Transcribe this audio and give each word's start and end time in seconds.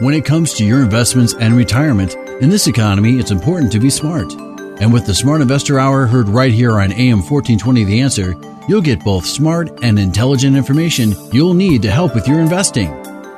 When 0.00 0.12
it 0.12 0.24
comes 0.24 0.54
to 0.54 0.64
your 0.64 0.82
investments 0.82 1.34
and 1.34 1.54
retirement, 1.54 2.16
in 2.42 2.50
this 2.50 2.66
economy, 2.66 3.20
it's 3.20 3.30
important 3.30 3.70
to 3.70 3.78
be 3.78 3.90
smart. 3.90 4.32
And 4.80 4.92
with 4.92 5.06
the 5.06 5.14
Smart 5.14 5.40
Investor 5.40 5.78
Hour 5.78 6.06
heard 6.06 6.28
right 6.28 6.52
here 6.52 6.80
on 6.80 6.90
AM 6.90 7.18
1420 7.18 7.84
The 7.84 8.00
Answer, 8.00 8.34
you'll 8.66 8.80
get 8.80 9.04
both 9.04 9.24
smart 9.24 9.84
and 9.84 9.96
intelligent 9.96 10.56
information 10.56 11.14
you'll 11.30 11.54
need 11.54 11.82
to 11.82 11.92
help 11.92 12.12
with 12.16 12.26
your 12.26 12.40
investing. 12.40 12.90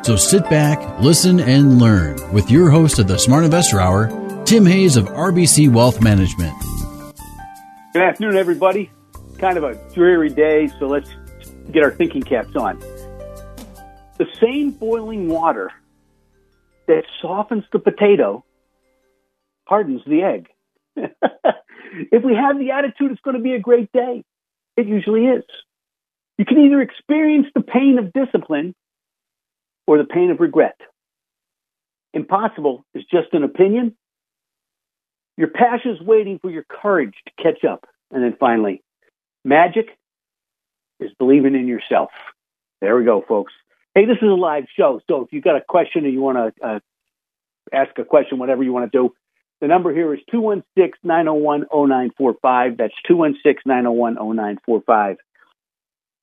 So 0.02 0.16
sit 0.16 0.48
back, 0.48 0.98
listen, 0.98 1.40
and 1.40 1.78
learn 1.78 2.16
with 2.32 2.50
your 2.50 2.70
host 2.70 2.98
of 2.98 3.06
the 3.06 3.18
Smart 3.18 3.44
Investor 3.44 3.78
Hour, 3.78 4.08
Tim 4.46 4.64
Hayes 4.64 4.96
of 4.96 5.08
RBC 5.08 5.70
Wealth 5.70 6.00
Management. 6.00 6.54
Good 7.92 8.02
afternoon, 8.02 8.38
everybody. 8.38 8.90
Kind 9.36 9.58
of 9.58 9.64
a 9.64 9.74
dreary 9.92 10.30
day, 10.30 10.68
so 10.78 10.86
let's 10.86 11.10
get 11.70 11.82
our 11.82 11.90
thinking 11.90 12.22
caps 12.22 12.56
on. 12.56 12.78
The 14.16 14.26
same 14.40 14.70
boiling 14.70 15.28
water 15.28 15.70
that 16.86 17.02
softens 17.20 17.64
the 17.72 17.78
potato 17.78 18.44
hardens 19.66 20.02
the 20.06 20.22
egg. 20.22 20.48
if 20.96 22.24
we 22.24 22.34
have 22.34 22.58
the 22.58 22.70
attitude 22.70 23.12
it's 23.12 23.20
going 23.20 23.36
to 23.36 23.42
be 23.42 23.52
a 23.54 23.60
great 23.60 23.90
day, 23.92 24.24
it 24.76 24.86
usually 24.86 25.26
is. 25.26 25.44
You 26.38 26.44
can 26.44 26.58
either 26.58 26.80
experience 26.80 27.46
the 27.54 27.62
pain 27.62 27.98
of 27.98 28.12
discipline 28.12 28.74
or 29.86 29.98
the 29.98 30.04
pain 30.04 30.30
of 30.30 30.40
regret. 30.40 30.76
Impossible 32.12 32.84
is 32.94 33.04
just 33.10 33.32
an 33.32 33.42
opinion. 33.42 33.96
Your 35.36 35.48
passion 35.48 35.92
is 35.92 36.00
waiting 36.00 36.38
for 36.40 36.50
your 36.50 36.64
courage 36.64 37.14
to 37.26 37.42
catch 37.42 37.64
up. 37.64 37.86
And 38.10 38.22
then 38.22 38.36
finally, 38.38 38.82
magic 39.44 39.86
is 41.00 41.10
believing 41.18 41.54
in 41.54 41.66
yourself. 41.66 42.10
There 42.80 42.96
we 42.96 43.04
go, 43.04 43.24
folks. 43.26 43.52
Hey, 43.96 44.04
this 44.04 44.18
is 44.20 44.28
a 44.28 44.34
live 44.34 44.64
show, 44.76 45.00
so 45.08 45.22
if 45.22 45.32
you've 45.32 45.42
got 45.42 45.56
a 45.56 45.62
question 45.66 46.04
or 46.04 46.08
you 46.08 46.20
want 46.20 46.36
to 46.36 46.66
uh, 46.66 46.80
ask 47.72 47.98
a 47.98 48.04
question, 48.04 48.38
whatever 48.38 48.62
you 48.62 48.70
want 48.70 48.92
to 48.92 48.98
do, 48.98 49.14
the 49.62 49.68
number 49.68 49.90
here 49.90 50.12
is 50.12 50.20
216 50.30 50.98
901 51.02 51.62
0945. 51.62 52.76
That's 52.76 52.92
216 53.08 53.62
901 53.64 54.16
0945. 54.16 55.16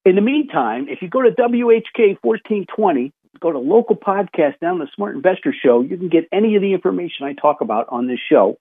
In 0.06 0.14
the 0.14 0.22
meantime, 0.22 0.86
if 0.88 1.02
you 1.02 1.10
go 1.10 1.24
to 1.24 1.32
WHK 1.32 2.18
1420, 2.22 3.12
go 3.40 3.52
to 3.52 3.58
local 3.58 3.96
podcast 3.96 4.60
down 4.60 4.78
the 4.78 4.88
Smart 4.96 5.16
Investor 5.16 5.52
Show, 5.60 5.82
you 5.82 5.98
can 5.98 6.10
get 6.10 6.26
any 6.32 6.56
of 6.56 6.62
the 6.62 6.74
information 6.74 7.26
I 7.26 7.34
talk 7.34 7.62
about 7.62 7.88
on 7.90 8.06
this 8.06 8.20
show. 8.30 8.60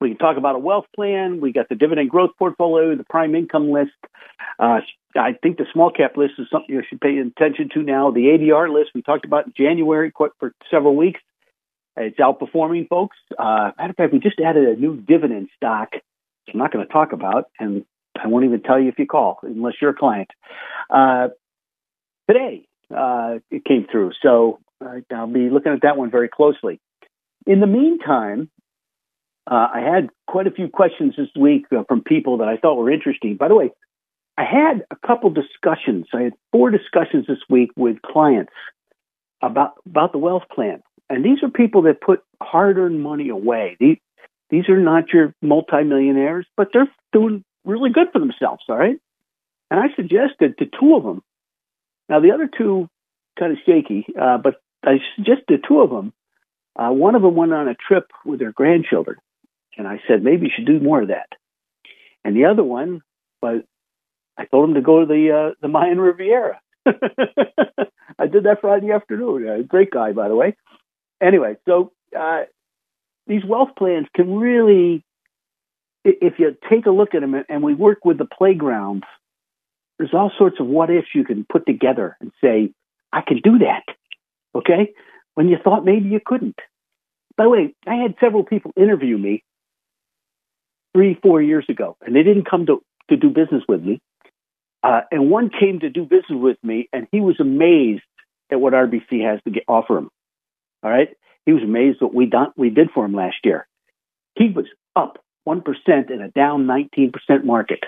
We 0.00 0.10
can 0.10 0.18
talk 0.18 0.36
about 0.36 0.54
a 0.54 0.58
wealth 0.58 0.86
plan. 0.94 1.40
We 1.40 1.52
got 1.52 1.68
the 1.68 1.74
dividend 1.74 2.10
growth 2.10 2.30
portfolio, 2.38 2.94
the 2.96 3.04
prime 3.04 3.34
income 3.34 3.70
list. 3.70 3.92
Uh, 4.58 4.80
I 5.16 5.32
think 5.42 5.58
the 5.58 5.66
small 5.72 5.90
cap 5.90 6.16
list 6.16 6.34
is 6.38 6.46
something 6.50 6.74
you 6.74 6.82
should 6.88 7.00
pay 7.00 7.18
attention 7.18 7.68
to 7.74 7.82
now. 7.82 8.10
The 8.10 8.20
ADR 8.20 8.72
list 8.72 8.90
we 8.94 9.02
talked 9.02 9.24
about 9.24 9.46
in 9.46 9.52
January 9.56 10.12
for 10.16 10.54
several 10.70 10.96
weeks. 10.96 11.20
It's 11.96 12.18
outperforming, 12.18 12.88
folks. 12.88 13.16
Uh, 13.38 13.72
matter 13.76 13.90
of 13.90 13.96
fact, 13.96 14.12
we 14.12 14.18
just 14.18 14.40
added 14.40 14.66
a 14.66 14.80
new 14.80 14.96
dividend 14.96 15.48
stock. 15.56 15.90
I'm 16.52 16.58
not 16.58 16.72
going 16.72 16.86
to 16.86 16.92
talk 16.92 17.12
about, 17.12 17.50
and 17.58 17.84
I 18.16 18.28
won't 18.28 18.44
even 18.44 18.62
tell 18.62 18.80
you 18.80 18.88
if 18.88 18.98
you 18.98 19.06
call 19.06 19.38
unless 19.42 19.74
you're 19.80 19.90
a 19.90 19.94
client. 19.94 20.28
Uh, 20.88 21.28
today, 22.28 22.66
uh, 22.94 23.38
it 23.50 23.64
came 23.64 23.86
through, 23.90 24.12
so 24.22 24.58
I'll 24.80 25.26
be 25.26 25.50
looking 25.50 25.72
at 25.72 25.82
that 25.82 25.96
one 25.96 26.10
very 26.10 26.28
closely. 26.28 26.80
In 27.46 27.60
the 27.60 27.66
meantime, 27.66 28.50
uh, 29.50 29.68
I 29.74 29.80
had 29.80 30.10
quite 30.26 30.46
a 30.46 30.50
few 30.50 30.68
questions 30.68 31.14
this 31.16 31.28
week 31.38 31.66
uh, 31.72 31.82
from 31.88 32.02
people 32.02 32.38
that 32.38 32.48
I 32.48 32.56
thought 32.56 32.76
were 32.76 32.90
interesting. 32.90 33.36
By 33.36 33.48
the 33.48 33.54
way, 33.54 33.70
I 34.38 34.44
had 34.44 34.84
a 34.90 35.06
couple 35.06 35.30
discussions. 35.30 36.06
I 36.14 36.22
had 36.22 36.32
four 36.52 36.70
discussions 36.70 37.26
this 37.26 37.38
week 37.50 37.70
with 37.76 38.00
clients 38.02 38.52
about 39.42 39.74
about 39.86 40.12
the 40.12 40.18
wealth 40.18 40.44
plan, 40.54 40.82
and 41.10 41.24
these 41.24 41.42
are 41.42 41.50
people 41.50 41.82
that 41.82 42.00
put 42.00 42.22
hard-earned 42.40 43.02
money 43.02 43.28
away. 43.28 43.76
These 43.80 43.98
these 44.50 44.68
are 44.68 44.80
not 44.80 45.12
your 45.12 45.34
multimillionaires, 45.42 46.46
but 46.56 46.68
they're 46.72 46.90
doing 47.12 47.44
really 47.64 47.90
good 47.90 48.08
for 48.12 48.20
themselves. 48.20 48.62
All 48.68 48.76
right, 48.76 48.98
and 49.70 49.80
I 49.80 49.94
suggested 49.96 50.58
to 50.58 50.66
two 50.66 50.94
of 50.94 51.02
them. 51.02 51.22
Now 52.08 52.20
the 52.20 52.30
other 52.32 52.48
two 52.56 52.88
kind 53.38 53.52
of 53.52 53.58
shaky, 53.66 54.06
uh, 54.20 54.38
but 54.38 54.62
I 54.84 54.98
suggested 55.16 55.64
two 55.66 55.80
of 55.80 55.90
them. 55.90 56.12
Uh, 56.74 56.90
one 56.90 57.14
of 57.14 57.22
them 57.22 57.34
went 57.34 57.52
on 57.52 57.68
a 57.68 57.74
trip 57.74 58.10
with 58.24 58.38
their 58.38 58.52
grandchildren, 58.52 59.18
and 59.76 59.86
I 59.88 60.00
said, 60.06 60.22
maybe 60.22 60.46
you 60.46 60.52
should 60.54 60.66
do 60.66 60.80
more 60.80 61.02
of 61.02 61.08
that. 61.08 61.28
And 62.24 62.36
the 62.36 62.46
other 62.46 62.64
one, 62.64 63.00
but 63.40 63.64
I 64.38 64.44
told 64.46 64.68
him 64.68 64.74
to 64.74 64.80
go 64.80 65.00
to 65.00 65.06
the 65.06 65.30
uh, 65.30 65.54
the 65.60 65.68
Mayan 65.68 66.00
Riviera. 66.00 66.60
I 66.86 68.26
did 68.26 68.44
that 68.44 68.60
Friday 68.60 68.92
afternoon. 68.92 69.48
A 69.48 69.62
great 69.62 69.90
guy, 69.90 70.12
by 70.12 70.28
the 70.28 70.36
way. 70.36 70.56
Anyway, 71.20 71.56
so 71.66 71.92
uh, 72.18 72.42
these 73.26 73.44
wealth 73.44 73.70
plans 73.76 74.06
can 74.14 74.36
really, 74.36 75.04
if 76.04 76.34
you 76.38 76.56
take 76.70 76.86
a 76.86 76.90
look 76.90 77.14
at 77.14 77.20
them, 77.20 77.34
and 77.48 77.62
we 77.62 77.74
work 77.74 78.04
with 78.04 78.18
the 78.18 78.26
playgrounds, 78.26 79.04
there's 79.98 80.14
all 80.14 80.32
sorts 80.36 80.56
of 80.58 80.66
what 80.66 80.90
ifs 80.90 81.08
you 81.14 81.24
can 81.24 81.46
put 81.50 81.66
together 81.66 82.16
and 82.20 82.32
say, 82.42 82.72
I 83.12 83.20
can 83.20 83.40
do 83.42 83.58
that. 83.58 83.84
Okay? 84.54 84.92
When 85.34 85.48
you 85.48 85.56
thought 85.62 85.84
maybe 85.84 86.08
you 86.08 86.20
couldn't. 86.24 86.58
By 87.36 87.44
the 87.44 87.50
way, 87.50 87.74
I 87.86 87.94
had 87.94 88.14
several 88.20 88.44
people 88.44 88.72
interview 88.76 89.16
me 89.16 89.44
three, 90.94 91.18
four 91.22 91.40
years 91.40 91.64
ago, 91.68 91.96
and 92.04 92.14
they 92.14 92.22
didn't 92.22 92.48
come 92.48 92.66
to, 92.66 92.82
to 93.08 93.16
do 93.16 93.28
business 93.28 93.62
with 93.68 93.82
me. 93.82 94.00
Uh, 94.82 95.02
and 95.10 95.30
one 95.30 95.50
came 95.50 95.80
to 95.80 95.90
do 95.90 96.02
business 96.02 96.30
with 96.30 96.56
me, 96.62 96.88
and 96.92 97.06
he 97.12 97.20
was 97.20 97.36
amazed 97.40 98.02
at 98.50 98.60
what 98.60 98.72
RBC 98.72 99.24
has 99.24 99.40
to 99.44 99.50
get, 99.50 99.64
offer 99.68 99.96
him. 99.96 100.10
All 100.82 100.90
right, 100.90 101.08
he 101.46 101.52
was 101.52 101.62
amazed 101.62 102.00
what 102.00 102.14
we 102.14 102.26
done 102.26 102.52
we 102.56 102.70
did 102.70 102.90
for 102.92 103.04
him 103.04 103.14
last 103.14 103.36
year. 103.44 103.66
He 104.36 104.50
was 104.50 104.66
up 104.96 105.18
one 105.44 105.62
percent 105.62 106.10
in 106.10 106.20
a 106.20 106.28
down 106.28 106.66
nineteen 106.66 107.12
percent 107.12 107.44
market. 107.44 107.84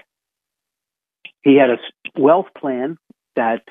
He 1.43 1.57
had 1.57 1.71
a 1.71 1.79
wealth 2.19 2.47
plan 2.57 2.97
that 3.35 3.63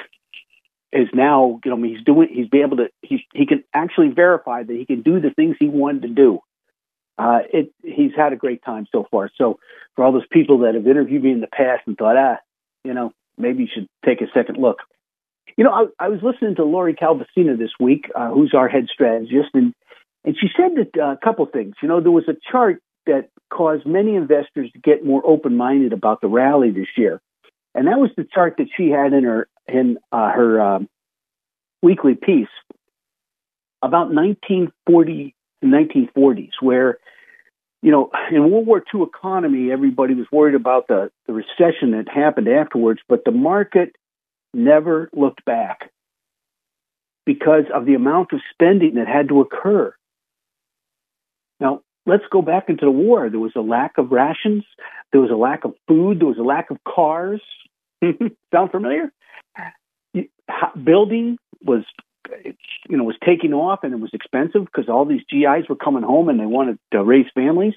is 0.92 1.08
now, 1.14 1.60
you 1.66 1.72
know, 1.72 1.82
he's 1.82 2.04
doing, 2.04 2.30
he's 2.32 2.48
be 2.48 2.62
able 2.62 2.78
to, 2.78 2.90
he 3.02 3.26
he 3.34 3.46
can 3.46 3.64
actually 3.74 4.10
verify 4.10 4.64
that 4.64 4.74
he 4.74 4.86
can 4.86 5.02
do 5.02 5.20
the 5.20 5.32
things 5.32 5.56
he 5.60 5.68
wanted 5.68 6.04
to 6.04 6.10
do 6.10 6.40
uh, 7.18 7.40
it, 7.52 7.72
he's 7.84 8.12
had 8.16 8.34
a 8.34 8.36
great 8.36 8.64
time 8.64 8.88
so 8.92 9.06
far. 9.10 9.30
So 9.38 9.60
for 9.96 10.04
all 10.04 10.12
those 10.12 10.28
people 10.32 10.60
that 10.60 10.76
have 10.76 10.88
interviewed 10.88 11.24
me 11.24 11.32
in 11.32 11.42
the 11.42 11.48
past 11.48 11.84
and 11.86 11.98
thought, 11.98 12.18
ah, 12.18 12.38
you 12.84 12.94
know, 12.94 13.12
maybe 13.38 13.64
you 13.64 13.70
should 13.74 13.88
take 14.06 14.22
a 14.22 14.28
second 14.34 14.58
look. 14.58 14.80
You 15.58 15.64
know, 15.64 15.72
I, 15.72 16.06
I 16.06 16.10
was 16.10 16.20
listening 16.24 16.56
to 16.56 16.64
Lori 16.64 16.96
Calvasina 16.96 17.58
this 17.58 17.72
week, 17.80 18.10
uh, 18.16 18.30
who's 18.30 18.54
our 18.56 18.68
head 18.68 18.88
strategist, 18.92 19.50
and 19.54 19.74
and 20.26 20.36
she 20.40 20.48
said 20.56 20.72
that 20.78 21.00
uh, 21.00 21.12
a 21.12 21.18
couple 21.24 21.46
things. 21.46 21.76
You 21.82 21.90
know, 21.90 22.02
there 22.02 22.12
was 22.12 22.28
a 22.28 22.36
chart 22.52 22.82
that 23.06 23.30
caused 23.52 23.86
many 23.86 24.16
investors 24.16 24.72
to 24.72 24.80
get 24.80 25.06
more 25.06 25.22
open 25.26 25.58
minded 25.58 25.94
about 25.94 26.22
the 26.22 26.28
rally 26.28 26.72
this 26.72 26.88
year, 26.98 27.22
and 27.76 27.88
that 27.88 28.00
was 28.00 28.10
the 28.18 28.26
chart 28.34 28.56
that 28.58 28.68
she 28.76 28.90
had 28.90 29.14
in 29.14 29.26
her 29.26 29.48
in 29.68 29.98
uh, 30.12 30.32
her 30.32 30.62
um, 30.62 30.90
weekly 31.84 32.16
piece 32.16 32.48
about 33.84 34.14
1940 34.14 35.36
1940s, 35.68 36.52
where 36.62 37.00
you 37.84 37.92
know, 37.92 38.10
in 38.32 38.50
World 38.50 38.66
War 38.66 38.82
II 38.96 39.02
economy, 39.02 39.70
everybody 39.70 40.14
was 40.14 40.26
worried 40.32 40.56
about 40.56 40.88
the, 40.88 41.12
the 41.28 41.34
recession 41.34 41.92
that 41.92 42.08
happened 42.08 42.48
afterwards, 42.48 43.02
but 43.10 43.26
the 43.26 43.32
market 43.32 43.94
never 44.54 45.10
looked 45.12 45.44
back 45.44 45.92
because 47.26 47.66
of 47.74 47.86
the 47.86 47.96
amount 47.96 48.32
of 48.32 48.40
spending 48.54 48.96
that 48.96 49.08
had 49.08 49.28
to 49.28 49.42
occur. 49.42 49.94
Now, 51.60 51.82
let's 52.06 52.24
go 52.32 52.42
back 52.42 52.70
into 52.70 52.86
the 52.86 52.92
war. 52.92 53.30
There 53.30 53.40
was 53.40 53.52
a 53.58 53.62
lack 53.62 53.98
of 53.98 54.12
rations, 54.12 54.64
there 55.12 55.20
was 55.20 55.32
a 55.32 55.36
lack 55.36 55.66
of 55.66 55.74
food, 55.86 56.22
there 56.22 56.28
was 56.28 56.38
a 56.38 56.44
lack 56.44 56.72
of 56.72 56.78
cars. 56.88 57.42
Sound 58.02 58.72
familiar? 58.72 59.12
Building 60.82 61.38
was 61.66 61.84
you 62.90 62.98
know 62.98 63.04
was 63.04 63.18
taking 63.26 63.54
off 63.54 63.80
and 63.84 63.94
it 63.94 64.00
was 64.00 64.12
expensive 64.14 64.66
because 64.66 64.90
all 64.90 65.06
these 65.06 65.24
GIs 65.30 65.70
were 65.70 65.76
coming 65.76 66.04
home 66.04 66.30
and 66.30 66.40
they 66.40 66.46
wanted 66.46 66.78
to 66.92 67.04
raise 67.04 67.28
families. 67.34 67.76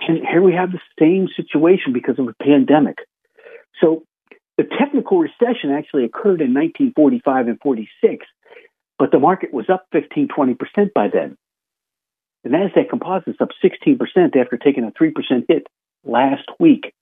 And 0.00 0.26
here 0.26 0.42
we 0.42 0.54
have 0.54 0.70
the 0.72 0.80
same 0.98 1.28
situation 1.36 1.92
because 1.92 2.18
of 2.18 2.28
a 2.28 2.34
pandemic. 2.42 2.98
So 3.80 4.04
the 4.56 4.64
technical 4.64 5.18
recession 5.18 5.70
actually 5.70 6.04
occurred 6.04 6.40
in 6.40 6.54
1945 6.54 7.48
and 7.48 7.60
46, 7.60 8.26
but 8.98 9.10
the 9.10 9.18
the 9.18 9.22
market 9.22 9.52
was 9.52 9.68
up 9.68 9.86
15, 9.92 10.28
20% 10.28 10.92
by 10.94 11.08
then. 11.08 11.36
The 12.44 12.50
NASDAQ 12.50 12.88
composite's 12.88 13.40
up 13.40 13.50
16% 13.62 13.98
after 14.36 14.56
taking 14.56 14.84
a 14.84 14.92
3% 14.92 15.12
hit 15.48 15.66
last 16.04 16.48
week. 16.60 16.94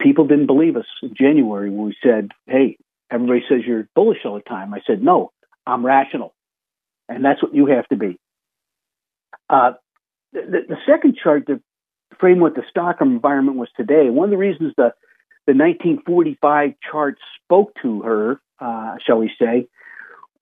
People 0.00 0.26
didn't 0.26 0.46
believe 0.46 0.76
us 0.76 0.86
in 1.02 1.14
January 1.14 1.70
when 1.70 1.86
we 1.86 1.96
said, 2.02 2.30
hey, 2.46 2.76
everybody 3.10 3.42
says 3.48 3.60
you're 3.66 3.88
bullish 3.94 4.18
all 4.24 4.34
the 4.34 4.40
time. 4.40 4.72
I 4.74 4.80
said, 4.86 5.02
no, 5.02 5.32
I'm 5.66 5.84
rational. 5.84 6.34
And 7.08 7.24
that's 7.24 7.42
what 7.42 7.54
you 7.54 7.66
have 7.66 7.86
to 7.88 7.96
be. 7.96 8.18
Uh, 9.48 9.72
the, 10.32 10.64
the, 10.68 10.76
second 10.86 11.16
chart 11.20 11.48
to 11.48 11.60
frame 12.20 12.38
what 12.38 12.54
the 12.54 12.62
stock 12.70 12.96
environment 13.00 13.56
was 13.56 13.68
today, 13.76 14.08
one 14.10 14.26
of 14.26 14.30
the 14.30 14.36
reasons 14.36 14.72
the, 14.76 14.92
the 15.46 15.54
1945 15.54 16.74
chart 16.90 17.18
spoke 17.42 17.72
to 17.82 18.02
her, 18.02 18.40
uh, 18.60 18.94
shall 19.04 19.18
we 19.18 19.30
say, 19.40 19.66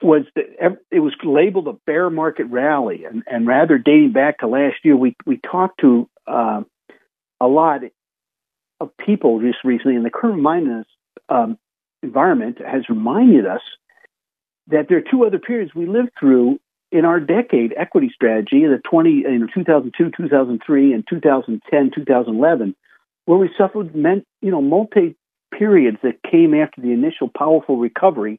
was 0.02 0.24
that 0.36 0.78
it 0.90 1.00
was 1.00 1.14
labeled 1.24 1.68
a 1.68 1.72
bear 1.86 2.10
market 2.10 2.44
rally, 2.44 3.04
and, 3.04 3.22
and 3.26 3.46
rather 3.46 3.78
dating 3.78 4.12
back 4.12 4.38
to 4.38 4.46
last 4.46 4.76
year, 4.84 4.96
we 4.96 5.16
we 5.26 5.38
talked 5.38 5.80
to 5.80 6.08
uh, 6.26 6.62
a 7.40 7.46
lot 7.46 7.80
of 8.80 8.96
people 9.04 9.40
just 9.40 9.58
recently, 9.64 9.96
and 9.96 10.04
the 10.04 10.10
current 10.10 10.40
minus 10.40 10.86
um, 11.28 11.58
environment 12.02 12.58
has 12.64 12.88
reminded 12.88 13.46
us 13.46 13.60
that 14.68 14.86
there 14.88 14.98
are 14.98 15.10
two 15.10 15.24
other 15.24 15.38
periods 15.38 15.74
we 15.74 15.86
lived 15.86 16.10
through 16.18 16.58
in 16.90 17.04
our 17.04 17.20
decade 17.20 17.74
equity 17.76 18.10
strategy, 18.14 18.64
in 18.64 18.70
the 18.70 18.80
20 18.88 19.24
in 19.26 19.48
2002, 19.52 20.10
2003, 20.16 20.92
and 20.92 21.04
2010, 21.08 21.90
2011, 21.94 22.74
where 23.26 23.38
we 23.38 23.50
suffered 23.58 23.94
meant, 23.94 24.24
you 24.40 24.50
know 24.50 24.62
multi 24.62 25.16
periods 25.56 25.98
that 26.02 26.22
came 26.30 26.54
after 26.54 26.80
the 26.80 26.92
initial 26.92 27.28
powerful 27.28 27.76
recovery 27.76 28.38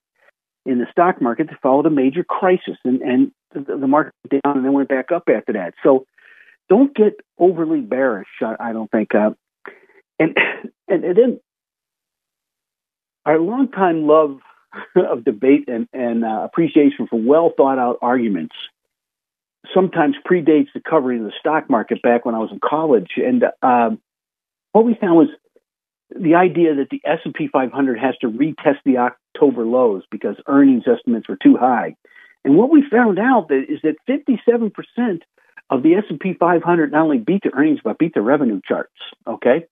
in 0.65 0.79
the 0.79 0.85
stock 0.91 1.21
market 1.21 1.47
that 1.47 1.61
followed 1.61 1.85
a 1.85 1.89
major 1.89 2.23
crisis, 2.23 2.77
and, 2.83 3.01
and 3.01 3.31
the, 3.53 3.88
market 3.88 4.13
went 4.23 4.44
down 4.44 4.57
and 4.57 4.65
then 4.65 4.73
went 4.73 4.89
back 4.89 5.11
up 5.11 5.23
after 5.27 5.53
that. 5.53 5.73
So 5.83 6.06
don't 6.69 6.95
get 6.95 7.19
overly 7.39 7.81
bearish. 7.81 8.27
I 8.41 8.73
don't 8.73 8.89
think. 8.91 9.13
Uh, 9.15 9.31
and 10.19 10.35
and 10.88 11.03
then 11.03 11.39
our 13.25 13.39
longtime 13.39 14.07
love 14.07 14.39
of 14.95 15.24
debate 15.24 15.68
and, 15.68 15.88
and 15.94 16.24
uh, 16.24 16.42
appreciation 16.44 17.07
for 17.07 17.19
well 17.19 17.51
thought 17.56 17.80
out 17.80 17.98
arguments 18.01 18.56
sometimes 19.74 20.16
predates 20.30 20.68
the 20.74 20.81
covering 20.81 21.19
of 21.19 21.25
the 21.25 21.33
stock 21.39 21.69
market 21.69 22.01
back 22.01 22.25
when 22.25 22.36
I 22.36 22.39
was 22.39 22.50
in 22.51 22.60
college. 22.63 23.12
And 23.18 23.44
uh, 23.62 23.92
what 24.71 24.86
we 24.86 24.95
found 24.95 25.18
was 25.18 25.27
the 26.16 26.36
idea 26.36 26.75
that 26.75 26.89
the 26.89 27.01
S&P 27.06 27.48
500 27.48 28.00
has 28.00 28.16
to 28.21 28.27
retest 28.27 28.77
the 28.86 28.98
October 28.98 29.66
lows 29.66 30.04
because 30.10 30.36
earnings 30.48 30.83
estimates 30.88 31.27
were 31.27 31.38
too 31.42 31.57
high. 31.57 31.95
And 32.44 32.56
what 32.56 32.71
we 32.71 32.83
found 32.89 33.19
out 33.19 33.50
that 33.50 33.66
is 33.68 33.80
that 33.83 33.95
57% 34.07 35.21
of 35.69 35.83
the 35.83 35.95
S&P 35.95 36.33
500 36.33 36.92
not 36.92 37.04
only 37.04 37.19
beat 37.19 37.44
the 37.44 37.54
earnings 37.54 37.80
but 37.83 38.00
beat 38.00 38.13
the 38.13 38.21
revenue 38.21 38.62
charts, 38.66 38.94
okay? 39.27 39.66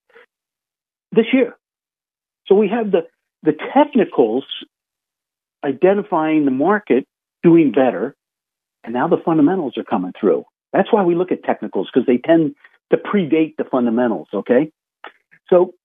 This 1.11 1.25
year. 1.33 1.57
So 2.47 2.55
we 2.55 2.69
have 2.69 2.91
the 2.91 3.07
the 3.47 3.53
technicals 3.73 4.43
identifying 5.63 6.43
the 6.43 6.51
market 6.51 7.05
doing 7.43 7.71
better 7.71 8.13
and 8.83 8.93
now 8.93 9.07
the 9.07 9.21
fundamentals 9.23 9.77
are 9.77 9.85
coming 9.85 10.11
through. 10.19 10.43
That's 10.73 10.91
why 10.91 11.03
we 11.03 11.15
look 11.15 11.31
at 11.31 11.43
technicals 11.45 11.89
because 11.91 12.05
they 12.05 12.17
tend 12.17 12.55
to 12.91 12.97
predate 12.97 13.55
the 13.57 13.63
fundamentals, 13.63 14.27
okay? 14.33 14.69
So 15.49 15.75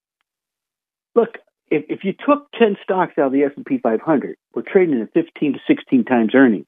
look, 1.14 1.38
if, 1.70 1.84
if 1.88 2.00
you 2.02 2.14
took 2.14 2.50
10 2.58 2.78
stocks 2.82 3.12
out 3.16 3.26
of 3.26 3.32
the 3.32 3.44
S&P 3.44 3.78
500, 3.78 4.36
we're 4.56 4.62
trading 4.62 5.00
at 5.00 5.12
15 5.14 5.52
to 5.52 5.58
16 5.68 6.04
times 6.04 6.34
earnings. 6.34 6.66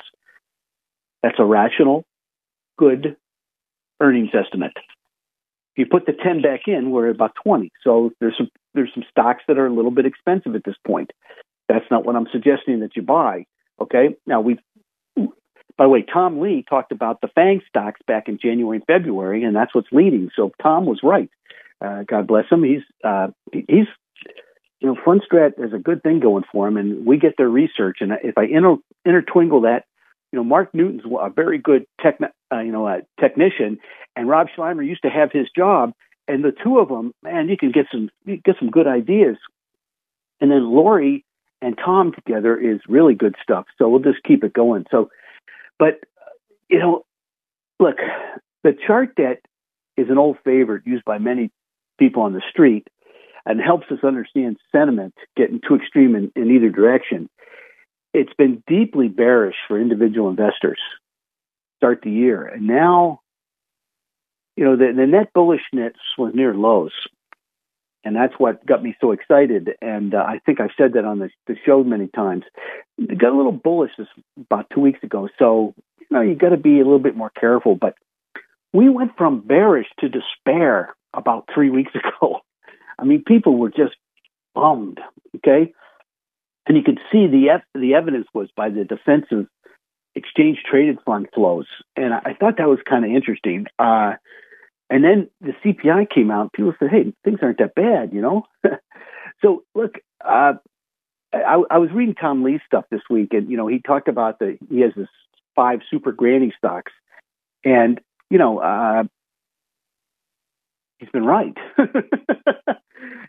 That's 1.24 1.40
a 1.40 1.44
rational, 1.44 2.04
good 2.78 3.16
earnings 4.00 4.30
estimate. 4.32 4.76
If 5.76 5.78
you 5.78 5.86
put 5.86 6.06
the 6.06 6.12
10 6.12 6.40
back 6.42 6.62
in, 6.66 6.90
we're 6.90 7.08
at 7.08 7.16
about 7.16 7.34
20. 7.42 7.72
So 7.82 8.12
there's 8.20 8.36
some 8.36 8.48
there's 8.74 8.90
some 8.94 9.04
stocks 9.10 9.42
that 9.48 9.58
are 9.58 9.66
a 9.66 9.72
little 9.72 9.90
bit 9.90 10.06
expensive 10.06 10.54
at 10.54 10.64
this 10.64 10.76
point. 10.86 11.12
That's 11.68 11.84
not 11.90 12.04
what 12.04 12.16
I'm 12.16 12.28
suggesting 12.30 12.80
that 12.80 12.96
you 12.96 13.02
buy. 13.02 13.46
Okay. 13.80 14.16
Now 14.26 14.40
we've 14.40 14.58
by 15.76 15.84
the 15.84 15.88
way, 15.88 16.02
Tom 16.02 16.40
Lee 16.40 16.64
talked 16.68 16.92
about 16.92 17.20
the 17.20 17.28
FANG 17.34 17.60
stocks 17.68 18.00
back 18.06 18.28
in 18.28 18.38
January 18.40 18.76
and 18.76 18.86
February, 18.86 19.42
and 19.42 19.56
that's 19.56 19.74
what's 19.74 19.88
leading. 19.90 20.30
So 20.36 20.52
Tom 20.62 20.86
was 20.86 21.00
right. 21.02 21.28
Uh, 21.80 22.04
God 22.04 22.28
bless 22.28 22.44
him. 22.48 22.62
He's 22.62 22.82
uh, 23.02 23.28
he's 23.52 23.88
you 24.80 24.88
know, 24.88 24.96
Fundstrat 25.04 25.58
has 25.60 25.72
a 25.72 25.78
good 25.78 26.02
thing 26.02 26.20
going 26.20 26.44
for 26.52 26.68
him, 26.68 26.76
and 26.76 27.06
we 27.06 27.18
get 27.18 27.36
their 27.36 27.48
research. 27.48 27.98
And 28.00 28.12
if 28.22 28.36
I 28.38 28.44
inter- 28.44 28.76
intertwingle 29.04 29.62
that, 29.62 29.84
you 30.34 30.40
know, 30.40 30.44
Mark 30.44 30.74
Newton's 30.74 31.02
a 31.04 31.30
very 31.30 31.58
good 31.58 31.86
tech, 32.00 32.18
uh, 32.20 32.58
you 32.58 32.72
know, 32.72 32.88
uh, 32.88 33.02
technician, 33.20 33.78
and 34.16 34.28
Rob 34.28 34.48
Sluymer 34.58 34.84
used 34.84 35.02
to 35.02 35.08
have 35.08 35.30
his 35.30 35.46
job, 35.56 35.92
and 36.26 36.42
the 36.42 36.50
two 36.50 36.80
of 36.80 36.88
them, 36.88 37.14
man, 37.22 37.48
you 37.48 37.56
can 37.56 37.70
get 37.70 37.86
some 37.92 38.10
get 38.26 38.56
some 38.58 38.68
good 38.68 38.88
ideas. 38.88 39.36
And 40.40 40.50
then 40.50 40.64
Lori 40.64 41.24
and 41.62 41.78
Tom 41.78 42.12
together 42.12 42.56
is 42.58 42.80
really 42.88 43.14
good 43.14 43.36
stuff. 43.40 43.66
So 43.78 43.88
we'll 43.88 44.00
just 44.00 44.24
keep 44.24 44.42
it 44.42 44.52
going. 44.52 44.86
So, 44.90 45.08
but 45.78 46.00
you 46.68 46.80
know, 46.80 47.04
look, 47.78 47.98
the 48.64 48.72
chart 48.84 49.10
that 49.18 49.38
is 49.96 50.08
an 50.10 50.18
old 50.18 50.38
favorite 50.44 50.82
used 50.84 51.04
by 51.04 51.18
many 51.18 51.52
people 51.96 52.24
on 52.24 52.32
the 52.32 52.42
street 52.50 52.88
and 53.46 53.60
helps 53.60 53.86
us 53.92 53.98
understand 54.02 54.56
sentiment 54.72 55.14
getting 55.36 55.60
too 55.60 55.76
extreme 55.76 56.16
in, 56.16 56.32
in 56.34 56.50
either 56.50 56.70
direction. 56.70 57.30
It's 58.14 58.32
been 58.38 58.62
deeply 58.66 59.08
bearish 59.08 59.56
for 59.68 59.78
individual 59.78 60.30
investors 60.30 60.78
start 61.76 62.00
the 62.02 62.10
year. 62.10 62.46
And 62.46 62.66
now, 62.66 63.20
you 64.56 64.64
know, 64.64 64.76
the, 64.76 64.92
the 64.96 65.06
net 65.06 65.32
bullishness 65.36 65.94
was 66.16 66.32
near 66.34 66.54
lows. 66.54 66.92
And 68.04 68.14
that's 68.14 68.34
what 68.38 68.64
got 68.64 68.82
me 68.82 68.94
so 69.00 69.12
excited. 69.12 69.70
And 69.82 70.14
uh, 70.14 70.18
I 70.18 70.40
think 70.46 70.60
I've 70.60 70.70
said 70.78 70.92
that 70.94 71.04
on 71.04 71.18
the, 71.18 71.30
the 71.46 71.56
show 71.66 71.82
many 71.82 72.06
times. 72.06 72.44
It 72.98 73.18
got 73.18 73.32
a 73.32 73.36
little 73.36 73.52
bullish 73.52 73.90
this, 73.98 74.06
about 74.38 74.66
two 74.72 74.80
weeks 74.80 75.02
ago. 75.02 75.28
So, 75.38 75.74
you 75.98 76.06
know, 76.10 76.20
you 76.20 76.34
got 76.34 76.50
to 76.50 76.56
be 76.56 76.80
a 76.80 76.84
little 76.84 76.98
bit 76.98 77.16
more 77.16 77.30
careful. 77.30 77.74
But 77.74 77.96
we 78.72 78.88
went 78.88 79.16
from 79.16 79.40
bearish 79.40 79.88
to 80.00 80.08
despair 80.08 80.94
about 81.12 81.48
three 81.52 81.70
weeks 81.70 81.92
ago. 82.20 82.40
I 82.98 83.04
mean, 83.04 83.24
people 83.26 83.58
were 83.58 83.70
just 83.70 83.96
bummed. 84.54 85.00
Okay, 85.36 85.72
and 86.66 86.76
you 86.76 86.82
could 86.82 87.00
see 87.12 87.26
the 87.26 87.62
the 87.74 87.94
evidence 87.94 88.26
was 88.34 88.48
by 88.56 88.70
the 88.70 88.84
defensive 88.84 89.46
exchange 90.14 90.58
traded 90.68 90.98
fund 91.04 91.28
flows, 91.34 91.66
and 91.96 92.14
I, 92.14 92.34
thought 92.38 92.58
that 92.58 92.68
was 92.68 92.78
kind 92.88 93.04
of 93.04 93.10
interesting. 93.10 93.66
Uh, 93.78 94.14
and 94.88 95.02
then 95.02 95.28
the 95.40 95.52
CPI 95.64 96.08
came 96.10 96.30
out. 96.30 96.52
People 96.52 96.74
said, 96.78 96.90
"Hey, 96.90 97.12
things 97.24 97.40
aren't 97.42 97.58
that 97.58 97.74
bad," 97.74 98.12
you 98.12 98.20
know. 98.20 98.44
so 99.42 99.64
look, 99.74 99.94
uh, 100.24 100.54
I, 101.32 101.62
I 101.70 101.78
was 101.78 101.90
reading 101.92 102.14
Tom 102.14 102.44
Lee's 102.44 102.60
stuff 102.66 102.84
this 102.90 103.02
week, 103.10 103.32
and 103.32 103.50
you 103.50 103.56
know 103.56 103.66
he 103.66 103.80
talked 103.80 104.08
about 104.08 104.38
the 104.38 104.58
he 104.70 104.80
has 104.80 104.92
this 104.96 105.08
five 105.56 105.80
super 105.90 106.12
granny 106.12 106.52
stocks, 106.56 106.92
and 107.64 108.00
you 108.30 108.38
know 108.38 108.58
uh, 108.58 109.04
he's 110.98 111.10
been 111.10 111.24
right. 111.26 111.56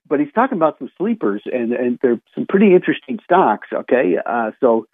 but 0.07 0.19
he's 0.19 0.31
talking 0.33 0.57
about 0.57 0.77
some 0.79 0.89
sleepers, 0.97 1.41
and 1.45 1.73
and 1.73 1.99
they're 2.01 2.21
some 2.33 2.45
pretty 2.47 2.73
interesting 2.73 3.19
stocks. 3.23 3.67
Okay, 3.73 4.15
uh, 4.23 4.51
so 4.59 4.87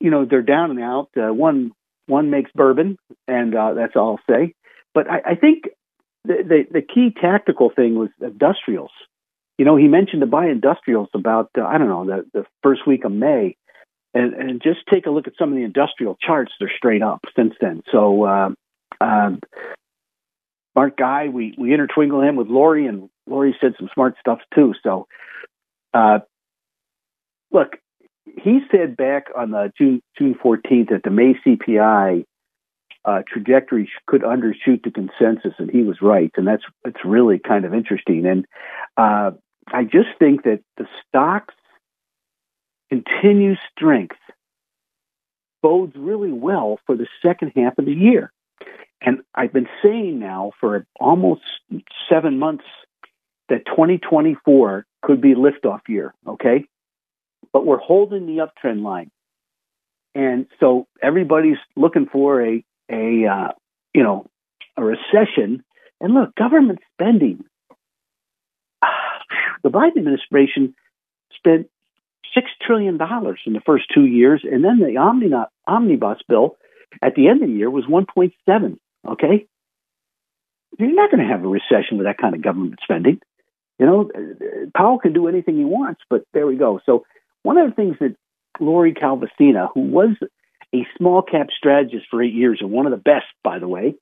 you 0.00 0.10
know 0.10 0.24
they're 0.24 0.42
down 0.42 0.70
and 0.70 0.80
out. 0.80 1.08
Uh, 1.16 1.32
one 1.32 1.72
one 2.06 2.30
makes 2.30 2.50
bourbon, 2.52 2.98
and 3.28 3.54
uh, 3.54 3.74
that's 3.74 3.96
all 3.96 4.18
I'll 4.18 4.34
say. 4.34 4.54
But 4.92 5.08
I, 5.08 5.30
I 5.30 5.34
think 5.36 5.64
the, 6.24 6.34
the, 6.42 6.80
the 6.80 6.82
key 6.82 7.14
tactical 7.18 7.70
thing 7.74 7.94
was 7.94 8.08
industrials. 8.20 8.90
You 9.58 9.64
know, 9.64 9.76
he 9.76 9.86
mentioned 9.86 10.22
to 10.22 10.26
buy 10.26 10.46
industrials 10.46 11.08
about 11.14 11.50
uh, 11.56 11.62
I 11.62 11.78
don't 11.78 11.88
know 11.88 12.04
the 12.06 12.40
the 12.40 12.46
first 12.62 12.86
week 12.86 13.04
of 13.04 13.12
May, 13.12 13.56
and 14.14 14.34
and 14.34 14.62
just 14.62 14.80
take 14.92 15.06
a 15.06 15.10
look 15.10 15.26
at 15.26 15.34
some 15.38 15.50
of 15.50 15.56
the 15.56 15.64
industrial 15.64 16.16
charts. 16.20 16.52
They're 16.58 16.72
straight 16.76 17.02
up 17.02 17.20
since 17.36 17.54
then. 17.60 17.82
So. 17.90 18.24
Uh, 18.24 18.50
uh, 19.00 19.30
smart 20.72 20.96
guy. 20.96 21.28
We 21.28 21.54
we 21.58 21.72
intertwingle 21.72 22.26
him 22.26 22.36
with 22.36 22.48
Lori, 22.48 22.86
and 22.86 23.08
Lori 23.30 23.56
said 23.60 23.74
some 23.78 23.88
smart 23.94 24.16
stuff 24.20 24.40
too. 24.54 24.74
So, 24.82 25.06
uh, 25.94 26.20
look, 27.52 27.76
he 28.24 28.60
said 28.70 28.96
back 28.96 29.26
on 29.36 29.50
the 29.50 29.72
June 29.76 30.02
June 30.18 30.34
fourteenth 30.40 30.90
that 30.90 31.02
the 31.04 31.10
May 31.10 31.34
CPI 31.46 32.24
uh, 33.04 33.22
trajectory 33.26 33.90
could 34.06 34.22
undershoot 34.22 34.82
the 34.84 34.90
consensus, 34.90 35.54
and 35.58 35.70
he 35.70 35.82
was 35.82 36.02
right, 36.02 36.30
and 36.36 36.46
that's 36.46 36.64
it's 36.84 37.04
really 37.04 37.38
kind 37.38 37.64
of 37.64 37.72
interesting. 37.72 38.26
And 38.26 38.46
uh, 38.96 39.32
I 39.68 39.84
just 39.84 40.08
think 40.18 40.44
that 40.44 40.60
the 40.76 40.86
stocks 41.08 41.54
continue 42.90 43.54
strength 43.70 44.16
bodes 45.62 45.94
really 45.96 46.32
well 46.32 46.78
for 46.86 46.96
the 46.96 47.06
second 47.22 47.52
half 47.56 47.78
of 47.78 47.84
the 47.84 47.92
year. 47.92 48.32
And 49.00 49.20
I've 49.34 49.52
been 49.52 49.68
saying 49.82 50.18
now 50.18 50.52
for 50.60 50.86
almost 50.98 51.42
seven 52.08 52.38
months 52.38 52.64
that 53.50 53.66
2024 53.66 54.86
could 55.02 55.20
be 55.20 55.34
liftoff 55.34 55.80
year, 55.88 56.14
okay? 56.26 56.64
But 57.52 57.66
we're 57.66 57.78
holding 57.78 58.26
the 58.26 58.46
uptrend 58.46 58.82
line. 58.82 59.10
And 60.14 60.46
so 60.58 60.86
everybody's 61.02 61.58
looking 61.76 62.06
for 62.10 62.44
a 62.44 62.64
a 62.90 63.26
uh, 63.26 63.52
you 63.94 64.02
know 64.02 64.26
a 64.76 64.82
recession. 64.82 65.62
And 66.00 66.14
look, 66.14 66.34
government 66.34 66.80
spending. 66.94 67.44
The 69.62 69.68
Biden 69.68 69.98
administration 69.98 70.74
spent 71.36 71.68
six 72.34 72.46
trillion 72.66 72.96
dollars 72.96 73.40
in 73.46 73.52
the 73.52 73.60
first 73.60 73.84
two 73.94 74.06
years, 74.06 74.42
and 74.42 74.64
then 74.64 74.78
the 74.78 74.96
omnibus 75.66 76.18
bill 76.26 76.56
at 77.02 77.14
the 77.14 77.28
end 77.28 77.42
of 77.42 77.48
the 77.48 77.54
year 77.54 77.70
was 77.70 77.84
1.7. 77.84 78.78
Okay, 79.06 79.46
you're 80.78 80.94
not 80.94 81.10
going 81.10 81.22
to 81.22 81.30
have 81.30 81.44
a 81.44 81.48
recession 81.48 81.98
with 81.98 82.06
that 82.06 82.18
kind 82.18 82.34
of 82.34 82.42
government 82.42 82.78
spending. 82.82 83.20
You 83.80 83.86
know, 83.86 84.10
Powell 84.76 84.98
can 84.98 85.14
do 85.14 85.26
anything 85.26 85.56
he 85.56 85.64
wants, 85.64 86.02
but 86.10 86.22
there 86.34 86.46
we 86.46 86.56
go. 86.56 86.80
So 86.84 87.06
one 87.42 87.56
of 87.56 87.66
the 87.66 87.74
things 87.74 87.96
that 88.00 88.14
Lori 88.60 88.92
Calvasina, 88.92 89.68
who 89.72 89.80
was 89.80 90.10
a 90.74 90.86
small 90.98 91.22
cap 91.22 91.46
strategist 91.56 92.04
for 92.10 92.22
eight 92.22 92.34
years 92.34 92.58
and 92.60 92.70
one 92.70 92.84
of 92.84 92.92
the 92.92 92.98
best, 92.98 93.24
by 93.42 93.58
the 93.58 93.66
way, 93.66 93.94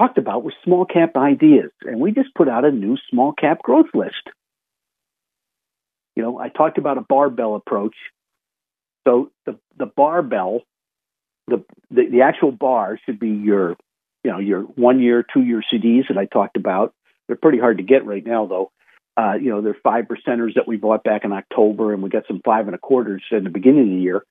talked 0.00 0.18
about 0.18 0.42
was 0.42 0.52
small 0.64 0.84
cap 0.84 1.16
ideas. 1.16 1.70
And 1.82 2.00
we 2.00 2.10
just 2.10 2.34
put 2.34 2.48
out 2.48 2.64
a 2.64 2.72
new 2.72 2.96
small 3.08 3.32
cap 3.32 3.62
growth 3.62 3.86
list. 3.94 4.30
You 6.16 6.24
know, 6.24 6.40
I 6.40 6.48
talked 6.48 6.76
about 6.76 6.98
a 6.98 7.02
barbell 7.02 7.54
approach. 7.54 7.94
So 9.06 9.30
the, 9.46 9.60
the 9.76 9.86
barbell, 9.86 10.62
the, 11.46 11.64
the, 11.92 12.08
the 12.10 12.22
actual 12.22 12.50
bar 12.50 12.98
should 13.06 13.20
be 13.20 13.30
your, 13.30 13.76
you 14.24 14.32
know, 14.32 14.38
your 14.40 14.62
one 14.62 15.00
year, 15.00 15.24
two 15.32 15.42
year 15.42 15.62
CDs 15.72 16.08
that 16.08 16.18
I 16.18 16.24
talked 16.24 16.56
about. 16.56 16.94
They're 17.28 17.36
pretty 17.36 17.58
hard 17.58 17.76
to 17.78 17.84
get 17.84 18.04
right 18.04 18.26
now, 18.26 18.46
though. 18.46 18.72
Uh, 19.18 19.34
you 19.34 19.50
know, 19.50 19.60
they're 19.60 19.76
five 19.82 20.04
percenters 20.04 20.54
that 20.54 20.68
we 20.68 20.76
bought 20.76 21.02
back 21.02 21.24
in 21.24 21.32
October, 21.32 21.92
and 21.92 22.02
we 22.04 22.08
got 22.08 22.22
some 22.28 22.40
five 22.44 22.66
and 22.66 22.74
a 22.74 22.78
quarters 22.78 23.22
in 23.32 23.42
the 23.42 23.50
beginning 23.50 23.82
of 23.82 23.88
the 23.88 24.02
year. 24.02 24.22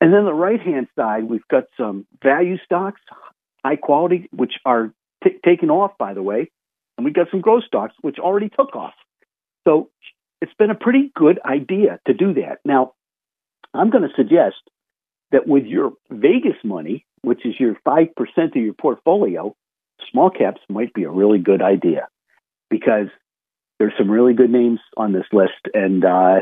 And 0.00 0.12
then 0.14 0.24
the 0.24 0.32
right 0.32 0.60
hand 0.60 0.86
side, 0.94 1.24
we've 1.24 1.46
got 1.50 1.64
some 1.76 2.06
value 2.22 2.58
stocks, 2.64 3.00
high 3.64 3.74
quality, 3.74 4.28
which 4.32 4.52
are 4.64 4.92
t- 5.24 5.38
taking 5.44 5.68
off, 5.68 5.98
by 5.98 6.14
the 6.14 6.22
way, 6.22 6.48
and 6.96 7.04
we've 7.04 7.14
got 7.14 7.26
some 7.32 7.40
growth 7.40 7.64
stocks, 7.64 7.94
which 8.02 8.20
already 8.20 8.50
took 8.50 8.76
off. 8.76 8.94
So 9.66 9.90
it's 10.40 10.54
been 10.56 10.70
a 10.70 10.76
pretty 10.76 11.10
good 11.16 11.40
idea 11.44 11.98
to 12.06 12.14
do 12.14 12.34
that. 12.34 12.58
Now, 12.64 12.92
I'm 13.74 13.90
going 13.90 14.04
to 14.04 14.14
suggest 14.14 14.62
that 15.32 15.48
with 15.48 15.64
your 15.64 15.94
Vegas 16.08 16.56
money, 16.62 17.04
which 17.22 17.44
is 17.44 17.54
your 17.58 17.74
5% 17.84 18.10
of 18.38 18.54
your 18.54 18.74
portfolio, 18.74 19.56
small 20.12 20.30
caps 20.30 20.60
might 20.68 20.94
be 20.94 21.02
a 21.02 21.10
really 21.10 21.40
good 21.40 21.62
idea 21.62 22.06
because 22.70 23.08
there's 23.78 23.92
some 23.96 24.10
really 24.10 24.34
good 24.34 24.50
names 24.50 24.80
on 24.96 25.12
this 25.12 25.26
list. 25.32 25.68
And 25.74 26.04
uh, 26.04 26.40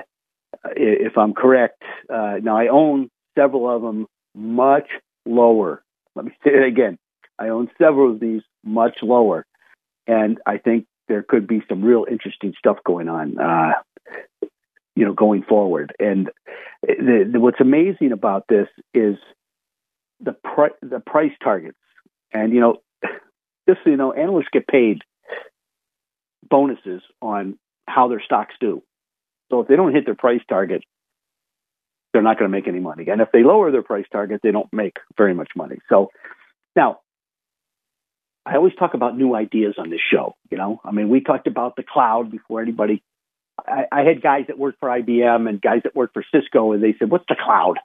if 0.74 1.16
I'm 1.18 1.34
correct, 1.34 1.82
uh, 2.12 2.36
now 2.42 2.56
I 2.56 2.68
own 2.68 3.10
several 3.36 3.68
of 3.68 3.82
them 3.82 4.06
much 4.34 4.88
lower. 5.24 5.82
Let 6.14 6.24
me 6.24 6.32
say 6.44 6.50
it 6.50 6.66
again. 6.66 6.98
I 7.38 7.48
own 7.48 7.70
several 7.78 8.12
of 8.12 8.20
these 8.20 8.42
much 8.64 8.98
lower. 9.02 9.46
And 10.06 10.38
I 10.46 10.58
think 10.58 10.86
there 11.08 11.22
could 11.22 11.46
be 11.46 11.62
some 11.68 11.82
real 11.82 12.06
interesting 12.10 12.54
stuff 12.58 12.78
going 12.84 13.08
on, 13.08 13.38
uh, 13.38 13.72
you 14.94 15.04
know, 15.04 15.12
going 15.12 15.42
forward. 15.42 15.92
And 15.98 16.30
the, 16.82 17.28
the, 17.30 17.40
what's 17.40 17.60
amazing 17.60 18.12
about 18.12 18.44
this 18.48 18.68
is 18.94 19.16
the, 20.20 20.32
pri- 20.32 20.70
the 20.80 21.00
price 21.00 21.32
targets. 21.42 21.78
And, 22.32 22.52
you 22.52 22.60
know, 22.60 22.76
just 23.68 23.80
so 23.84 23.90
you 23.90 23.96
know, 23.96 24.12
analysts 24.12 24.48
get 24.52 24.66
paid 24.66 25.02
bonuses 26.48 27.02
on 27.20 27.58
how 27.86 28.08
their 28.08 28.20
stocks 28.20 28.54
do. 28.60 28.82
So 29.50 29.60
if 29.60 29.68
they 29.68 29.76
don't 29.76 29.94
hit 29.94 30.04
their 30.06 30.14
price 30.14 30.40
target, 30.48 30.82
they're 32.12 32.22
not 32.22 32.38
going 32.38 32.50
to 32.50 32.56
make 32.56 32.66
any 32.66 32.80
money. 32.80 33.06
And 33.08 33.20
if 33.20 33.28
they 33.32 33.42
lower 33.42 33.70
their 33.70 33.82
price 33.82 34.06
target, 34.10 34.40
they 34.42 34.50
don't 34.50 34.72
make 34.72 34.96
very 35.16 35.34
much 35.34 35.50
money. 35.54 35.78
So 35.88 36.10
now, 36.74 37.00
I 38.46 38.56
always 38.56 38.74
talk 38.78 38.94
about 38.94 39.16
new 39.16 39.34
ideas 39.34 39.74
on 39.76 39.90
this 39.90 40.00
show. 40.12 40.34
You 40.50 40.56
know, 40.56 40.80
I 40.84 40.92
mean, 40.92 41.08
we 41.08 41.20
talked 41.20 41.46
about 41.46 41.76
the 41.76 41.82
cloud 41.82 42.30
before 42.30 42.62
anybody. 42.62 43.02
I, 43.66 43.84
I 43.90 44.02
had 44.02 44.22
guys 44.22 44.44
that 44.48 44.58
worked 44.58 44.78
for 44.78 44.88
IBM 44.88 45.48
and 45.48 45.60
guys 45.60 45.80
that 45.84 45.96
worked 45.96 46.14
for 46.14 46.24
Cisco, 46.32 46.72
and 46.72 46.82
they 46.82 46.94
said, 46.98 47.10
"What's 47.10 47.24
the 47.28 47.34
cloud? 47.34 47.78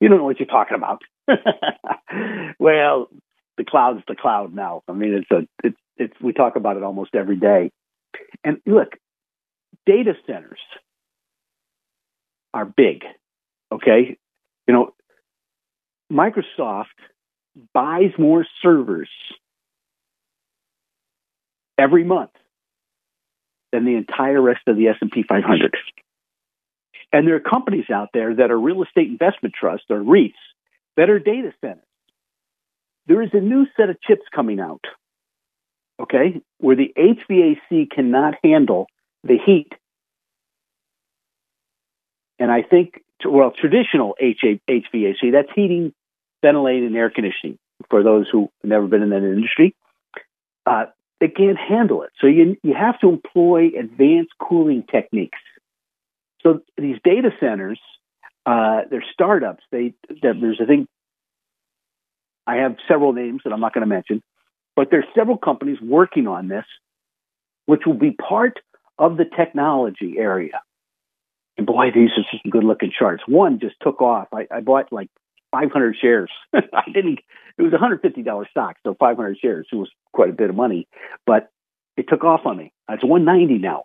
You 0.00 0.08
don't 0.08 0.18
know 0.18 0.24
what 0.24 0.40
you're 0.40 0.46
talking 0.46 0.76
about." 0.76 1.02
well, 2.58 3.08
the 3.56 3.64
cloud's 3.64 4.02
the 4.08 4.16
cloud 4.16 4.52
now. 4.52 4.82
I 4.88 4.92
mean, 4.92 5.14
it's 5.14 5.30
a 5.30 5.46
it's 5.66 5.78
it's 5.96 6.20
we 6.20 6.32
talk 6.32 6.56
about 6.56 6.76
it 6.76 6.82
almost 6.82 7.14
every 7.14 7.36
day. 7.36 7.70
And 8.44 8.58
look, 8.66 8.96
data 9.86 10.14
centers 10.26 10.60
are 12.54 12.64
big. 12.64 13.04
Okay. 13.72 14.16
You 14.66 14.74
know, 14.74 14.90
Microsoft 16.12 16.86
buys 17.72 18.12
more 18.18 18.46
servers 18.62 19.08
every 21.78 22.04
month 22.04 22.30
than 23.72 23.84
the 23.84 23.94
entire 23.94 24.40
rest 24.40 24.60
of 24.66 24.76
the 24.76 24.88
S&P 24.88 25.22
500. 25.22 25.74
And 27.12 27.26
there 27.26 27.36
are 27.36 27.40
companies 27.40 27.90
out 27.92 28.10
there 28.12 28.34
that 28.34 28.50
are 28.50 28.58
real 28.58 28.82
estate 28.82 29.08
investment 29.08 29.54
trusts 29.58 29.86
or 29.90 30.00
REITs 30.00 30.34
that 30.96 31.10
are 31.10 31.18
data 31.18 31.52
centers. 31.60 31.84
There 33.06 33.22
is 33.22 33.30
a 33.32 33.40
new 33.40 33.66
set 33.76 33.90
of 33.90 34.00
chips 34.00 34.22
coming 34.34 34.60
out 34.60 34.84
okay, 36.00 36.40
where 36.58 36.76
the 36.76 36.92
HVAC 36.96 37.90
cannot 37.90 38.34
handle 38.42 38.86
the 39.24 39.38
heat. 39.44 39.72
And 42.38 42.50
I 42.50 42.62
think, 42.62 43.02
well, 43.24 43.50
traditional 43.50 44.16
HVAC, 44.20 45.32
that's 45.32 45.50
heating, 45.54 45.92
ventilating, 46.42 46.86
and 46.86 46.96
air 46.96 47.10
conditioning 47.10 47.58
for 47.90 48.02
those 48.02 48.28
who 48.30 48.50
have 48.62 48.68
never 48.68 48.86
been 48.86 49.02
in 49.02 49.10
that 49.10 49.18
industry. 49.18 49.74
Uh, 50.66 50.86
they 51.20 51.28
can't 51.28 51.58
handle 51.58 52.02
it. 52.02 52.10
So 52.18 52.26
you, 52.26 52.56
you 52.62 52.74
have 52.74 52.98
to 53.00 53.08
employ 53.08 53.72
advanced 53.78 54.32
cooling 54.38 54.84
techniques. 54.90 55.38
So 56.42 56.60
these 56.78 56.96
data 57.04 57.30
centers, 57.38 57.78
uh, 58.46 58.82
they're 58.90 59.04
startups. 59.12 59.62
They, 59.70 59.92
there's, 60.22 60.60
I 60.62 60.64
think, 60.64 60.88
I 62.46 62.56
have 62.56 62.76
several 62.88 63.12
names 63.12 63.42
that 63.44 63.52
I'm 63.52 63.60
not 63.60 63.74
going 63.74 63.82
to 63.82 63.86
mention, 63.86 64.22
but 64.76 64.88
there's 64.90 65.04
several 65.14 65.36
companies 65.36 65.78
working 65.80 66.26
on 66.26 66.48
this, 66.48 66.64
which 67.66 67.82
will 67.86 67.94
be 67.94 68.12
part 68.12 68.58
of 68.98 69.16
the 69.16 69.24
technology 69.24 70.16
area. 70.18 70.60
And 71.56 71.66
boy, 71.66 71.90
these 71.94 72.10
are 72.16 72.24
some 72.30 72.50
good 72.50 72.64
looking 72.64 72.92
charts. 72.96 73.22
One 73.26 73.58
just 73.60 73.76
took 73.82 74.00
off. 74.00 74.28
I, 74.32 74.46
I 74.50 74.60
bought 74.60 74.92
like 74.92 75.08
500 75.52 75.96
shares. 76.00 76.30
I 76.54 76.90
didn't. 76.92 77.20
It 77.58 77.62
was 77.62 77.72
a 77.72 77.76
$150 77.76 78.50
stock, 78.50 78.76
so 78.82 78.94
500 78.98 79.38
shares. 79.38 79.66
It 79.72 79.76
was 79.76 79.90
quite 80.12 80.30
a 80.30 80.32
bit 80.32 80.50
of 80.50 80.56
money, 80.56 80.88
but 81.26 81.50
it 81.96 82.06
took 82.08 82.24
off 82.24 82.46
on 82.46 82.56
me. 82.56 82.72
It's 82.88 83.04
190 83.04 83.58
now. 83.58 83.84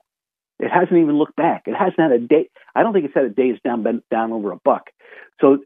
It 0.60 0.70
hasn't 0.70 0.98
even 0.98 1.18
looked 1.18 1.36
back. 1.36 1.64
It 1.66 1.76
hasn't 1.76 2.00
had 2.00 2.12
a 2.12 2.20
day. 2.20 2.50
I 2.74 2.84
don't 2.84 2.94
think 2.94 3.06
it's 3.06 3.14
had 3.14 3.26
a 3.26 3.30
day 3.30 3.50
it's 3.50 3.62
down 3.62 3.84
been 3.84 4.02
down 4.10 4.32
over 4.32 4.52
a 4.52 4.58
buck. 4.64 4.90
So 5.42 5.60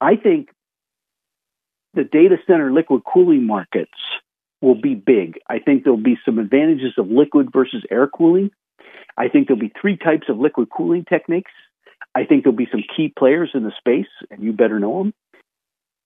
I 0.00 0.16
think 0.16 0.50
the 1.94 2.04
data 2.04 2.36
center 2.46 2.70
liquid 2.70 3.02
cooling 3.10 3.46
markets 3.46 3.90
will 4.60 4.80
be 4.80 4.94
big. 4.94 5.38
I 5.48 5.58
think 5.58 5.84
there'll 5.84 5.98
be 5.98 6.18
some 6.24 6.38
advantages 6.38 6.94
of 6.98 7.08
liquid 7.10 7.48
versus 7.52 7.84
air 7.90 8.08
cooling. 8.08 8.50
I 9.16 9.28
think 9.28 9.48
there'll 9.48 9.60
be 9.60 9.72
three 9.80 9.96
types 9.96 10.28
of 10.28 10.38
liquid 10.38 10.68
cooling 10.74 11.04
techniques. 11.08 11.52
I 12.14 12.24
think 12.24 12.42
there'll 12.42 12.56
be 12.56 12.68
some 12.70 12.84
key 12.96 13.12
players 13.16 13.50
in 13.54 13.64
the 13.64 13.72
space, 13.78 14.10
and 14.30 14.42
you 14.42 14.52
better 14.52 14.78
know 14.78 14.98
them. 14.98 15.14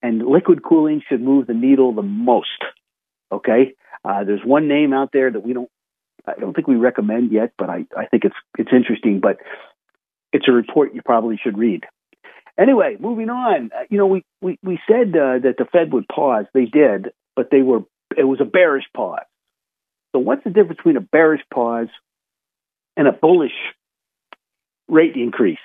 And 0.03 0.27
liquid 0.27 0.63
cooling 0.63 1.03
should 1.09 1.23
move 1.23 1.47
the 1.47 1.55
needle 1.55 1.95
the 1.95 2.03
most. 2.03 2.49
Okay, 3.31 3.75
uh, 4.05 4.25
there's 4.25 4.45
one 4.45 4.69
name 4.69 4.93
out 4.93 5.11
there 5.13 5.31
that 5.31 5.41
we 5.41 5.53
don't, 5.53 5.71
I 6.27 6.35
don't 6.39 6.55
think 6.55 6.67
we 6.69 6.77
recommend 6.77 7.33
yet, 7.33 7.53
but 7.57 7.71
I, 7.71 7.87
I 7.97 8.07
think 8.07 8.25
it's 8.25 8.35
it's 8.59 8.73
interesting. 8.73 9.21
But 9.21 9.39
it's 10.33 10.49
a 10.49 10.53
report 10.53 10.95
you 10.95 11.03
probably 11.03 11.39
should 11.43 11.57
read. 11.57 11.85
Anyway, 12.59 12.97
moving 12.99 13.31
on. 13.31 13.71
Uh, 13.75 13.85
you 13.91 13.99
know, 13.99 14.07
we 14.07 14.25
we 14.41 14.59
we 14.63 14.79
said 14.87 15.09
uh, 15.11 15.39
that 15.39 15.55
the 15.59 15.67
Fed 15.71 15.93
would 15.93 16.09
pause. 16.09 16.47
They 16.53 16.67
did, 16.67 17.13
but 17.37 17.49
they 17.51 17.63
were 17.63 17.81
it 18.19 18.25
was 18.25 18.41
a 18.41 18.45
bearish 18.45 18.85
pause. 18.95 19.21
So 20.13 20.19
what's 20.19 20.45
the 20.45 20.51
difference 20.51 20.77
between 20.77 20.97
a 20.97 21.01
bearish 21.01 21.43
pause 21.53 21.89
and 22.97 23.09
a 23.09 23.13
bullish 23.13 23.53
rate 24.89 25.17
increase? 25.17 25.59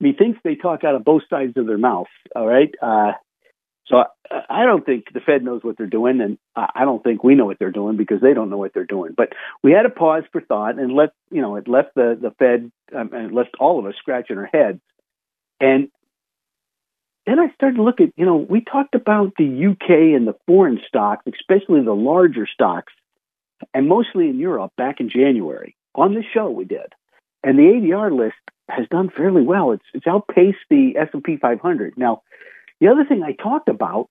Methinks 0.00 0.38
they 0.44 0.54
talk 0.54 0.84
out 0.84 0.94
of 0.94 1.04
both 1.04 1.22
sides 1.28 1.56
of 1.56 1.66
their 1.66 1.78
mouth. 1.78 2.06
All 2.34 2.46
right. 2.46 2.72
Uh, 2.80 3.12
so 3.86 3.96
I, 4.30 4.40
I 4.48 4.64
don't 4.64 4.84
think 4.84 5.06
the 5.12 5.20
Fed 5.20 5.42
knows 5.42 5.62
what 5.64 5.76
they're 5.76 5.86
doing, 5.86 6.20
and 6.20 6.38
I 6.54 6.84
don't 6.84 7.02
think 7.02 7.24
we 7.24 7.34
know 7.34 7.46
what 7.46 7.58
they're 7.58 7.70
doing 7.70 7.96
because 7.96 8.20
they 8.20 8.34
don't 8.34 8.50
know 8.50 8.58
what 8.58 8.72
they're 8.74 8.84
doing. 8.84 9.14
But 9.16 9.30
we 9.62 9.72
had 9.72 9.86
a 9.86 9.90
pause 9.90 10.24
for 10.30 10.40
thought, 10.40 10.78
and 10.78 10.92
let 10.92 11.10
you 11.30 11.42
know 11.42 11.56
it 11.56 11.68
left 11.68 11.94
the 11.94 12.18
the 12.20 12.30
Fed 12.38 12.70
um, 12.94 13.10
and 13.12 13.34
left 13.34 13.56
all 13.58 13.78
of 13.78 13.86
us 13.86 13.94
scratching 13.98 14.38
our 14.38 14.46
heads. 14.46 14.80
And 15.60 15.88
then 17.28 17.38
I 17.38 17.52
started 17.54 17.76
to 17.76 17.82
look 17.82 18.00
at, 18.00 18.08
you 18.16 18.24
know, 18.24 18.36
we 18.36 18.62
talked 18.62 18.94
about 18.94 19.34
the 19.36 19.44
UK 19.44 20.16
and 20.16 20.26
the 20.26 20.36
foreign 20.46 20.80
stocks, 20.88 21.26
especially 21.26 21.82
the 21.82 21.94
larger 21.94 22.46
stocks, 22.46 22.92
and 23.74 23.86
mostly 23.86 24.30
in 24.30 24.38
Europe 24.38 24.72
back 24.78 24.98
in 24.98 25.10
January. 25.10 25.76
On 25.94 26.14
this 26.14 26.24
show, 26.32 26.48
we 26.48 26.64
did. 26.64 26.94
And 27.44 27.58
the 27.58 27.64
ADR 27.64 28.16
list 28.16 28.36
has 28.70 28.88
done 28.88 29.10
fairly 29.14 29.42
well. 29.42 29.72
It's 29.72 29.84
it's 29.92 30.06
outpaced 30.06 30.58
the 30.70 30.94
S 30.96 31.08
and 31.12 31.22
P 31.22 31.36
500. 31.36 31.98
Now, 31.98 32.22
the 32.80 32.88
other 32.88 33.04
thing 33.04 33.22
I 33.22 33.32
talked 33.32 33.68
about 33.68 34.08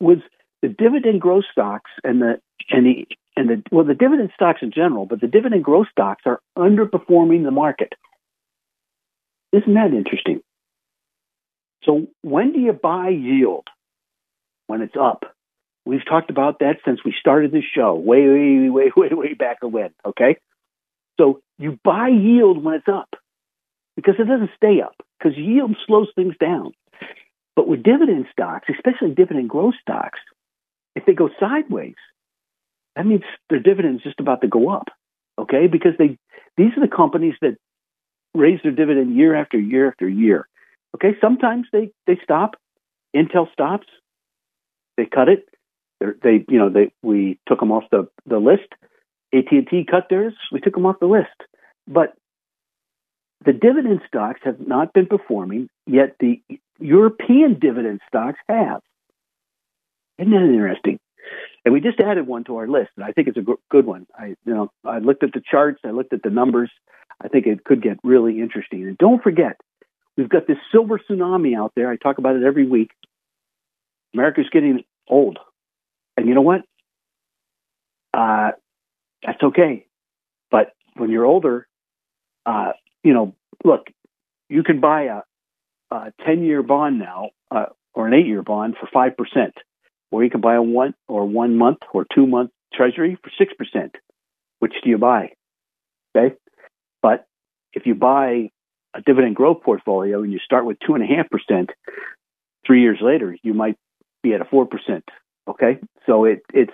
was 0.00 0.18
the 0.62 0.68
dividend 0.68 1.20
growth 1.20 1.44
stocks 1.50 1.90
and 2.04 2.22
the 2.22 2.40
and 2.70 2.86
the 2.86 3.06
and 3.36 3.48
the 3.48 3.62
well 3.70 3.84
the 3.84 3.94
dividend 3.94 4.30
stocks 4.34 4.60
in 4.62 4.70
general, 4.70 5.06
but 5.06 5.20
the 5.20 5.26
dividend 5.26 5.64
growth 5.64 5.88
stocks 5.90 6.22
are 6.26 6.40
underperforming 6.56 7.44
the 7.44 7.50
market. 7.50 7.92
Isn't 9.52 9.74
that 9.74 9.92
interesting? 9.92 10.42
So 11.84 12.06
when 12.22 12.52
do 12.52 12.60
you 12.60 12.72
buy 12.72 13.08
yield? 13.08 13.66
When 14.66 14.80
it's 14.80 14.96
up. 14.98 15.24
We've 15.84 16.04
talked 16.08 16.30
about 16.30 16.60
that 16.60 16.76
since 16.84 17.00
we 17.04 17.12
started 17.18 17.50
this 17.50 17.64
show, 17.74 17.94
way, 17.94 18.26
way, 18.28 18.70
way, 18.70 18.92
way, 18.96 19.08
way 19.10 19.34
back 19.34 19.58
when. 19.62 19.90
Okay, 20.06 20.36
so 21.18 21.40
you 21.58 21.78
buy 21.84 22.08
yield 22.08 22.62
when 22.62 22.74
it's 22.74 22.88
up 22.88 23.10
because 23.96 24.14
it 24.18 24.28
doesn't 24.28 24.50
stay 24.56 24.80
up 24.80 24.94
because 25.18 25.36
yield 25.36 25.76
slows 25.86 26.08
things 26.14 26.34
down. 26.40 26.72
But 27.54 27.68
with 27.68 27.82
dividend 27.82 28.26
stocks, 28.32 28.68
especially 28.70 29.14
dividend 29.14 29.50
growth 29.50 29.74
stocks, 29.80 30.20
if 30.94 31.04
they 31.04 31.12
go 31.12 31.28
sideways, 31.38 31.96
that 32.96 33.06
means 33.06 33.22
their 33.50 33.60
dividend's 33.60 34.02
just 34.02 34.20
about 34.20 34.40
to 34.42 34.48
go 34.48 34.70
up. 34.70 34.88
Okay, 35.38 35.66
because 35.66 35.92
they 35.98 36.18
these 36.56 36.72
are 36.76 36.86
the 36.86 36.94
companies 36.94 37.34
that 37.40 37.56
raise 38.34 38.60
their 38.62 38.72
dividend 38.72 39.16
year 39.16 39.34
after 39.34 39.58
year 39.58 39.88
after 39.88 40.08
year. 40.08 40.46
Okay, 40.94 41.16
sometimes 41.20 41.66
they 41.72 41.90
they 42.06 42.18
stop. 42.22 42.56
Intel 43.14 43.50
stops. 43.52 43.86
They 44.96 45.06
cut 45.06 45.28
it. 45.28 45.48
They're, 46.00 46.16
they 46.22 46.44
you 46.48 46.58
know 46.58 46.70
they 46.70 46.92
we 47.02 47.38
took 47.46 47.60
them 47.60 47.72
off 47.72 47.84
the 47.90 48.08
the 48.26 48.38
list. 48.38 48.68
AT 49.34 49.50
and 49.50 49.66
T 49.66 49.86
cut 49.90 50.08
theirs. 50.10 50.34
We 50.50 50.60
took 50.60 50.74
them 50.74 50.86
off 50.86 51.00
the 51.00 51.06
list. 51.06 51.28
But 51.86 52.14
the 53.44 53.52
dividend 53.52 54.02
stocks 54.06 54.40
have 54.44 54.60
not 54.60 54.92
been 54.92 55.06
performing, 55.06 55.68
yet 55.86 56.16
the 56.20 56.40
European 56.78 57.58
dividend 57.58 58.00
stocks 58.06 58.38
have. 58.48 58.80
Isn't 60.18 60.32
that 60.32 60.42
interesting? 60.42 60.98
And 61.64 61.72
we 61.72 61.80
just 61.80 62.00
added 62.00 62.26
one 62.26 62.44
to 62.44 62.56
our 62.56 62.68
list, 62.68 62.90
and 62.96 63.04
I 63.04 63.12
think 63.12 63.28
it's 63.28 63.36
a 63.36 63.44
good 63.70 63.86
one. 63.86 64.06
I, 64.16 64.34
you 64.44 64.54
know, 64.54 64.70
I 64.84 64.98
looked 64.98 65.22
at 65.22 65.32
the 65.32 65.42
charts, 65.48 65.80
I 65.84 65.90
looked 65.90 66.12
at 66.12 66.22
the 66.22 66.30
numbers. 66.30 66.70
I 67.20 67.28
think 67.28 67.46
it 67.46 67.64
could 67.64 67.82
get 67.82 67.98
really 68.02 68.40
interesting. 68.40 68.82
And 68.82 68.98
don't 68.98 69.22
forget, 69.22 69.56
we've 70.16 70.28
got 70.28 70.46
this 70.46 70.58
silver 70.70 70.98
tsunami 70.98 71.56
out 71.56 71.72
there. 71.74 71.90
I 71.90 71.96
talk 71.96 72.18
about 72.18 72.36
it 72.36 72.42
every 72.42 72.66
week. 72.66 72.90
America's 74.14 74.48
getting 74.52 74.84
old, 75.08 75.38
and 76.16 76.28
you 76.28 76.34
know 76.34 76.42
what? 76.42 76.62
Uh, 78.12 78.50
that's 79.24 79.42
okay. 79.42 79.86
But 80.50 80.72
when 80.96 81.10
you're 81.10 81.24
older, 81.24 81.66
uh, 82.44 82.72
you 83.02 83.14
know, 83.14 83.34
look, 83.64 83.86
you 84.48 84.62
can 84.62 84.80
buy 84.80 85.04
a, 85.04 85.94
a 85.94 86.12
10 86.26 86.44
year 86.44 86.62
bond 86.62 86.98
now 86.98 87.30
uh, 87.50 87.66
or 87.94 88.06
an 88.06 88.14
eight 88.14 88.26
year 88.26 88.42
bond 88.42 88.76
for 88.78 88.86
5%, 88.86 89.14
or 90.10 90.24
you 90.24 90.30
can 90.30 90.40
buy 90.40 90.54
a 90.54 90.62
one 90.62 90.94
or 91.08 91.26
one 91.26 91.56
month 91.56 91.78
or 91.92 92.04
two 92.14 92.26
month 92.26 92.50
treasury 92.74 93.16
for 93.22 93.30
6%. 93.30 93.90
Which 94.58 94.74
do 94.84 94.90
you 94.90 94.98
buy? 94.98 95.30
Okay. 96.14 96.36
But 97.00 97.26
if 97.72 97.86
you 97.86 97.94
buy 97.94 98.50
a 98.94 99.00
dividend 99.00 99.36
growth 99.36 99.62
portfolio 99.62 100.22
and 100.22 100.32
you 100.32 100.38
start 100.38 100.64
with 100.64 100.78
2.5%, 100.80 101.68
three 102.66 102.82
years 102.82 102.98
later, 103.00 103.36
you 103.42 103.54
might 103.54 103.76
be 104.22 104.34
at 104.34 104.40
a 104.40 104.44
4%. 104.44 104.68
Okay. 105.48 105.78
So 106.06 106.24
it, 106.24 106.42
it's, 106.52 106.72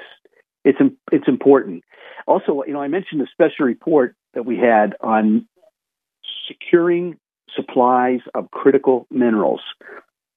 it's, 0.65 0.79
it's 1.13 1.29
important. 1.29 1.85
Also, 2.27 2.63
you 2.67 2.73
know, 2.73 2.83
I 2.83 2.89
mentioned 2.89 3.21
the 3.21 3.29
special 3.33 3.65
report 3.65 4.15
that 4.35 4.45
we 4.45 4.59
had 4.59 4.95
on 5.01 5.49
securing 6.47 7.19
supplies 7.55 8.21
of 8.35 8.51
critical 8.51 9.07
minerals. 9.11 9.61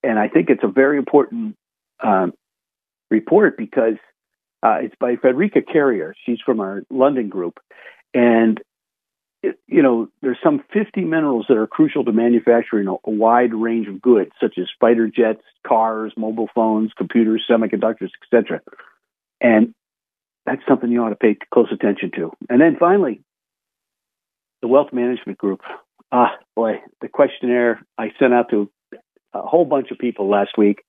And 0.03 0.17
I 0.17 0.27
think 0.27 0.49
it's 0.49 0.63
a 0.63 0.67
very 0.67 0.97
important 0.97 1.55
um, 2.03 2.33
report 3.09 3.57
because 3.57 3.95
uh, 4.63 4.77
it's 4.81 4.95
by 4.99 5.15
Frederica 5.15 5.61
Carrier. 5.61 6.15
She's 6.25 6.39
from 6.45 6.59
our 6.59 6.83
London 6.89 7.29
group. 7.29 7.59
And, 8.13 8.59
you 9.43 9.81
know, 9.81 10.07
there's 10.21 10.37
some 10.43 10.63
50 10.71 11.01
minerals 11.01 11.45
that 11.49 11.57
are 11.57 11.67
crucial 11.67 12.05
to 12.05 12.11
manufacturing 12.11 12.87
a, 12.87 13.09
wide 13.09 13.53
range 13.53 13.87
of 13.87 14.01
goods, 14.01 14.31
such 14.39 14.57
as 14.57 14.67
fighter 14.79 15.07
jets, 15.07 15.41
cars, 15.65 16.13
mobile 16.15 16.49
phones, 16.53 16.91
computers, 16.95 17.43
semiconductors, 17.49 18.09
etc. 18.23 18.61
And 19.39 19.73
that's 20.45 20.61
something 20.67 20.91
you 20.91 21.01
ought 21.03 21.09
to 21.09 21.15
pay 21.15 21.37
close 21.51 21.69
attention 21.71 22.11
to. 22.15 22.31
And 22.49 22.61
then 22.61 22.77
finally, 22.79 23.21
the 24.61 24.67
wealth 24.67 24.93
management 24.93 25.37
group. 25.37 25.61
Ah, 26.11 26.37
boy, 26.55 26.81
the 26.99 27.07
questionnaire 27.07 27.81
I 27.97 28.11
sent 28.19 28.33
out 28.33 28.49
to 28.49 28.69
a 29.33 29.41
whole 29.41 29.65
bunch 29.65 29.91
of 29.91 29.97
people 29.97 30.29
last 30.29 30.57
week. 30.57 30.83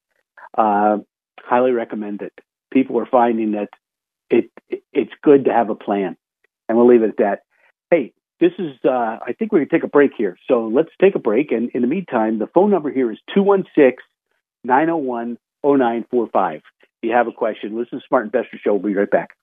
Uh, 0.57 0.99
highly 1.41 1.71
recommend 1.71 2.23
it. 2.23 2.33
People 2.71 2.99
are 2.99 3.07
finding 3.07 3.53
that 3.53 3.69
it, 4.29 4.51
it, 4.69 4.83
it's 4.93 5.13
good 5.23 5.47
to 5.47 5.53
have 5.53 5.71
a 5.71 5.75
plan, 5.75 6.17
and 6.69 6.77
we'll 6.77 6.89
leave 6.89 7.03
it 7.03 7.11
at 7.11 7.17
that. 7.19 7.41
Hey, 7.91 8.13
this 8.43 8.53
is. 8.59 8.73
Uh, 8.85 9.19
I 9.25 9.33
think 9.39 9.53
we're 9.53 9.61
gonna 9.61 9.71
take 9.71 9.85
a 9.85 9.89
break 9.89 10.11
here, 10.19 10.37
so 10.49 10.67
let's 10.67 10.91
take 11.01 11.15
a 11.15 11.21
break. 11.21 11.53
And 11.53 11.71
in 11.71 11.81
the 11.81 11.87
meantime, 11.87 12.41
the 12.41 12.49
phone 12.49 12.71
number 12.73 12.91
here 12.91 13.13
is 13.13 13.19
216-901-0945. 14.67 16.57
If 16.57 16.63
you 17.03 17.13
have 17.13 17.29
a 17.29 17.33
question, 17.33 17.79
listen 17.79 18.01
to 18.01 18.05
Smart 18.09 18.25
Investor 18.25 18.59
Show. 18.59 18.75
We'll 18.75 18.93
be 18.93 18.97
right 18.97 19.09
back. 19.09 19.37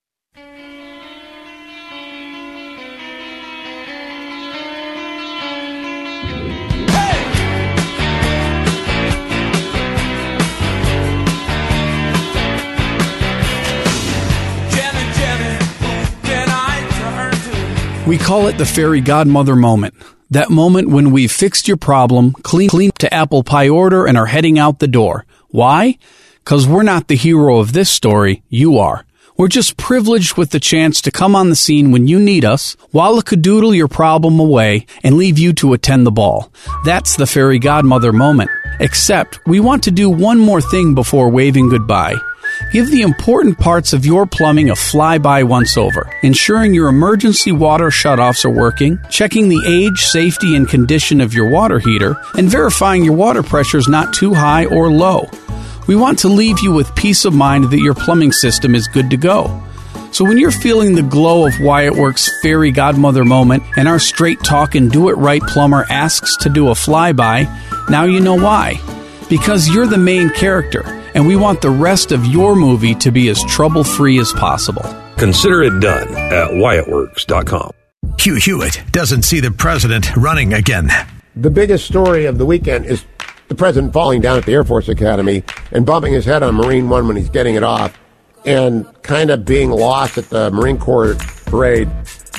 We 18.10 18.18
call 18.18 18.48
it 18.48 18.58
the 18.58 18.66
fairy 18.66 19.02
godmother 19.02 19.56
moment. 19.56 19.94
That 20.32 20.50
moment 20.50 20.90
when 20.90 21.12
we've 21.12 21.32
fixed 21.32 21.68
your 21.68 21.78
problem, 21.78 22.32
clean, 22.32 22.68
clean 22.68 22.90
to 22.98 23.14
apple 23.14 23.44
pie 23.44 23.70
order, 23.70 24.08
and 24.08 24.18
are 24.18 24.26
heading 24.26 24.58
out 24.58 24.80
the 24.80 24.88
door. 24.88 25.28
Why? 25.50 26.00
Because 26.44 26.68
we're 26.68 26.82
not 26.82 27.08
the 27.08 27.16
hero 27.16 27.60
of 27.60 27.74
this 27.74 27.88
story, 27.88 28.42
you 28.50 28.80
are. 28.80 29.06
We're 29.38 29.48
just 29.48 29.78
privileged 29.78 30.38
with 30.38 30.50
the 30.50 30.60
chance 30.60 31.02
to 31.02 31.12
come 31.12 31.36
on 31.36 31.52
the 31.52 31.56
scene 31.56 31.92
when 31.92 32.08
you 32.08 32.20
need 32.20 32.44
us, 32.46 32.76
doodle 33.42 33.76
your 33.76 33.88
problem 33.88 34.40
away, 34.40 34.88
and 35.04 35.16
leave 35.16 35.38
you 35.38 35.54
to 35.54 35.74
attend 35.74 36.08
the 36.08 36.12
ball. 36.12 36.52
That's 36.86 37.16
the 37.16 37.28
fairy 37.28 37.60
godmother 37.60 38.12
moment. 38.12 38.50
Except, 38.80 39.40
we 39.46 39.60
want 39.60 39.84
to 39.84 39.92
do 39.92 40.10
one 40.10 40.40
more 40.40 40.62
thing 40.62 40.96
before 40.96 41.30
waving 41.30 41.70
goodbye. 41.70 42.16
Give 42.72 42.90
the 42.92 43.02
important 43.02 43.58
parts 43.58 43.94
of 43.94 44.06
your 44.06 44.28
plumbing 44.28 44.70
a 44.70 44.74
flyby 44.74 45.44
once 45.44 45.76
over, 45.76 46.08
ensuring 46.22 46.76
your 46.76 46.88
emergency 46.88 47.52
water 47.52 47.88
shutoffs 47.88 48.46
are 48.46 48.50
working, 48.52 49.00
checking 49.10 49.50
the 49.50 49.64
age, 49.66 50.06
safety, 50.06 50.56
and 50.56 50.70
condition 50.70 51.20
of 51.20 51.34
your 51.34 51.50
water 51.50 51.80
heater, 51.80 52.16
and 52.36 52.48
verifying 52.48 53.04
your 53.04 53.16
water 53.16 53.42
pressure 53.42 53.80
is 53.80 53.88
not 53.88 54.14
too 54.14 54.36
high 54.36 54.66
or 54.66 54.92
low. 54.92 55.28
We 55.88 55.96
want 55.96 56.20
to 56.20 56.28
leave 56.28 56.60
you 56.60 56.72
with 56.72 56.94
peace 56.96 57.26
of 57.26 57.34
mind 57.34 57.72
that 57.72 57.80
your 57.80 57.96
plumbing 57.96 58.34
system 58.34 58.76
is 58.76 58.88
good 58.88 59.10
to 59.10 59.18
go. 59.18 59.64
So 60.12 60.24
when 60.24 60.38
you're 60.38 60.52
feeling 60.52 60.94
the 60.94 61.02
glow 61.02 61.48
of 61.48 61.60
Wyatt 61.60 61.96
Works 61.96 62.30
fairy 62.44 62.72
godmother 62.72 63.26
moment 63.26 63.64
and 63.78 63.88
our 63.88 64.00
straight 64.00 64.44
talk 64.44 64.76
and 64.76 64.92
do 64.92 65.10
it 65.10 65.14
right 65.14 65.42
plumber 65.42 65.86
asks 65.90 66.36
to 66.38 66.50
do 66.50 66.68
a 66.68 66.74
flyby, 66.74 67.48
now 67.90 68.04
you 68.04 68.20
know 68.20 68.36
why. 68.36 68.80
Because 69.30 69.70
you're 69.70 69.88
the 69.88 69.98
main 69.98 70.30
character 70.30 70.99
and 71.14 71.28
we 71.28 71.36
want 71.36 71.62
the 71.62 71.70
rest 71.70 72.12
of 72.12 72.26
your 72.26 72.56
movie 72.56 72.96
to 72.96 73.12
be 73.12 73.30
as 73.30 73.44
trouble 73.44 73.84
free 73.84 74.20
as 74.20 74.32
possible. 74.34 74.84
Consider 75.18 75.64
it 75.64 75.80
done 75.80 76.08
at 76.16 76.50
WyattWorks.com. 76.52 77.72
Hugh 78.20 78.36
Hewitt 78.36 78.82
doesn't 78.92 79.24
see 79.24 79.40
the 79.40 79.52
president 79.52 80.16
running 80.16 80.54
again. 80.54 80.90
The 81.36 81.50
biggest 81.50 81.86
story 81.86 82.26
of 82.26 82.38
the 82.38 82.46
weekend 82.46 82.86
is 82.86 83.06
the 83.48 83.56
president 83.56 83.94
falling 83.94 84.22
down 84.22 84.38
at 84.38 84.46
the 84.46 84.54
Air 84.54 84.64
Force 84.64 84.90
Academy 84.90 85.44
and 85.72 85.86
bumping 85.86 86.14
his 86.14 86.26
head 86.26 86.44
on 86.44 86.56
Marine 86.56 86.90
One 86.90 87.08
when 87.08 87.16
he's 87.16 87.30
getting 87.30 87.56
it 87.56 87.64
off 87.64 87.98
and 88.46 88.86
kind 89.04 89.30
of 89.30 89.46
being 89.46 89.70
lost 89.70 90.18
at 90.18 90.30
the 90.30 90.52
Marine 90.52 90.78
Corps 90.78 91.16
parade. 91.46 91.90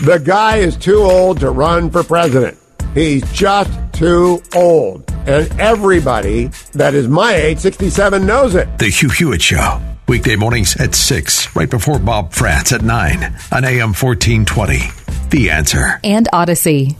The 0.02 0.18
guy 0.24 0.56
is 0.56 0.76
too 0.76 0.98
old 0.98 1.40
to 1.40 1.50
run 1.50 1.90
for 1.90 2.02
president. 2.02 2.58
He's 2.94 3.30
just 3.32 3.70
too 4.00 4.42
old. 4.54 5.04
And 5.26 5.60
everybody 5.60 6.46
that 6.72 6.94
is 6.94 7.06
my 7.06 7.34
age, 7.34 7.58
67, 7.58 8.24
knows 8.26 8.54
it. 8.54 8.78
The 8.78 8.88
Hugh 8.88 9.10
Hewitt 9.10 9.42
Show. 9.42 9.80
Weekday 10.08 10.36
mornings 10.36 10.74
at 10.76 10.94
6, 10.94 11.54
right 11.54 11.68
before 11.68 11.98
Bob 11.98 12.32
Frantz 12.32 12.72
at 12.72 12.82
9 12.82 13.22
on 13.52 13.64
AM 13.64 13.92
1420. 13.92 14.78
The 15.28 15.50
answer. 15.50 16.00
And 16.02 16.26
Odyssey. 16.32 16.96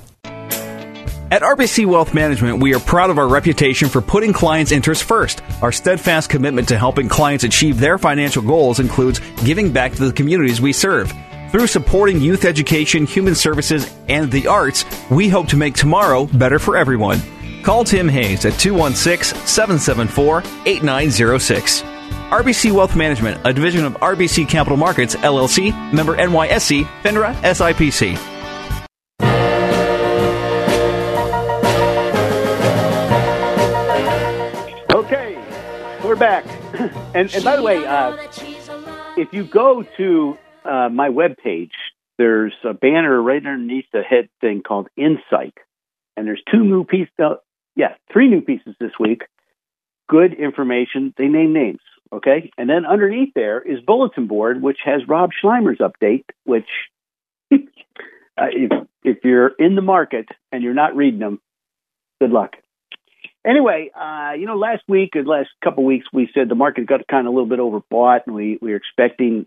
At 1.33 1.43
RBC 1.43 1.87
Wealth 1.87 2.13
Management, 2.13 2.61
we 2.61 2.75
are 2.75 2.81
proud 2.81 3.09
of 3.09 3.17
our 3.17 3.29
reputation 3.29 3.89
for 3.89 4.03
putting 4.03 4.33
clients' 4.33 4.71
interests 4.71 5.03
first. 5.03 5.43
Our 5.63 5.73
steadfast 5.73 6.29
commitment 6.29 6.69
to 6.69 6.77
helping 6.77 7.09
clients 7.09 7.45
achieve 7.45 7.81
their 7.81 7.99
financial 7.99 8.43
goals 8.43 8.79
includes 8.79 9.21
giving 9.45 9.73
back 9.73 9.93
to 9.93 10.05
the 10.05 10.13
communities 10.13 10.61
we 10.61 10.75
serve. 10.75 11.13
Through 11.51 11.67
supporting 11.67 12.21
youth 12.21 12.45
education, 12.45 13.07
human 13.07 13.35
services, 13.35 13.93
and 14.09 14.31
the 14.31 14.47
arts, 14.47 14.85
we 15.11 15.29
hope 15.29 15.49
to 15.49 15.57
make 15.57 15.75
tomorrow 15.75 16.27
better 16.27 16.61
for 16.61 16.77
everyone. 16.77 17.21
Call 17.65 17.83
Tim 17.83 18.09
Hayes 18.09 18.45
at 18.45 18.57
216 18.57 19.37
774 19.49 20.45
8906. 20.65 21.83
RBC 22.31 22.71
Wealth 22.71 22.95
Management, 22.95 23.41
a 23.45 23.53
division 23.53 23.85
of 23.85 23.95
RBC 23.95 24.49
Capital 24.49 24.77
Markets, 24.77 25.17
LLC, 25.17 25.73
member 25.93 26.17
NYSE, 26.17 26.85
FINRA, 27.03 27.35
SIPC. 27.43 28.17
Okay, 34.95 35.99
we're 36.05 36.15
back. 36.15 36.47
and, 37.15 37.35
and 37.35 37.43
by 37.43 37.57
the 37.57 37.63
way, 37.63 37.85
uh, 37.85 38.17
if 39.17 39.33
you 39.33 39.43
go 39.43 39.83
to 39.97 40.39
uh, 40.65 40.89
my 40.89 41.09
webpage, 41.09 41.73
there's 42.19 42.55
a 42.65 42.75
banner 42.75 43.21
right 43.21 43.45
underneath 43.45 43.87
the 43.93 44.03
head 44.03 44.29
thing 44.41 44.63
called 44.63 44.89
Insight. 44.97 45.55
And 46.17 46.27
there's 46.27 46.43
two 46.51 46.63
new 46.63 46.85
pieces, 46.85 47.13
uh, 47.23 47.37
yeah, 47.77 47.95
three 48.13 48.29
new 48.29 48.43
pieces 48.43 48.75
this 48.79 48.93
week. 48.99 49.23
Good 50.09 50.35
information. 50.35 51.15
They 51.17 51.29
name 51.29 51.53
names, 51.53 51.81
okay? 52.13 52.51
And 52.59 52.69
then 52.69 52.85
underneath 52.85 53.33
there 53.35 53.61
is 53.61 53.81
Bulletin 53.81 54.27
Board, 54.27 54.61
which 54.61 54.79
has 54.85 55.01
Rob 55.09 55.31
Sluymer's 55.43 55.79
update, 55.79 56.25
which 56.45 56.69
uh, 57.53 57.57
if, 58.37 58.87
if 59.03 59.19
you're 59.25 59.53
in 59.59 59.77
the 59.77 59.83
market 59.83 60.29
and 60.53 60.63
you're 60.63 60.75
not 60.75 60.97
reading 60.97 61.21
them, 61.21 61.41
good 62.21 62.31
luck. 62.31 62.57
Anyway, 63.47 63.91
uh, 63.99 64.33
you 64.39 64.45
know, 64.45 64.57
last 64.57 64.83
week 64.87 65.17
or 65.17 65.25
last 65.25 65.49
couple 65.65 65.85
weeks, 65.85 66.07
we 66.13 66.29
said 66.35 66.51
the 66.51 66.55
market 66.55 66.87
got 66.87 67.07
kind 67.09 67.27
of 67.27 67.33
a 67.33 67.35
little 67.35 67.49
bit 67.49 67.59
overbought, 67.59 68.21
and 68.27 68.35
we 68.35 68.59
we 68.61 68.73
were 68.73 68.77
expecting 68.77 69.47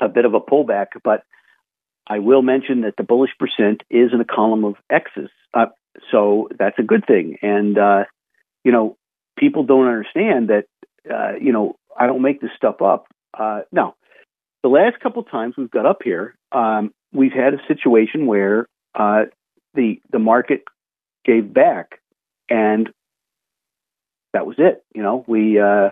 a 0.00 0.08
bit 0.08 0.24
of 0.24 0.34
a 0.34 0.40
pullback. 0.40 0.86
But 1.02 1.22
I 2.06 2.18
will 2.18 2.42
mention 2.42 2.82
that 2.82 2.94
the 2.96 3.04
bullish 3.04 3.32
percent 3.38 3.82
is 3.90 4.10
in 4.12 4.20
a 4.20 4.24
column 4.24 4.64
of 4.64 4.74
X's, 4.90 5.30
uh, 5.54 5.66
so 6.10 6.48
that's 6.58 6.78
a 6.78 6.82
good 6.82 7.06
thing. 7.06 7.38
And 7.42 7.78
uh, 7.78 8.04
you 8.64 8.72
know, 8.72 8.96
people 9.38 9.64
don't 9.64 9.86
understand 9.86 10.48
that. 10.48 10.64
Uh, 11.10 11.34
you 11.38 11.52
know, 11.52 11.76
I 11.98 12.06
don't 12.06 12.22
make 12.22 12.40
this 12.40 12.50
stuff 12.56 12.80
up. 12.80 13.06
Uh, 13.38 13.60
no, 13.70 13.94
the 14.62 14.70
last 14.70 14.98
couple 15.00 15.22
times 15.22 15.54
we've 15.58 15.70
got 15.70 15.84
up 15.84 15.98
here, 16.02 16.34
um, 16.50 16.92
we've 17.12 17.32
had 17.32 17.52
a 17.52 17.58
situation 17.68 18.26
where 18.26 18.66
uh, 18.94 19.24
the 19.74 20.00
the 20.10 20.18
market 20.18 20.64
gave 21.24 21.52
back, 21.52 22.00
and 22.48 22.88
that 24.32 24.46
was 24.46 24.56
it. 24.58 24.82
You 24.94 25.02
know, 25.02 25.24
we 25.28 25.60
uh, 25.60 25.90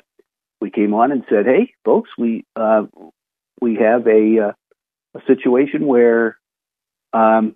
we 0.61 0.71
came 0.71 0.95
on 0.95 1.13
and 1.13 1.25
said, 1.29 1.45
"Hey, 1.45 1.75
folks, 1.85 2.11
we 2.17 2.45
uh, 2.57 2.85
we 3.63 3.77
have 3.77 4.07
a 4.07 4.49
uh, 4.49 4.53
a 5.15 5.21
situation 5.27 5.87
where 5.87 6.37
um, 7.13 7.55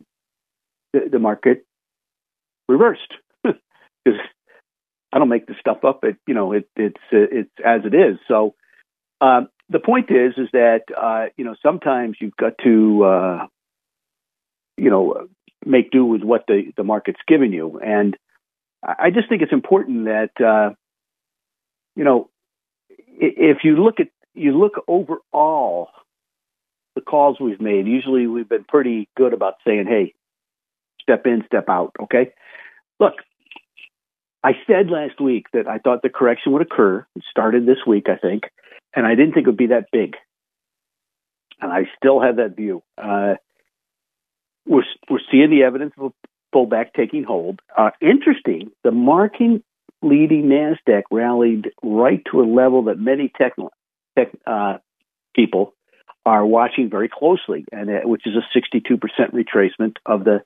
the, 0.92 1.01
the 1.12 1.19
market 1.19 1.66
reversed 2.69 3.12
I 5.12 5.19
don't 5.19 5.29
make 5.29 5.47
this 5.47 5.57
stuff 5.61 5.85
up. 5.85 6.05
It 6.05 6.16
you 6.27 6.35
know 6.35 6.53
it, 6.53 6.69
it's 6.77 7.01
it's 7.11 7.51
as 7.64 7.83
it 7.85 7.95
is. 7.95 8.19
So 8.29 8.55
um, 9.21 9.49
the 9.69 9.81
point 9.81 10.11
is 10.11 10.35
is 10.37 10.49
that 10.53 10.83
uh, 10.97 11.27
you 11.37 11.45
know 11.45 11.55
sometimes 11.62 12.16
you've 12.21 12.37
got 12.37 12.53
to 12.64 13.05
uh, 13.05 13.47
you 14.77 14.90
know 14.90 15.27
make 15.64 15.90
do 15.90 16.05
with 16.05 16.23
what 16.23 16.45
the 16.47 16.73
the 16.77 16.85
market's 16.85 17.21
giving 17.27 17.53
you 17.53 17.81
and 17.85 18.16
I 18.87 19.11
just 19.11 19.29
think 19.29 19.42
it's 19.42 19.53
important 19.53 20.05
that 20.05 20.31
uh, 20.40 20.75
you 21.97 22.05
know 22.05 22.31
if 23.19 23.59
you 23.64 23.83
look 23.83 24.01
at 24.01 24.09
you 24.37 24.57
look 24.57 24.75
overall 24.87 25.90
the 26.94 27.01
calls 27.01 27.38
we've 27.40 27.61
made. 27.61 27.87
Usually 27.87 28.27
we've 28.27 28.49
been 28.49 28.64
pretty 28.64 29.09
good 29.16 29.33
about 29.33 29.55
saying, 29.66 29.87
"Hey, 29.87 30.14
step 31.01 31.27
in, 31.27 31.44
step 31.46 31.68
out." 31.68 31.92
Okay, 32.01 32.33
look. 33.01 33.14
I 34.44 34.53
said 34.68 34.90
last 34.90 35.20
week 35.20 35.46
that 35.53 35.66
I 35.66 35.79
thought 35.79 36.03
the 36.03 36.09
correction 36.09 36.53
would 36.53 36.62
occur. 36.62 37.05
It 37.16 37.25
started 37.29 37.66
this 37.66 37.85
week, 37.85 38.09
I 38.09 38.16
think, 38.16 38.44
and 38.94 39.05
I 39.05 39.16
didn't 39.16 39.33
think 39.33 39.46
it 39.46 39.51
would 39.51 39.57
be 39.57 39.68
that 39.68 39.87
big. 39.90 40.14
And 41.61 41.72
I 41.72 41.88
still 41.96 42.20
have 42.20 42.37
that 42.37 42.55
view. 42.55 42.83
Uh, 42.96 43.35
we're 44.66 44.85
we're 45.09 45.20
seeing 45.31 45.51
the 45.51 45.64
evidence 45.64 45.94
of 45.99 46.12
a 46.12 46.27
pullback 46.57 46.92
taking 46.94 47.25
hold. 47.25 47.61
Uh, 47.77 47.90
interesting, 48.01 48.70
the 48.85 48.90
marking 48.92 49.62
leading 50.03 50.44
Nasdaq 50.44 51.03
rallied 51.11 51.70
right 51.83 52.22
to 52.31 52.40
a 52.40 52.46
level 52.46 52.85
that 52.85 52.99
many 52.99 53.31
tech, 53.37 53.53
uh, 54.46 54.79
people 55.35 55.74
are 56.24 56.44
watching 56.44 56.90
very 56.90 57.09
closely, 57.09 57.64
and 57.72 57.88
uh, 57.90 58.00
which 58.05 58.26
is 58.26 58.35
a 58.35 58.59
62% 58.59 58.98
retracement 59.33 59.96
of 60.05 60.24
the 60.24 60.42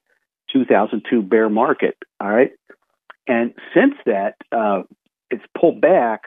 2002 0.53 1.23
bear 1.23 1.49
market. 1.49 1.97
All 2.21 2.31
right, 2.31 2.53
and 3.27 3.55
since 3.75 3.95
that, 4.07 4.37
uh, 4.53 4.83
it's 5.31 5.45
pulled 5.59 5.81
back. 5.81 6.23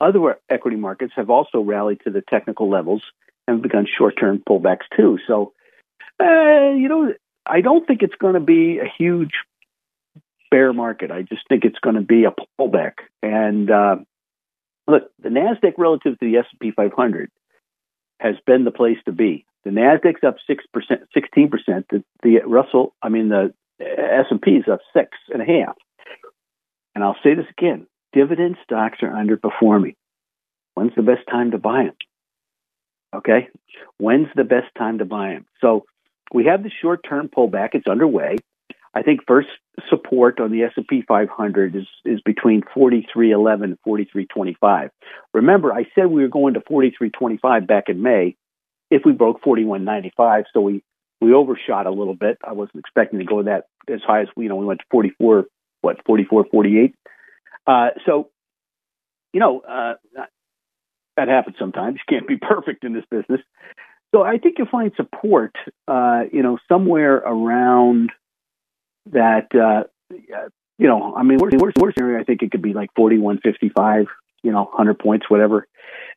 Other 0.00 0.38
equity 0.48 0.76
markets 0.76 1.12
have 1.16 1.30
also 1.30 1.60
rallied 1.60 2.00
to 2.04 2.10
the 2.10 2.22
technical 2.22 2.68
levels 2.68 3.02
and 3.46 3.62
begun 3.62 3.86
short-term 3.86 4.42
pullbacks 4.48 4.86
too. 4.96 5.18
So, 5.26 5.52
uh, 6.20 6.72
you 6.74 6.88
know, 6.88 7.12
I 7.46 7.60
don't 7.60 7.86
think 7.86 8.02
it's 8.02 8.14
going 8.14 8.34
to 8.34 8.40
be 8.40 8.78
a 8.78 8.86
huge 8.98 9.32
bear 10.50 10.72
market. 10.72 11.10
I 11.10 11.22
just 11.22 11.42
think 11.48 11.64
it's 11.64 11.78
going 11.78 11.96
to 11.96 12.02
be 12.02 12.24
a 12.24 12.32
pullback. 12.60 12.94
And 13.22 13.70
uh, 13.70 13.96
look, 14.86 15.10
the 15.22 15.28
Nasdaq 15.28 15.74
relative 15.78 16.18
to 16.18 16.26
the 16.26 16.36
S 16.36 16.46
and 16.50 16.60
P 16.60 16.70
500 16.70 17.30
has 18.20 18.36
been 18.46 18.64
the 18.64 18.70
place 18.70 18.98
to 19.04 19.12
be. 19.12 19.44
The 19.64 19.70
Nasdaq's 19.70 20.24
up 20.26 20.36
six 20.46 20.64
percent, 20.72 21.02
sixteen 21.14 21.48
percent. 21.48 21.86
The, 21.90 22.02
the 22.22 22.40
Russell, 22.46 22.94
I 23.02 23.08
mean 23.08 23.28
the 23.28 23.54
S 23.80 24.26
and 24.30 24.42
P 24.42 24.52
is 24.52 24.64
up 24.70 24.80
six 24.92 25.10
and 25.32 25.42
a 25.42 25.44
half. 25.44 25.76
And 26.94 27.04
I'll 27.04 27.16
say 27.22 27.34
this 27.34 27.46
again: 27.56 27.86
dividend 28.12 28.56
stocks 28.64 28.98
are 29.02 29.10
underperforming. 29.10 29.94
When's 30.74 30.94
the 30.96 31.02
best 31.02 31.26
time 31.30 31.52
to 31.52 31.58
buy 31.58 31.84
them? 31.84 31.96
Okay, 33.14 33.48
when's 33.98 34.28
the 34.34 34.44
best 34.44 34.74
time 34.76 34.98
to 34.98 35.04
buy 35.04 35.34
them? 35.34 35.46
So 35.60 35.84
we 36.32 36.46
have 36.46 36.62
the 36.62 36.70
short-term 36.80 37.28
pullback; 37.28 37.70
it's 37.74 37.86
underway. 37.86 38.38
I 38.94 39.02
think 39.02 39.20
first 39.26 39.48
support 39.88 40.38
on 40.38 40.50
the 40.50 40.62
S&P 40.64 41.02
500 41.06 41.76
is 41.76 41.86
is 42.04 42.20
between 42.20 42.62
43.11 42.76 43.64
and 43.64 43.78
43.25. 43.86 44.90
Remember, 45.32 45.72
I 45.72 45.84
said 45.94 46.06
we 46.06 46.22
were 46.22 46.28
going 46.28 46.54
to 46.54 46.60
43.25 46.60 47.66
back 47.66 47.84
in 47.88 48.02
May 48.02 48.36
if 48.90 49.02
we 49.04 49.12
broke 49.12 49.42
41.95, 49.42 50.44
so 50.52 50.60
we 50.60 50.82
we 51.20 51.32
overshot 51.32 51.86
a 51.86 51.90
little 51.90 52.14
bit. 52.14 52.38
I 52.44 52.52
wasn't 52.52 52.80
expecting 52.80 53.20
to 53.20 53.24
go 53.24 53.42
that 53.44 53.64
as 53.88 54.00
high 54.06 54.22
as 54.22 54.28
you 54.36 54.48
know 54.48 54.56
we 54.56 54.66
went 54.66 54.80
to 54.80 54.86
44 54.90 55.46
what 55.80 56.04
44 56.04 56.46
48. 56.50 56.94
Uh, 57.66 57.88
so 58.04 58.30
you 59.32 59.40
know 59.40 59.60
uh, 59.60 59.94
that 61.16 61.28
happens 61.28 61.56
sometimes. 61.58 61.96
You 61.96 62.18
can't 62.18 62.28
be 62.28 62.36
perfect 62.36 62.84
in 62.84 62.92
this 62.92 63.04
business. 63.10 63.40
So 64.14 64.22
I 64.22 64.36
think 64.36 64.56
you'll 64.58 64.68
find 64.68 64.92
support, 64.94 65.56
uh, 65.88 66.24
you 66.30 66.42
know, 66.42 66.58
somewhere 66.68 67.16
around 67.16 68.10
that 69.10 69.54
uh, 69.54 69.84
you 70.78 70.88
know, 70.88 71.14
I 71.14 71.22
mean, 71.22 71.38
worst, 71.38 71.56
worst, 71.58 71.76
worst 71.78 72.00
area, 72.00 72.20
I 72.20 72.24
think 72.24 72.42
it 72.42 72.50
could 72.50 72.62
be 72.62 72.72
like 72.72 72.90
41, 72.96 73.38
55, 73.44 74.06
you 74.42 74.50
know, 74.50 74.64
100 74.64 74.98
points, 74.98 75.30
whatever. 75.30 75.66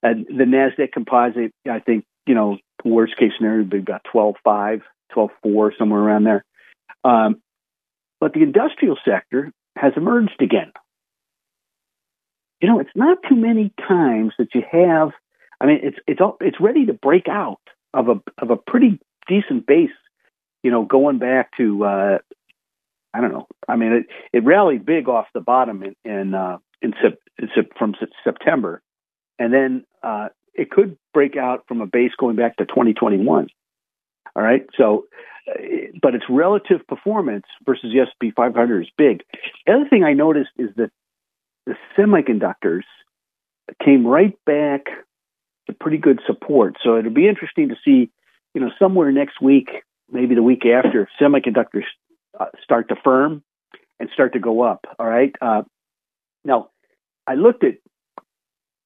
And 0.01 0.25
the 0.25 0.45
NASDAQ 0.45 0.91
composite, 0.91 1.53
I 1.69 1.79
think, 1.79 2.05
you 2.25 2.33
know, 2.33 2.57
worst 2.83 3.17
case 3.17 3.31
scenario 3.37 3.59
would 3.59 3.69
be 3.69 3.77
about 3.77 4.01
12, 4.11 4.35
5, 4.43 4.81
12, 5.11 5.29
4, 5.43 5.73
somewhere 5.77 5.99
around 5.99 6.23
there. 6.23 6.45
Um, 7.03 7.41
but 8.19 8.33
the 8.33 8.41
industrial 8.41 8.97
sector 9.05 9.51
has 9.75 9.93
emerged 9.95 10.41
again. 10.41 10.71
You 12.61 12.69
know, 12.69 12.79
it's 12.79 12.89
not 12.95 13.19
too 13.29 13.35
many 13.35 13.71
times 13.87 14.33
that 14.39 14.55
you 14.55 14.63
have. 14.71 15.11
I 15.61 15.67
mean, 15.67 15.79
it's 15.83 15.97
it's 16.07 16.21
all, 16.21 16.37
it's 16.39 16.59
ready 16.59 16.87
to 16.87 16.93
break 16.93 17.27
out 17.27 17.61
of 17.93 18.07
a 18.07 18.21
of 18.41 18.49
a 18.49 18.55
pretty 18.55 18.99
decent 19.27 19.67
base. 19.67 19.91
You 20.63 20.71
know, 20.71 20.85
going 20.85 21.19
back 21.19 21.51
to 21.57 21.83
uh, 21.83 22.17
I 23.15 23.21
don't 23.21 23.31
know. 23.31 23.47
I 23.67 23.75
mean, 23.77 23.93
it, 23.93 24.05
it 24.33 24.43
rallied 24.43 24.85
big 24.85 25.07
off 25.07 25.27
the 25.33 25.39
bottom 25.39 25.83
in 25.83 25.95
in, 26.03 26.33
uh, 26.33 26.57
in, 26.81 26.93
sep, 27.01 27.19
in 27.39 27.49
sep, 27.55 27.77
from 27.77 27.95
September, 28.23 28.81
and 29.39 29.53
then 29.53 29.85
uh, 30.03 30.29
it 30.53 30.69
could 30.69 30.97
break 31.13 31.37
out 31.37 31.63
from 31.67 31.81
a 31.81 31.87
base 31.87 32.11
going 32.19 32.35
back 32.35 32.57
to 32.57 32.65
2021. 32.65 33.47
All 34.35 34.43
right, 34.43 34.65
so 34.77 35.05
uh, 35.49 35.53
but 36.01 36.13
its 36.13 36.25
relative 36.29 36.85
performance 36.87 37.45
versus 37.65 37.93
the 37.93 38.01
S&P 38.01 38.31
500 38.31 38.81
is 38.81 38.89
big. 38.97 39.23
The 39.65 39.73
other 39.73 39.89
thing 39.89 40.03
I 40.03 40.13
noticed 40.13 40.51
is 40.57 40.69
that 40.75 40.91
the 41.65 41.75
semiconductors 41.97 42.83
came 43.83 44.05
right 44.05 44.37
back 44.45 44.87
to 45.67 45.73
pretty 45.73 45.97
good 45.97 46.19
support. 46.27 46.75
So 46.83 46.97
it'll 46.97 47.11
be 47.11 47.29
interesting 47.29 47.69
to 47.69 47.75
see, 47.85 48.11
you 48.53 48.61
know, 48.61 48.71
somewhere 48.77 49.11
next 49.11 49.41
week, 49.41 49.69
maybe 50.11 50.35
the 50.35 50.43
week 50.43 50.63
after, 50.65 51.07
semiconductors 51.19 51.85
uh, 52.39 52.45
start 52.63 52.89
to 52.89 52.95
firm 53.03 53.43
and 53.99 54.09
start 54.13 54.33
to 54.33 54.39
go 54.39 54.61
up. 54.61 54.85
All 54.99 55.07
right. 55.07 55.33
Uh, 55.41 55.63
now, 56.43 56.69
I 57.27 57.35
looked 57.35 57.63
at 57.63 57.75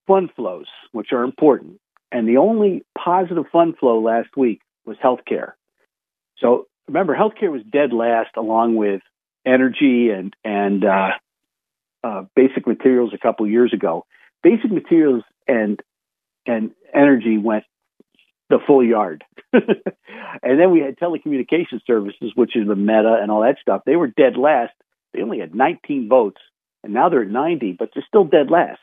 fund 0.08 0.30
flows, 0.36 0.68
which 0.92 1.12
are 1.12 1.24
important, 1.24 1.80
and 2.12 2.28
the 2.28 2.38
only 2.38 2.84
positive 2.98 3.46
fund 3.52 3.78
flow 3.78 4.00
last 4.00 4.30
week 4.36 4.62
was 4.86 4.98
healthcare. 5.04 5.54
So 6.38 6.68
remember, 6.88 7.16
healthcare 7.16 7.52
was 7.52 7.62
dead 7.72 7.94
last, 7.94 8.32
along 8.38 8.76
with 8.76 9.02
energy 9.46 10.10
and 10.10 10.34
and 10.44 10.86
uh, 10.86 11.10
uh, 12.04 12.24
basic 12.36 12.66
materials 12.66 13.12
a 13.14 13.18
couple 13.18 13.48
years 13.48 13.74
ago. 13.74 14.06
Basic 14.42 14.72
materials 14.72 15.24
and 15.48 15.80
and 16.46 16.72
energy 16.94 17.38
went 17.38 17.66
the 18.50 18.60
full 18.66 18.84
yard. 18.84 19.24
and 19.54 20.60
then 20.60 20.72
we 20.72 20.80
had 20.80 20.98
telecommunication 20.98 21.80
services, 21.86 22.32
which 22.36 22.56
is 22.56 22.68
the 22.68 22.76
meta 22.76 23.20
and 23.22 23.32
all 23.32 23.42
that 23.42 23.58
stuff. 23.62 23.82
They 23.86 23.96
were 23.96 24.08
dead 24.08 24.38
last. 24.38 24.74
They 25.14 25.22
only 25.22 25.40
had 25.40 25.56
19 25.56 26.08
votes, 26.08 26.42
and 26.84 26.94
now 26.94 27.10
they're 27.10 27.24
at 27.24 27.30
90, 27.30 27.74
but 27.74 27.90
they're 27.94 28.06
still 28.08 28.26
dead 28.26 28.52
last. 28.52 28.80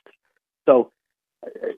So 0.68 0.90
uh, 1.44 1.68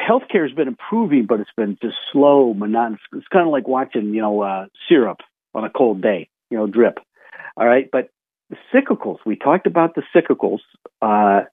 healthcare 0.00 0.46
has 0.46 0.54
been 0.54 0.68
improving, 0.68 1.26
but 1.26 1.40
it's 1.40 1.50
been 1.56 1.76
just 1.82 1.96
slow, 2.12 2.54
monotonous. 2.54 3.00
It's 3.12 3.26
kind 3.28 3.46
of 3.46 3.52
like 3.52 3.66
watching, 3.66 4.14
you 4.14 4.20
know, 4.20 4.42
uh, 4.42 4.66
syrup 4.88 5.18
on 5.54 5.64
a 5.64 5.70
cold 5.70 6.00
day, 6.00 6.28
you 6.50 6.58
know, 6.58 6.66
drip. 6.66 6.98
All 7.56 7.66
right, 7.66 7.88
but 7.90 8.10
the 8.50 8.56
cyclicals. 8.72 9.18
We 9.26 9.36
talked 9.36 9.66
about 9.66 9.94
the 9.94 10.02
cyclicals, 10.14 10.60
uh, 11.02 11.44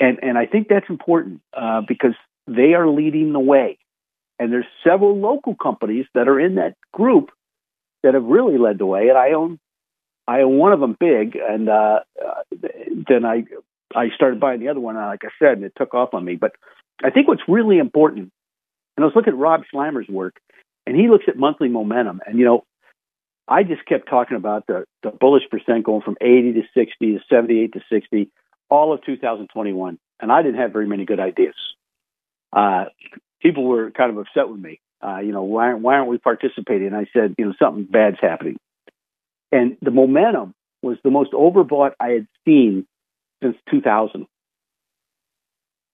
and 0.00 0.18
and 0.22 0.38
I 0.38 0.46
think 0.46 0.68
that's 0.68 0.88
important 0.88 1.40
uh, 1.52 1.82
because 1.86 2.14
they 2.46 2.74
are 2.74 2.88
leading 2.88 3.32
the 3.32 3.40
way. 3.40 3.78
And 4.38 4.52
there's 4.52 4.66
several 4.84 5.18
local 5.18 5.54
companies 5.56 6.06
that 6.14 6.28
are 6.28 6.38
in 6.38 6.56
that 6.56 6.74
group 6.92 7.30
that 8.02 8.14
have 8.14 8.24
really 8.24 8.58
led 8.58 8.78
the 8.78 8.86
way. 8.86 9.08
And 9.08 9.18
I 9.18 9.32
own 9.32 9.58
I 10.28 10.42
own 10.42 10.58
one 10.58 10.72
of 10.72 10.80
them 10.80 10.94
big, 10.98 11.36
and 11.36 11.70
uh, 11.70 12.00
then 12.52 13.24
I 13.24 13.44
I 13.94 14.10
started 14.14 14.38
buying 14.38 14.60
the 14.60 14.68
other 14.68 14.78
one. 14.78 14.94
Like 14.94 15.24
I 15.24 15.30
said, 15.38 15.56
and 15.56 15.64
it 15.64 15.72
took 15.76 15.94
off 15.94 16.12
on 16.12 16.24
me. 16.24 16.36
But 16.36 16.52
I 17.02 17.10
think 17.10 17.28
what's 17.28 17.42
really 17.48 17.78
important, 17.78 18.30
and 18.96 19.04
I 19.04 19.06
was 19.06 19.14
looking 19.16 19.32
at 19.32 19.38
Rob 19.38 19.62
Sluymer's 19.72 20.08
work, 20.08 20.36
and 20.86 20.94
he 20.94 21.08
looks 21.08 21.24
at 21.28 21.38
monthly 21.38 21.68
momentum. 21.68 22.20
And 22.26 22.38
you 22.38 22.44
know, 22.44 22.64
I 23.48 23.62
just 23.62 23.86
kept 23.86 24.08
talking 24.10 24.36
about 24.36 24.66
the 24.66 24.84
the 25.02 25.10
bullish 25.10 25.44
percent 25.50 25.84
going 25.84 26.02
from 26.02 26.16
80 26.20 26.52
to 26.54 26.62
60 26.74 27.12
to 27.14 27.18
78 27.30 27.72
to 27.72 27.80
60 27.90 28.30
all 28.70 28.92
of 28.92 29.02
2021, 29.04 29.98
and 30.20 30.30
I 30.30 30.42
didn't 30.42 30.60
have 30.60 30.72
very 30.74 30.86
many 30.86 31.06
good 31.06 31.20
ideas. 31.20 31.54
Uh, 32.52 32.84
people 33.40 33.64
were 33.64 33.90
kind 33.90 34.10
of 34.10 34.18
upset 34.18 34.48
with 34.48 34.60
me. 34.60 34.80
Uh, 35.04 35.18
you 35.18 35.32
know, 35.32 35.42
why, 35.42 35.74
why 35.74 35.94
aren't 35.94 36.10
we 36.10 36.18
participating? 36.18 36.88
And 36.88 36.96
I 36.96 37.06
said, 37.12 37.34
you 37.38 37.46
know, 37.46 37.54
something 37.58 37.84
bad's 37.84 38.18
happening. 38.20 38.56
And 39.52 39.76
the 39.80 39.90
momentum 39.90 40.54
was 40.82 40.98
the 41.02 41.10
most 41.10 41.32
overbought 41.32 41.92
I 42.00 42.08
had 42.08 42.26
seen 42.44 42.86
since 43.42 43.56
2000. 43.70 44.26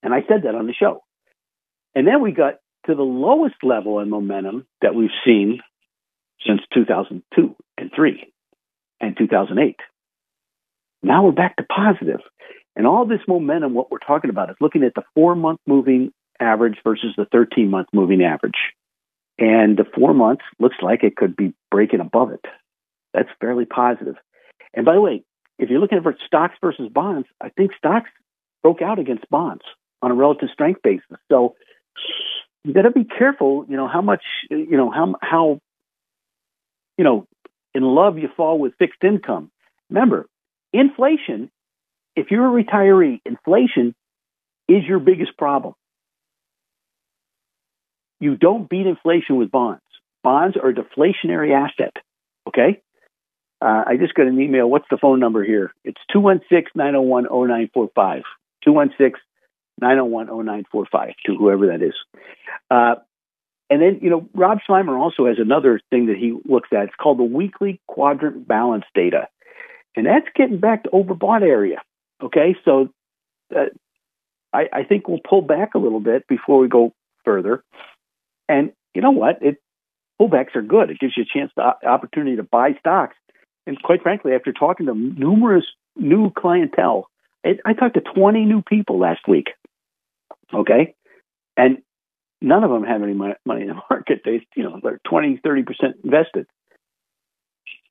And 0.02 0.14
I 0.14 0.20
said 0.28 0.42
that 0.44 0.54
on 0.54 0.66
the 0.66 0.74
show. 0.74 1.02
And 1.94 2.06
then 2.06 2.20
we 2.22 2.32
got 2.32 2.54
to 2.86 2.94
the 2.94 3.02
lowest 3.02 3.56
level 3.62 4.00
in 4.00 4.10
momentum 4.10 4.66
that 4.82 4.94
we've 4.94 5.10
seen 5.24 5.60
since 6.46 6.60
2002 6.74 7.56
and 7.78 7.90
3 7.94 8.32
and 9.00 9.16
2008. 9.16 9.76
Now 11.02 11.24
we're 11.24 11.32
back 11.32 11.56
to 11.56 11.64
positive. 11.64 12.20
And 12.76 12.86
all 12.86 13.06
this 13.06 13.20
momentum, 13.28 13.74
what 13.74 13.90
we're 13.90 13.98
talking 13.98 14.30
about 14.30 14.50
is 14.50 14.56
looking 14.60 14.82
at 14.82 14.94
the 14.94 15.02
four 15.14 15.36
month 15.36 15.60
moving 15.66 16.12
average 16.40 16.78
versus 16.84 17.14
the 17.16 17.26
13 17.26 17.70
month 17.70 17.88
moving 17.92 18.22
average. 18.22 18.58
And 19.38 19.76
the 19.76 19.84
four 19.94 20.14
months 20.14 20.44
looks 20.60 20.76
like 20.80 21.02
it 21.02 21.16
could 21.16 21.36
be 21.36 21.54
breaking 21.70 22.00
above 22.00 22.30
it. 22.30 22.44
That's 23.12 23.28
fairly 23.40 23.64
positive. 23.64 24.16
And 24.72 24.84
by 24.84 24.94
the 24.94 25.00
way, 25.00 25.22
if 25.58 25.70
you're 25.70 25.80
looking 25.80 26.02
for 26.02 26.16
stocks 26.26 26.54
versus 26.60 26.88
bonds, 26.92 27.28
I 27.40 27.48
think 27.50 27.72
stocks 27.76 28.10
broke 28.62 28.82
out 28.82 28.98
against 28.98 29.28
bonds 29.30 29.62
on 30.02 30.10
a 30.10 30.14
relative 30.14 30.48
strength 30.52 30.82
basis. 30.82 31.18
So 31.30 31.54
you 32.64 32.72
got 32.72 32.82
to 32.82 32.90
be 32.90 33.04
careful, 33.04 33.66
you 33.68 33.76
know, 33.76 33.88
how 33.88 34.00
much, 34.00 34.22
you 34.50 34.76
know, 34.76 34.90
how, 34.90 35.14
how, 35.20 35.60
you 36.96 37.04
know, 37.04 37.26
in 37.74 37.82
love 37.82 38.18
you 38.18 38.28
fall 38.36 38.58
with 38.58 38.74
fixed 38.78 39.02
income. 39.02 39.50
Remember, 39.90 40.26
inflation, 40.72 41.50
if 42.16 42.30
you're 42.30 42.46
a 42.46 42.64
retiree, 42.64 43.20
inflation 43.24 43.94
is 44.68 44.84
your 44.84 44.98
biggest 44.98 45.36
problem. 45.36 45.74
You 48.20 48.36
don't 48.36 48.68
beat 48.68 48.86
inflation 48.86 49.36
with 49.36 49.50
bonds. 49.50 49.82
Bonds 50.22 50.56
are 50.56 50.70
a 50.70 50.74
deflationary 50.74 51.52
asset. 51.52 51.96
Okay? 52.48 52.80
Uh, 53.60 53.84
I 53.86 53.96
just 53.98 54.14
got 54.14 54.26
an 54.26 54.40
email. 54.40 54.68
What's 54.68 54.88
the 54.90 54.98
phone 54.98 55.20
number 55.20 55.44
here? 55.44 55.72
It's 55.84 56.00
216 56.12 56.72
901 56.74 57.24
0945. 57.24 58.22
216 58.64 59.20
901 59.80 60.26
0945 60.26 61.14
to 61.26 61.36
whoever 61.36 61.66
that 61.68 61.82
is. 61.82 61.94
Uh, 62.70 62.96
and 63.70 63.80
then, 63.80 63.98
you 64.02 64.10
know, 64.10 64.28
Rob 64.34 64.58
Sluymer 64.68 64.98
also 64.98 65.26
has 65.26 65.38
another 65.38 65.80
thing 65.90 66.06
that 66.06 66.16
he 66.16 66.38
looks 66.44 66.68
at. 66.72 66.84
It's 66.84 66.94
called 67.00 67.18
the 67.18 67.24
weekly 67.24 67.80
quadrant 67.86 68.46
balance 68.46 68.84
data. 68.94 69.28
And 69.96 70.06
that's 70.06 70.26
getting 70.34 70.58
back 70.58 70.84
to 70.84 70.90
overbought 70.90 71.42
area. 71.42 71.82
Okay? 72.22 72.56
So 72.64 72.90
uh, 73.54 73.66
I, 74.52 74.68
I 74.72 74.84
think 74.84 75.08
we'll 75.08 75.20
pull 75.26 75.42
back 75.42 75.74
a 75.74 75.78
little 75.78 76.00
bit 76.00 76.26
before 76.28 76.58
we 76.58 76.68
go 76.68 76.92
further. 77.24 77.64
And 78.48 78.72
you 78.94 79.02
know 79.02 79.10
what? 79.10 79.42
It 79.42 79.56
pullbacks 80.20 80.54
are 80.54 80.62
good. 80.62 80.90
It 80.90 80.98
gives 81.00 81.14
you 81.16 81.24
a 81.24 81.38
chance 81.38 81.52
to 81.56 81.62
uh, 81.62 81.72
opportunity 81.86 82.36
to 82.36 82.42
buy 82.42 82.74
stocks. 82.78 83.16
And 83.66 83.80
quite 83.82 84.02
frankly, 84.02 84.32
after 84.32 84.52
talking 84.52 84.86
to 84.86 84.94
numerous 84.94 85.64
new 85.96 86.30
clientele, 86.30 87.08
it, 87.42 87.60
I 87.64 87.72
talked 87.72 87.94
to 87.94 88.00
20 88.00 88.44
new 88.44 88.62
people 88.62 88.98
last 88.98 89.26
week. 89.26 89.48
Okay, 90.52 90.94
and 91.56 91.78
none 92.40 92.62
of 92.64 92.70
them 92.70 92.84
have 92.84 93.02
any 93.02 93.14
money 93.14 93.34
in 93.46 93.68
the 93.68 93.74
market. 93.90 94.22
They, 94.24 94.46
you 94.54 94.62
know, 94.62 94.78
they're 94.82 95.00
20, 95.08 95.40
30 95.42 95.62
percent 95.62 95.96
invested. 96.04 96.46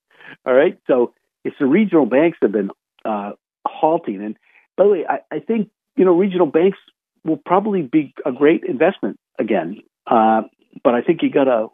All 0.45 0.53
right. 0.53 0.77
So 0.87 1.13
it's 1.43 1.55
the 1.59 1.65
regional 1.65 2.05
banks 2.05 2.37
have 2.41 2.51
been 2.51 2.71
uh, 3.05 3.31
halting. 3.67 4.21
And 4.23 4.37
by 4.77 4.83
the 4.83 4.89
way, 4.89 5.05
I, 5.07 5.19
I, 5.35 5.39
think 5.39 5.69
you 5.95 6.05
know 6.05 6.13
regional 6.13 6.47
banks 6.47 6.77
will 7.23 7.39
probably 7.43 7.81
be 7.81 8.13
a 8.25 8.31
great 8.31 8.63
investment 8.63 9.17
again, 9.39 9.81
uh, 10.07 10.43
but 10.83 10.93
I 10.95 11.01
think 11.01 11.21
you 11.23 11.31
got 11.31 11.45
to 11.45 11.67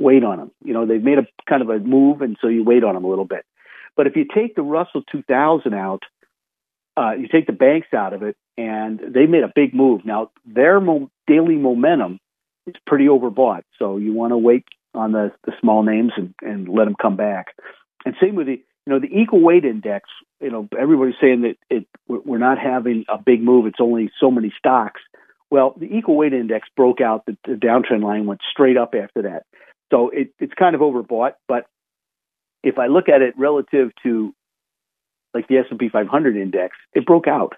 wait 0.00 0.24
on 0.24 0.38
them. 0.38 0.50
You 0.64 0.74
know, 0.74 0.86
they've 0.86 1.02
made 1.02 1.18
a 1.18 1.26
kind 1.48 1.62
of 1.62 1.70
a 1.70 1.78
move, 1.78 2.22
and 2.22 2.36
so 2.40 2.48
you 2.48 2.64
wait 2.64 2.84
on 2.84 2.94
them 2.94 3.04
a 3.04 3.08
little 3.08 3.24
bit. 3.24 3.44
But 3.96 4.06
if 4.06 4.16
you 4.16 4.26
take 4.32 4.54
the 4.54 4.62
Russell 4.62 5.02
2000 5.10 5.72
out, 5.74 6.02
uh, 6.96 7.12
you 7.12 7.28
take 7.28 7.46
the 7.46 7.52
banks 7.52 7.88
out 7.94 8.12
of 8.12 8.22
it, 8.22 8.36
and 8.56 9.00
they 9.00 9.26
made 9.26 9.42
a 9.42 9.52
big 9.54 9.74
move. 9.74 10.04
Now 10.04 10.30
their 10.44 10.80
mo- 10.80 11.10
daily 11.26 11.56
momentum 11.56 12.18
is 12.66 12.74
pretty 12.86 13.06
overbought, 13.06 13.62
so 13.78 13.96
you 13.96 14.12
want 14.12 14.32
to 14.32 14.38
wait 14.38 14.64
on 14.94 15.12
the, 15.12 15.32
the 15.44 15.52
small 15.60 15.82
names 15.82 16.12
and, 16.16 16.34
and 16.42 16.68
let 16.68 16.84
them 16.86 16.96
come 17.00 17.16
back. 17.16 17.54
And 18.04 18.14
same 18.20 18.34
with 18.34 18.46
the 18.46 18.62
you 18.86 18.92
know, 18.92 19.00
the 19.00 19.08
equal 19.08 19.40
weight 19.40 19.64
index, 19.64 20.08
you 20.40 20.50
know, 20.50 20.68
everybody's 20.78 21.16
saying 21.20 21.42
that 21.42 21.56
it 21.68 21.86
we're 22.06 22.38
not 22.38 22.58
having 22.58 23.04
a 23.08 23.18
big 23.18 23.42
move. 23.42 23.66
It's 23.66 23.80
only 23.80 24.10
so 24.20 24.30
many 24.30 24.52
stocks. 24.56 25.00
Well, 25.50 25.74
the 25.76 25.86
equal 25.86 26.16
weight 26.16 26.32
index 26.32 26.68
broke 26.76 27.00
out. 27.00 27.26
The, 27.26 27.36
the 27.44 27.54
downtrend 27.54 28.02
line 28.02 28.26
went 28.26 28.40
straight 28.50 28.76
up 28.76 28.94
after 28.94 29.22
that. 29.22 29.44
So 29.90 30.10
it, 30.10 30.32
it's 30.38 30.54
kind 30.54 30.74
of 30.74 30.80
overbought. 30.80 31.32
But 31.48 31.66
if 32.62 32.78
I 32.78 32.86
look 32.86 33.08
at 33.08 33.22
it 33.22 33.34
relative 33.36 33.90
to 34.04 34.32
like 35.34 35.48
the 35.48 35.58
S&P 35.58 35.88
500 35.88 36.36
index, 36.36 36.76
it 36.94 37.04
broke 37.04 37.28
out, 37.28 37.54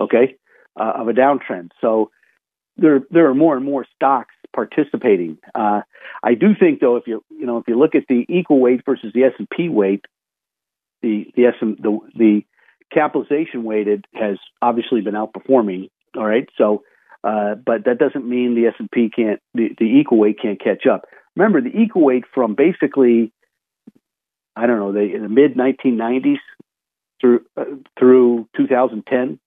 okay, 0.00 0.36
uh, 0.78 0.92
of 0.96 1.08
a 1.08 1.12
downtrend. 1.12 1.70
So 1.80 2.10
there 2.76 3.00
there 3.10 3.28
are 3.28 3.34
more 3.34 3.56
and 3.56 3.64
more 3.64 3.84
stocks 3.94 4.34
participating. 4.54 5.38
Uh, 5.54 5.82
I 6.22 6.34
do 6.34 6.54
think 6.58 6.80
though, 6.80 6.96
if 6.96 7.06
you 7.06 7.24
you 7.30 7.46
know 7.46 7.58
if 7.58 7.64
you 7.66 7.78
look 7.78 7.94
at 7.94 8.04
the 8.08 8.24
equal 8.28 8.60
weight 8.60 8.82
versus 8.84 9.12
the 9.12 9.24
S 9.24 9.32
and 9.38 9.48
P 9.50 9.68
weight, 9.68 10.04
the 11.02 11.26
the 11.36 11.46
S 11.46 11.54
the 11.60 11.98
the 12.14 12.42
capitalization 12.92 13.64
weighted 13.64 14.04
has 14.14 14.38
obviously 14.62 15.00
been 15.00 15.14
outperforming. 15.14 15.90
All 16.16 16.26
right, 16.26 16.48
so 16.56 16.82
uh, 17.24 17.54
but 17.54 17.84
that 17.84 17.98
doesn't 17.98 18.28
mean 18.28 18.54
the 18.54 18.68
S 18.68 18.74
and 18.78 18.90
P 18.90 19.10
can't 19.14 19.40
the, 19.54 19.70
the 19.78 19.84
equal 19.84 20.18
weight 20.18 20.38
can't 20.40 20.60
catch 20.60 20.86
up. 20.86 21.04
Remember, 21.34 21.60
the 21.60 21.76
equal 21.76 22.04
weight 22.04 22.24
from 22.34 22.54
basically 22.54 23.32
I 24.54 24.66
don't 24.66 24.78
know 24.78 24.92
the, 24.92 25.18
the 25.20 25.28
mid 25.28 25.54
1990s 25.54 26.38
through 27.20 27.44
uh, 27.56 27.64
through 27.98 28.48
2010 28.56 29.38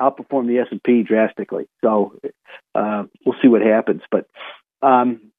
outperformed 0.00 0.48
the 0.48 0.58
S 0.58 0.66
and 0.70 0.82
P 0.82 1.02
drastically. 1.02 1.66
So 1.82 2.18
uh, 2.74 3.04
we'll 3.24 3.36
see 3.42 3.48
what 3.48 3.62
happens. 3.62 4.02
But 4.10 4.26
um, 4.82 5.30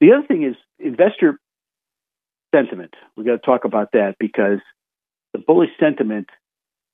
the 0.00 0.12
other 0.12 0.26
thing 0.26 0.44
is 0.44 0.56
investor 0.78 1.38
sentiment. 2.54 2.94
We 3.16 3.24
got 3.24 3.32
to 3.32 3.38
talk 3.38 3.64
about 3.64 3.92
that 3.92 4.16
because 4.18 4.60
the 5.36 5.42
bullish 5.46 5.70
sentiment 5.78 6.28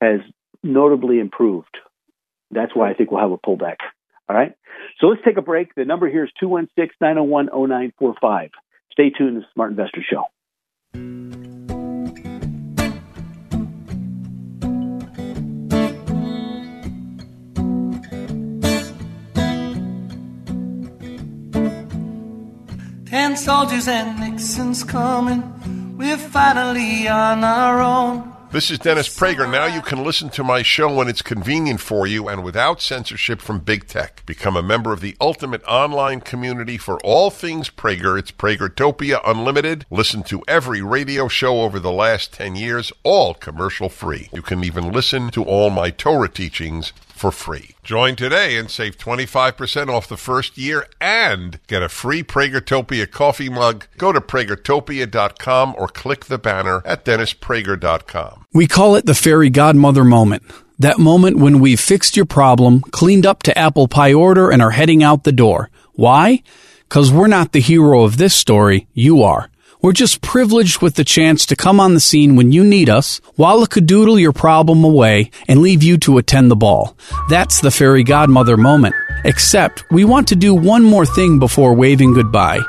has 0.01 0.21
notably 0.65 1.21
improved. 1.21 1.77
That's 2.51 2.75
why 2.75 2.91
I 2.91 2.95
think 2.95 3.11
we'll 3.11 3.21
have 3.21 3.31
a 3.31 3.39
pullback. 3.39 3.77
All 4.29 4.37
right. 4.37 4.53
So 4.99 5.07
let's 5.07 5.23
take 5.25 5.37
a 5.37 5.43
break. 5.43 5.75
The 5.77 5.85
number 5.85 6.09
here 6.09 6.25
is 6.25 6.31
216 6.41 6.97
901 7.01 7.47
0945. 7.47 8.51
Stay 8.91 9.11
tuned 9.11 9.37
to 9.37 9.41
the 9.41 9.47
Smart 9.55 9.71
Investor 9.71 10.03
Show. 10.03 10.25
Ten 23.07 23.37
soldiers 23.37 23.87
and 23.87 24.19
Nixon's 24.19 24.83
coming. 24.83 25.97
We're 25.97 26.17
finally 26.17 27.07
on 27.07 27.45
our 27.45 27.81
own. 27.81 28.32
This 28.53 28.71
is 28.71 28.79
Dennis 28.79 29.09
Prager. 29.09 29.51
Now 29.51 29.65
you 29.65 29.81
can 29.81 30.05
listen 30.05 30.29
to 30.29 30.45
my 30.45 30.61
show 30.61 30.95
when 30.95 31.09
it's 31.09 31.23
convenient 31.23 31.81
for 31.81 32.07
you 32.07 32.29
and 32.29 32.45
without 32.45 32.83
censorship 32.83 33.41
from 33.41 33.61
big 33.61 33.87
tech. 33.87 34.27
Become 34.27 34.59
a 34.59 34.63
member 34.63 34.93
of 34.93 35.01
the 35.01 35.17
ultimate 35.23 35.65
online 35.65 36.21
community 36.21 36.77
for 36.77 37.01
all 37.01 37.31
things 37.31 37.71
Prager. 37.71 38.19
It's 38.19 38.31
Pragertopia 38.31 39.23
Unlimited. 39.25 39.87
Listen 39.89 40.23
to 40.25 40.43
every 40.47 40.83
radio 40.83 41.29
show 41.29 41.63
over 41.63 41.81
the 41.81 41.91
last 41.91 42.35
10 42.35 42.55
years, 42.55 42.93
all 43.05 43.33
commercial 43.33 43.89
free. 43.89 44.29
You 44.35 44.43
can 44.43 44.63
even 44.65 44.93
listen 44.93 45.31
to 45.31 45.45
all 45.45 45.71
my 45.71 45.89
Torah 45.89 46.29
teachings 46.29 46.93
for 47.23 47.31
free. 47.31 47.71
Join 47.85 48.17
today 48.17 48.57
and 48.57 48.69
save 48.69 48.99
25% 48.99 49.89
off 49.89 50.09
the 50.09 50.17
first 50.17 50.59
year 50.59 50.89
and 51.01 51.61
get 51.69 51.81
a 51.81 51.89
free 51.89 52.25
Pragertopia 52.25 53.09
coffee 53.09 53.49
mug. 53.49 53.87
Go 53.97 54.11
to 54.11 54.21
pragertopia.com 54.21 55.77
or 55.79 55.87
click 55.87 56.25
the 56.25 56.39
banner 56.39 56.83
at 56.85 57.05
dennisprager.com. 57.05 58.47
We 58.53 58.67
call 58.67 58.97
it 58.97 59.07
the 59.07 59.15
fairy 59.15 59.51
godmother 59.51 60.03
moment. 60.03 60.43
That 60.81 60.99
moment 60.99 61.37
when 61.37 61.61
we've 61.61 61.79
fixed 61.79 62.17
your 62.17 62.27
problem, 62.27 62.81
cleaned 62.81 63.25
up 63.25 63.45
to 63.45 63.57
apple 63.57 63.87
pie 63.87 64.15
order, 64.15 64.51
and 64.51 64.61
are 64.61 64.73
heading 64.73 65.05
out 65.05 65.23
the 65.23 65.31
door. 65.31 65.71
Why? 65.93 66.43
Because 66.89 67.13
we're 67.13 67.29
not 67.29 67.53
the 67.53 67.61
hero 67.61 68.03
of 68.03 68.17
this 68.17 68.35
story, 68.35 68.89
you 68.95 69.23
are. 69.23 69.49
We're 69.83 69.93
just 69.93 70.23
privileged 70.23 70.81
with 70.81 70.95
the 70.95 71.03
chance 71.03 71.45
to 71.47 71.57
come 71.57 71.81
on 71.81 71.95
the 71.95 72.01
scene 72.01 72.37
when 72.37 72.53
you 72.53 72.63
need 72.63 72.89
us, 72.89 73.21
doodle 73.37 74.17
your 74.17 74.33
problem 74.33 74.85
away, 74.85 75.33
and 75.49 75.61
leave 75.61 75.83
you 75.83 75.99
to 75.99 76.19
attend 76.19 76.53
the 76.53 76.57
ball. 76.57 76.97
That's 77.29 77.61
the 77.61 77.73
fairy 77.73 78.05
godmother 78.05 78.57
moment. 78.57 78.95
Except, 79.25 79.85
we 79.91 80.05
want 80.05 80.29
to 80.29 80.37
do 80.37 80.55
one 80.55 80.85
more 80.85 81.05
thing 81.05 81.41
before 81.41 81.75
waving 81.75 82.15
goodbye. 82.15 82.61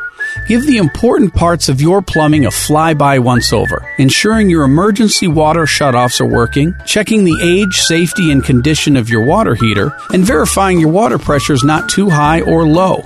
Give 0.47 0.65
the 0.65 0.78
important 0.78 1.36
parts 1.36 1.69
of 1.69 1.80
your 1.80 2.02
plumbing 2.02 2.45
a 2.45 2.49
flyby 2.49 3.19
once 3.19 3.54
over, 3.54 3.88
ensuring 3.99 4.49
your 4.49 4.63
emergency 4.63 5.28
water 5.28 5.65
shutoffs 5.65 6.19
are 6.19 6.26
working, 6.26 6.73
checking 6.88 7.26
the 7.26 7.38
age, 7.43 7.82
safety, 7.82 8.32
and 8.32 8.43
condition 8.43 8.97
of 8.97 9.10
your 9.10 9.23
water 9.23 9.54
heater, 9.54 9.95
and 10.12 10.26
verifying 10.26 10.80
your 10.80 10.89
water 10.89 11.19
pressure 11.19 11.54
is 11.54 11.63
not 11.63 11.89
too 11.89 12.10
high 12.10 12.41
or 12.41 12.65
low. 12.65 13.06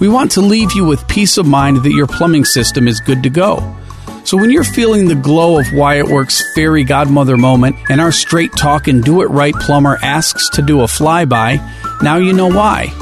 We 0.00 0.08
want 0.08 0.32
to 0.32 0.40
leave 0.40 0.72
you 0.72 0.84
with 0.84 1.06
peace 1.06 1.36
of 1.36 1.46
mind 1.46 1.84
that 1.84 1.92
your 1.92 2.06
plumbing 2.06 2.46
system 2.46 2.88
is 2.88 3.00
good 3.00 3.22
to 3.22 3.30
go. 3.30 3.76
So 4.24 4.36
when 4.36 4.50
you're 4.50 4.64
feeling 4.64 5.08
the 5.08 5.14
glow 5.14 5.58
of 5.58 5.66
Wyatt 5.72 6.08
Works 6.08 6.42
fairy 6.54 6.84
godmother 6.84 7.36
moment 7.36 7.76
and 7.90 8.00
our 8.00 8.12
straight 8.12 8.52
talk 8.52 8.86
and 8.86 9.02
do 9.02 9.22
it 9.22 9.26
right 9.26 9.54
plumber 9.54 9.98
asks 10.02 10.48
to 10.50 10.62
do 10.62 10.80
a 10.80 10.84
flyby, 10.84 11.58
now 12.02 12.16
you 12.16 12.32
know 12.32 12.48
why. 12.48 12.92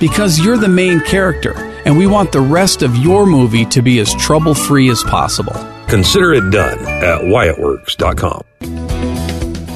Because 0.00 0.38
you're 0.38 0.56
the 0.56 0.68
main 0.68 1.00
character, 1.00 1.52
and 1.84 1.98
we 1.98 2.06
want 2.06 2.32
the 2.32 2.40
rest 2.40 2.82
of 2.82 2.96
your 2.96 3.26
movie 3.26 3.64
to 3.66 3.82
be 3.82 3.98
as 3.98 4.14
trouble 4.14 4.54
free 4.54 4.88
as 4.88 5.02
possible. 5.04 5.54
Consider 5.88 6.34
it 6.34 6.50
done 6.50 6.78
at 6.80 7.22
WyattWorks.com. 7.22 8.87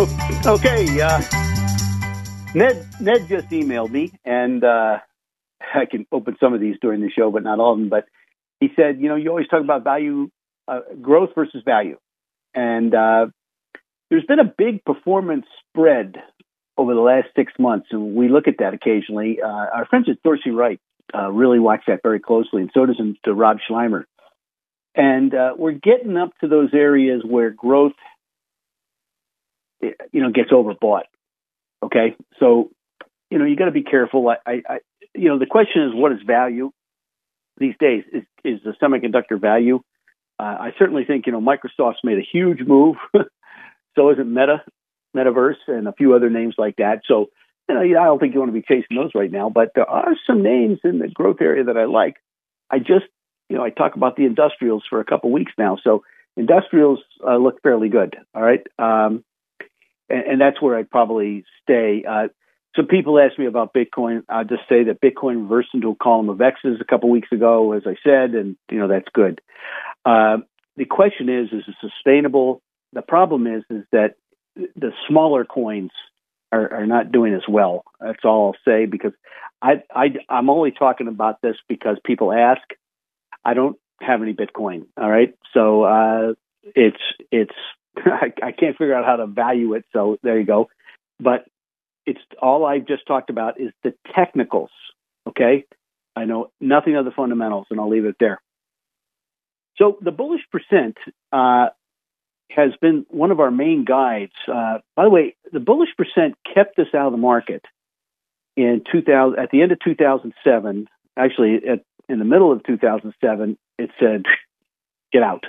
Oh, 0.00 0.06
okay. 0.46 1.00
Uh, 1.00 1.20
Ned 2.54 2.86
Ned 3.00 3.28
just 3.28 3.48
emailed 3.48 3.90
me, 3.90 4.12
and 4.24 4.62
uh, 4.62 4.98
I 5.74 5.86
can 5.86 6.06
open 6.12 6.36
some 6.38 6.54
of 6.54 6.60
these 6.60 6.76
during 6.80 7.00
the 7.00 7.10
show, 7.10 7.32
but 7.32 7.42
not 7.42 7.58
all 7.58 7.72
of 7.72 7.80
them. 7.80 7.88
But 7.88 8.04
he 8.60 8.68
said, 8.76 9.00
you 9.00 9.08
know, 9.08 9.16
you 9.16 9.30
always 9.30 9.48
talk 9.48 9.60
about 9.60 9.82
value, 9.82 10.30
uh, 10.68 10.82
growth 11.02 11.30
versus 11.34 11.64
value, 11.64 11.98
and 12.54 12.94
uh, 12.94 13.26
there's 14.08 14.24
been 14.24 14.38
a 14.38 14.54
big 14.56 14.84
performance 14.84 15.46
spread 15.68 16.14
over 16.76 16.94
the 16.94 17.00
last 17.00 17.26
six 17.34 17.52
months, 17.58 17.88
and 17.90 18.14
we 18.14 18.28
look 18.28 18.46
at 18.46 18.58
that 18.60 18.74
occasionally. 18.74 19.40
Uh, 19.42 19.48
our 19.48 19.86
friends 19.86 20.06
at 20.08 20.22
Dorsey 20.22 20.52
Wright 20.52 20.78
uh, 21.12 21.28
really 21.28 21.58
watch 21.58 21.82
that 21.88 22.02
very 22.04 22.20
closely, 22.20 22.62
and 22.62 22.70
so 22.72 22.86
does 22.86 23.00
Rob 23.26 23.56
Sluymer. 23.68 24.04
And 24.94 25.32
we're 25.58 25.72
getting 25.72 26.16
up 26.16 26.30
to 26.40 26.46
those 26.46 26.70
areas 26.72 27.22
where 27.24 27.50
growth 27.50 27.94
you 29.80 30.22
know, 30.22 30.30
gets 30.30 30.50
overbought. 30.50 31.04
Okay, 31.82 32.16
so 32.40 32.70
you 33.30 33.38
know 33.38 33.44
you 33.44 33.56
got 33.56 33.66
to 33.66 33.70
be 33.70 33.82
careful. 33.82 34.28
I, 34.28 34.36
I, 34.46 34.62
I, 34.68 34.78
you 35.14 35.28
know, 35.28 35.38
the 35.38 35.46
question 35.46 35.84
is 35.84 35.90
what 35.94 36.12
is 36.12 36.18
value 36.26 36.70
these 37.58 37.74
days? 37.78 38.04
Is 38.12 38.22
is 38.44 38.60
the 38.64 38.74
semiconductor 38.82 39.40
value? 39.40 39.80
Uh, 40.38 40.42
I 40.42 40.70
certainly 40.78 41.04
think 41.04 41.26
you 41.26 41.32
know 41.32 41.40
Microsoft's 41.40 42.04
made 42.04 42.18
a 42.18 42.26
huge 42.32 42.60
move. 42.66 42.96
so 43.96 44.10
is 44.10 44.18
it 44.18 44.26
Meta, 44.26 44.62
Metaverse, 45.16 45.68
and 45.68 45.88
a 45.88 45.92
few 45.92 46.14
other 46.14 46.30
names 46.30 46.54
like 46.58 46.76
that. 46.76 47.02
So 47.06 47.26
you 47.68 47.74
know, 47.74 47.80
I 47.80 48.04
don't 48.04 48.18
think 48.18 48.34
you 48.34 48.40
want 48.40 48.52
to 48.52 48.60
be 48.60 48.66
chasing 48.66 48.96
those 48.96 49.10
right 49.14 49.30
now. 49.30 49.50
But 49.50 49.72
there 49.74 49.88
are 49.88 50.14
some 50.26 50.42
names 50.42 50.78
in 50.84 50.98
the 50.98 51.08
growth 51.08 51.40
area 51.40 51.64
that 51.64 51.76
I 51.76 51.84
like. 51.84 52.16
I 52.70 52.78
just 52.78 53.06
you 53.48 53.56
know 53.56 53.62
I 53.62 53.70
talk 53.70 53.94
about 53.94 54.16
the 54.16 54.24
industrials 54.24 54.84
for 54.88 55.00
a 55.00 55.04
couple 55.04 55.30
weeks 55.30 55.52
now. 55.58 55.76
So 55.82 56.02
industrials 56.36 57.00
uh, 57.26 57.36
look 57.36 57.62
fairly 57.62 57.88
good. 57.88 58.16
All 58.34 58.42
right. 58.42 58.66
Um, 58.78 59.24
and, 60.08 60.24
and 60.24 60.40
that's 60.40 60.60
where 60.60 60.76
I'd 60.76 60.90
probably 60.90 61.44
stay. 61.62 62.04
Uh, 62.08 62.28
some 62.76 62.86
people 62.86 63.18
ask 63.18 63.38
me 63.38 63.46
about 63.46 63.74
Bitcoin. 63.74 64.22
I'll 64.28 64.44
just 64.44 64.62
say 64.68 64.84
that 64.84 65.00
Bitcoin 65.00 65.42
reversed 65.42 65.70
into 65.74 65.90
a 65.90 65.96
column 65.96 66.28
of 66.28 66.40
X's 66.40 66.80
a 66.80 66.84
couple 66.84 67.10
weeks 67.10 67.32
ago, 67.32 67.72
as 67.72 67.82
I 67.86 67.96
said, 68.04 68.34
and 68.34 68.56
you 68.70 68.78
know 68.78 68.88
that's 68.88 69.08
good. 69.12 69.40
Uh, 70.04 70.38
the 70.76 70.84
question 70.84 71.28
is, 71.28 71.48
is 71.52 71.64
it 71.66 71.74
sustainable? 71.80 72.62
The 72.92 73.02
problem 73.02 73.46
is, 73.46 73.64
is 73.70 73.84
that 73.92 74.14
the 74.54 74.92
smaller 75.08 75.44
coins 75.44 75.90
are, 76.52 76.72
are 76.72 76.86
not 76.86 77.12
doing 77.12 77.34
as 77.34 77.42
well. 77.48 77.84
That's 78.00 78.24
all 78.24 78.46
I'll 78.46 78.72
say 78.72 78.86
because 78.86 79.12
I, 79.60 79.82
I 79.94 80.14
I'm 80.28 80.50
only 80.50 80.70
talking 80.70 81.08
about 81.08 81.40
this 81.42 81.56
because 81.68 81.98
people 82.04 82.32
ask. 82.32 82.62
I 83.44 83.54
don't 83.54 83.76
have 84.00 84.22
any 84.22 84.34
Bitcoin. 84.34 84.86
All 84.96 85.10
right, 85.10 85.34
so 85.52 85.82
uh, 85.82 86.34
it's 86.62 87.02
it's 87.30 87.54
I, 88.06 88.32
I 88.42 88.52
can't 88.52 88.76
figure 88.76 88.94
out 88.94 89.04
how 89.04 89.16
to 89.16 89.26
value 89.26 89.74
it. 89.74 89.84
So 89.92 90.18
there 90.22 90.38
you 90.38 90.46
go. 90.46 90.68
But 91.20 91.46
it's 92.06 92.20
all 92.40 92.64
I've 92.64 92.86
just 92.86 93.06
talked 93.06 93.30
about 93.30 93.60
is 93.60 93.72
the 93.82 93.94
technicals. 94.14 94.70
Okay. 95.28 95.64
I 96.16 96.24
know 96.24 96.50
nothing 96.60 96.96
of 96.96 97.04
the 97.04 97.10
fundamentals, 97.12 97.66
and 97.70 97.78
I'll 97.78 97.88
leave 97.88 98.04
it 98.04 98.16
there. 98.18 98.40
So 99.76 99.98
the 100.00 100.10
bullish 100.10 100.42
percent, 100.50 100.96
uh, 101.32 101.68
has 102.50 102.70
been 102.80 103.04
one 103.08 103.30
of 103.30 103.40
our 103.40 103.50
main 103.50 103.84
guides. 103.84 104.32
Uh, 104.46 104.78
by 104.96 105.04
the 105.04 105.10
way, 105.10 105.36
the 105.52 105.60
bullish 105.60 105.90
percent 105.96 106.34
kept 106.54 106.78
us 106.78 106.86
out 106.94 107.06
of 107.06 107.12
the 107.12 107.18
market 107.18 107.64
in 108.56 108.82
2000 108.90 109.38
at 109.38 109.50
the 109.50 109.62
end 109.62 109.72
of 109.72 109.78
2007. 109.84 110.88
Actually, 111.16 111.56
at, 111.68 111.80
in 112.08 112.18
the 112.18 112.24
middle 112.24 112.52
of 112.52 112.62
2007, 112.64 113.58
it 113.78 113.90
said, 114.00 114.24
"Get 115.12 115.22
out," 115.22 115.44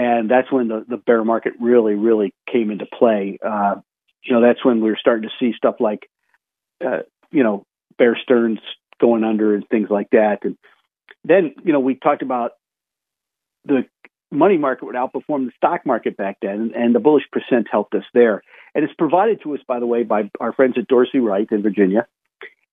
and 0.00 0.30
that's 0.30 0.50
when 0.50 0.68
the 0.68 0.82
the 0.88 0.96
bear 0.96 1.22
market 1.24 1.52
really, 1.60 1.94
really 1.94 2.32
came 2.50 2.70
into 2.70 2.86
play. 2.86 3.38
Uh, 3.44 3.74
you 4.24 4.32
know, 4.32 4.40
that's 4.40 4.64
when 4.64 4.80
we 4.80 4.88
were 4.88 4.96
starting 4.98 5.28
to 5.28 5.34
see 5.38 5.52
stuff 5.54 5.74
like, 5.78 6.08
uh, 6.82 7.00
you 7.30 7.42
know, 7.42 7.66
Bear 7.98 8.18
Stearns 8.22 8.60
going 8.98 9.24
under 9.24 9.54
and 9.54 9.68
things 9.68 9.88
like 9.90 10.08
that. 10.12 10.38
And 10.42 10.56
then, 11.24 11.54
you 11.64 11.74
know, 11.74 11.80
we 11.80 11.96
talked 11.96 12.22
about 12.22 12.52
the 13.66 13.84
money 14.30 14.56
market 14.56 14.86
would 14.86 14.94
outperform 14.94 15.44
the 15.44 15.52
stock 15.58 15.84
market 15.84 16.16
back 16.16 16.38
then, 16.40 16.72
and 16.74 16.94
the 16.94 17.00
bullish 17.00 17.24
percent 17.30 17.66
helped 17.70 17.94
us 17.94 18.04
there. 18.14 18.42
And 18.74 18.84
it's 18.84 18.94
provided 18.94 19.42
to 19.42 19.54
us, 19.54 19.60
by 19.68 19.80
the 19.80 19.86
way, 19.86 20.02
by 20.02 20.30
our 20.40 20.54
friends 20.54 20.76
at 20.78 20.88
Dorsey 20.88 21.18
Wright 21.18 21.48
in 21.50 21.62
Virginia. 21.62 22.06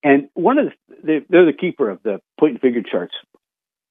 And 0.01 0.29
one 0.33 0.59
of 0.59 0.67
the, 1.03 1.25
they're 1.29 1.45
the 1.45 1.51
keeper 1.51 1.89
of 1.89 2.01
the 2.03 2.21
point 2.39 2.53
and 2.53 2.61
figure 2.61 2.83
charts. 2.89 3.15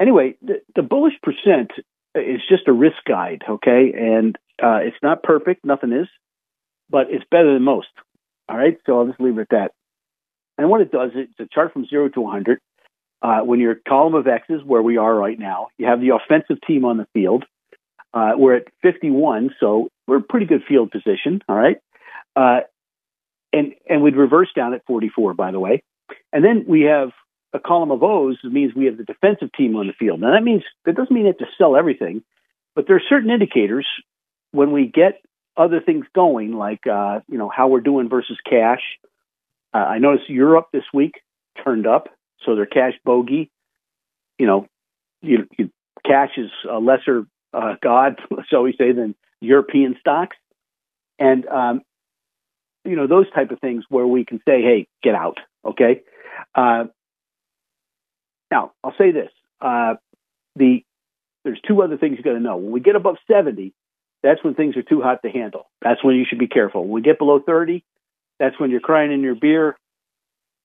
Anyway, 0.00 0.36
the, 0.40 0.62
the 0.74 0.82
bullish 0.82 1.14
percent 1.22 1.72
is 2.16 2.40
just 2.48 2.68
a 2.68 2.72
risk 2.72 2.96
guide, 3.06 3.42
okay? 3.48 3.92
And 3.96 4.36
uh, 4.62 4.80
it's 4.82 4.96
not 5.02 5.22
perfect, 5.22 5.64
nothing 5.64 5.92
is, 5.92 6.08
but 6.90 7.06
it's 7.10 7.24
better 7.30 7.52
than 7.52 7.62
most. 7.62 7.88
All 8.48 8.56
right, 8.56 8.78
so 8.86 8.98
I'll 8.98 9.06
just 9.06 9.20
leave 9.20 9.38
it 9.38 9.42
at 9.42 9.48
that. 9.50 9.72
And 10.58 10.70
what 10.70 10.80
it 10.80 10.90
does, 10.90 11.10
it's 11.14 11.38
a 11.38 11.46
chart 11.52 11.72
from 11.72 11.86
zero 11.86 12.08
to 12.08 12.20
100. 12.20 12.60
Uh, 13.22 13.40
when 13.40 13.60
your 13.60 13.76
column 13.88 14.14
of 14.14 14.26
X's, 14.26 14.62
where 14.64 14.82
we 14.82 14.98
are 14.98 15.14
right 15.14 15.38
now, 15.38 15.68
you 15.78 15.86
have 15.86 16.00
the 16.00 16.10
offensive 16.10 16.58
team 16.66 16.84
on 16.84 16.96
the 16.96 17.06
field. 17.12 17.44
Uh, 18.14 18.32
we're 18.36 18.56
at 18.56 18.64
51, 18.82 19.54
so 19.58 19.88
we're 20.06 20.20
pretty 20.20 20.46
good 20.46 20.62
field 20.68 20.90
position. 20.90 21.40
All 21.48 21.56
right, 21.56 21.78
uh, 22.36 22.60
and 23.52 23.74
and 23.88 24.02
we'd 24.02 24.16
reverse 24.16 24.48
down 24.54 24.74
at 24.74 24.84
44, 24.86 25.34
by 25.34 25.50
the 25.50 25.58
way. 25.58 25.82
And 26.32 26.44
then 26.44 26.64
we 26.68 26.82
have 26.82 27.10
a 27.56 27.60
column 27.60 27.90
of 27.90 28.02
O's. 28.02 28.38
Means 28.44 28.74
we 28.74 28.86
have 28.86 28.96
the 28.96 29.04
defensive 29.04 29.50
team 29.56 29.76
on 29.76 29.86
the 29.86 29.92
field. 29.92 30.20
Now 30.20 30.32
that 30.32 30.42
means 30.42 30.62
that 30.84 30.94
doesn't 30.94 31.12
mean 31.12 31.24
you 31.24 31.28
have 31.28 31.38
to 31.38 31.46
sell 31.58 31.76
everything, 31.76 32.22
but 32.74 32.86
there 32.86 32.96
are 32.96 33.02
certain 33.08 33.30
indicators 33.30 33.86
when 34.52 34.72
we 34.72 34.86
get 34.86 35.20
other 35.56 35.80
things 35.80 36.06
going, 36.14 36.52
like 36.52 36.86
uh, 36.86 37.20
you 37.28 37.38
know 37.38 37.50
how 37.54 37.68
we're 37.68 37.80
doing 37.80 38.08
versus 38.08 38.38
cash. 38.48 38.82
Uh, 39.74 39.78
I 39.78 39.98
noticed 39.98 40.28
Europe 40.28 40.68
this 40.72 40.84
week 40.92 41.14
turned 41.64 41.86
up, 41.86 42.08
so 42.44 42.54
their 42.54 42.66
cash 42.66 42.94
bogey. 43.04 43.50
You 44.38 44.46
know, 44.46 44.66
you, 45.22 45.48
you, 45.58 45.70
cash 46.04 46.30
is 46.36 46.50
a 46.70 46.78
lesser 46.78 47.26
uh, 47.52 47.74
god, 47.82 48.20
so 48.50 48.62
we 48.62 48.74
say, 48.78 48.92
than 48.92 49.14
European 49.40 49.96
stocks, 49.98 50.36
and 51.18 51.46
um, 51.46 51.82
you 52.84 52.96
know 52.96 53.06
those 53.06 53.30
type 53.32 53.50
of 53.50 53.60
things 53.60 53.84
where 53.88 54.06
we 54.06 54.24
can 54.24 54.38
say, 54.46 54.62
"Hey, 54.62 54.86
get 55.02 55.14
out." 55.14 55.38
Okay. 55.64 56.02
Now 58.50 58.72
I'll 58.82 58.94
say 58.98 59.12
this: 59.12 59.30
uh, 59.60 59.94
the 60.56 60.84
there's 61.44 61.60
two 61.66 61.80
other 61.82 61.96
things 61.96 62.16
you 62.18 62.24
got 62.24 62.32
to 62.32 62.40
know. 62.40 62.56
When 62.56 62.72
we 62.72 62.80
get 62.80 62.96
above 62.96 63.18
70, 63.30 63.72
that's 64.22 64.42
when 64.42 64.54
things 64.54 64.76
are 64.76 64.82
too 64.82 65.00
hot 65.00 65.22
to 65.22 65.30
handle. 65.30 65.70
That's 65.80 66.02
when 66.02 66.16
you 66.16 66.24
should 66.28 66.40
be 66.40 66.48
careful. 66.48 66.82
When 66.82 66.90
we 66.90 67.02
get 67.02 67.18
below 67.18 67.38
30, 67.38 67.84
that's 68.40 68.58
when 68.58 68.70
you're 68.70 68.80
crying 68.80 69.12
in 69.12 69.20
your 69.20 69.36
beer. 69.36 69.76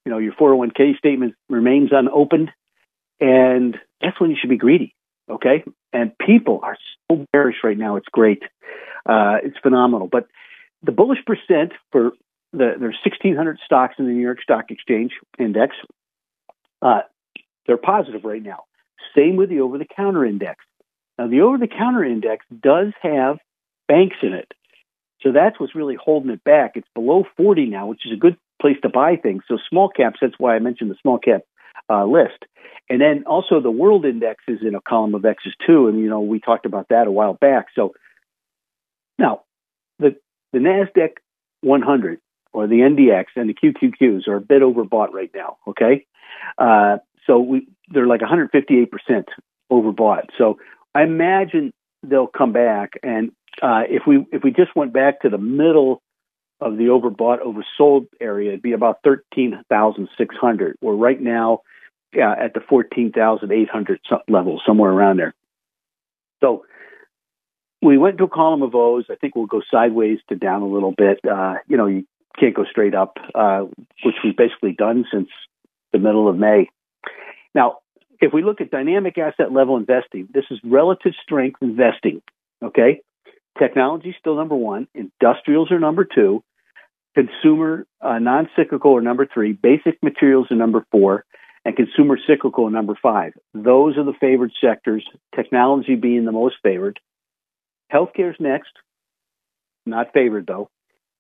You 0.06 0.12
know, 0.12 0.18
your 0.18 0.34
401k 0.34 0.98
statement 0.98 1.36
remains 1.48 1.90
unopened, 1.92 2.50
and 3.20 3.78
that's 4.02 4.20
when 4.20 4.32
you 4.32 4.38
should 4.42 4.50
be 4.50 4.58
greedy. 4.58 4.96
Okay, 5.30 5.64
and 5.94 6.12
people 6.18 6.60
are 6.64 6.76
so 7.08 7.26
bearish 7.32 7.58
right 7.64 7.78
now. 7.78 7.98
It's 7.98 8.10
great, 8.12 8.42
uh, 9.06 9.38
it's 9.44 9.58
phenomenal. 9.62 10.08
But 10.12 10.28
the 10.82 10.92
bullish 10.92 11.20
percent 11.26 11.74
for 11.92 12.14
the 12.54 12.74
there's 12.80 12.98
1,600 13.06 13.60
stocks 13.64 13.96
in 14.00 14.08
the 14.08 14.12
New 14.12 14.22
York 14.22 14.42
Stock 14.42 14.72
Exchange 14.72 15.12
index. 15.38 15.76
Uh, 16.82 17.02
they're 17.66 17.78
positive 17.78 18.24
right 18.24 18.42
now. 18.42 18.64
Same 19.16 19.36
with 19.36 19.50
the 19.50 19.62
over-the-counter 19.62 20.26
index. 20.26 20.64
Now, 21.18 21.28
the 21.28 21.42
over-the-counter 21.42 22.04
index 22.04 22.46
does 22.62 22.94
have 23.02 23.38
banks 23.88 24.18
in 24.22 24.34
it. 24.34 24.52
So 25.22 25.32
that's 25.32 25.60
what's 25.60 25.76
really 25.76 25.98
holding 26.02 26.32
it 26.32 26.44
back. 26.44 26.72
It's 26.76 26.88
below 26.96 27.26
40 27.38 27.68
now, 27.68 27.88
which 27.88 28.06
is 28.06 28.14
a 28.14 28.20
good 28.20 28.38
place 28.62 28.78
to 28.84 28.90
buy 28.90 29.18
things. 29.18 29.44
So 29.48 29.58
small 29.70 29.90
caps, 29.90 30.20
that's 30.22 30.34
why 30.38 30.56
I 30.56 30.60
mentioned 30.60 30.90
the 30.90 30.96
small 31.02 31.20
cap 31.20 31.42
uh, 31.90 32.06
list. 32.06 32.46
And 32.90 33.00
then 33.00 33.24
also 33.26 33.62
the 33.62 33.72
world 33.72 34.06
index 34.06 34.44
is 34.48 34.60
in 34.62 34.76
a 34.76 34.82
column 34.82 35.16
of 35.16 35.26
X's 35.26 35.54
too. 35.66 35.88
And, 35.88 36.00
you 36.00 36.10
know, 36.10 36.22
we 36.22 36.40
talked 36.40 36.66
about 36.66 36.90
that 36.90 37.08
a 37.08 37.12
while 37.12 37.34
back. 37.34 37.68
So 37.76 37.94
now 39.18 39.44
the, 40.00 40.16
the 40.54 40.60
NASDAQ 40.60 41.12
100 41.62 42.20
or 42.54 42.68
the 42.68 42.80
NDX 42.80 43.26
and 43.36 43.50
the 43.50 43.54
QQQs 43.54 44.28
are 44.28 44.38
a 44.38 44.42
bit 44.42 44.62
overbought 44.62 45.14
right 45.14 45.32
now. 45.34 45.58
Okay. 45.68 46.06
Uh, 46.58 46.98
so 47.28 47.40
we, 47.40 47.68
they're 47.90 48.08
like 48.08 48.22
158% 48.22 48.88
overbought. 49.72 50.26
So 50.38 50.58
I 50.94 51.04
imagine 51.04 51.72
they'll 52.04 52.28
come 52.28 52.52
back 52.52 52.94
and 53.04 53.32
uh, 53.62 53.82
if 53.90 54.04
we 54.08 54.26
if 54.32 54.44
we 54.44 54.52
just 54.52 54.76
went 54.76 54.94
back 54.94 55.22
to 55.22 55.30
the 55.30 55.38
middle 55.38 56.02
of 56.60 56.78
the 56.78 56.86
overbought 56.86 57.40
oversold 57.42 58.08
area, 58.20 58.50
it'd 58.50 58.62
be 58.62 58.72
about 58.72 59.00
thirteen 59.04 59.62
thousand 59.70 60.10
six 60.18 60.36
hundred. 60.36 60.78
We're 60.82 60.96
right 60.96 61.20
now 61.20 61.62
uh, 62.16 62.36
at 62.40 62.54
the 62.54 62.62
fourteen 62.62 63.12
thousand 63.12 63.52
eight 63.52 63.70
hundred 63.70 64.00
level, 64.28 64.62
somewhere 64.66 64.92
around 64.92 65.18
there. 65.18 65.34
So 66.42 66.66
we 67.82 67.98
went 67.98 68.18
to 68.20 68.26
a 68.26 68.30
column 68.30 68.62
of 68.62 68.74
O's. 68.74 69.06
I 69.10 69.16
think 69.16 69.36
we'll 69.36 69.48
go 69.48 69.62
sideways 69.72 70.20
to 70.30 70.36
down 70.36 70.62
a 70.62 70.68
little 70.68 70.94
bit. 70.96 71.20
Uh, 71.30 71.56
you 71.68 71.78
know, 71.78 71.88
you 71.88 72.06
can't 72.40 72.56
go 72.56 72.64
straight 72.64 72.96
up, 72.96 73.18
uh, 73.36 73.66
which 74.04 74.16
we've 74.24 74.38
basically 74.38 74.74
done 74.74 75.06
since 75.12 75.30
the 75.92 76.00
middle 76.00 76.30
of 76.30 76.38
May. 76.38 76.70
Now, 77.54 77.80
if 78.20 78.34
we 78.34 78.44
look 78.44 78.62
at 78.62 78.72
dynamic 78.72 79.18
asset 79.18 79.52
level 79.52 79.78
investing, 79.78 80.28
this 80.34 80.46
is 80.52 80.60
relative 80.64 81.14
strength 81.24 81.62
investing. 81.62 82.22
Okay, 82.64 83.02
Technology 83.60 84.10
is 84.10 84.16
still 84.20 84.36
number 84.36 84.56
one. 84.56 84.88
Industrials 84.94 85.72
are 85.72 85.80
number 85.80 86.06
two. 86.06 86.44
Consumer 87.16 87.86
uh, 88.00 88.20
non 88.20 88.50
cyclical 88.56 88.96
are 88.96 89.02
number 89.02 89.28
three. 89.32 89.52
Basic 89.54 90.02
materials 90.02 90.48
are 90.52 90.56
number 90.56 90.86
four. 90.92 91.26
And 91.64 91.76
consumer 91.76 92.18
cyclical 92.26 92.68
are 92.68 92.72
number 92.72 92.98
five. 93.02 93.34
Those 93.54 93.98
are 93.98 94.04
the 94.04 94.16
favored 94.20 94.52
sectors, 94.64 95.06
technology 95.36 95.96
being 95.96 96.26
the 96.26 96.32
most 96.32 96.56
favored. 96.64 97.00
Healthcare 97.94 98.32
is 98.32 98.38
next, 98.40 98.72
not 99.86 100.14
favored 100.14 100.48
though. 100.48 100.70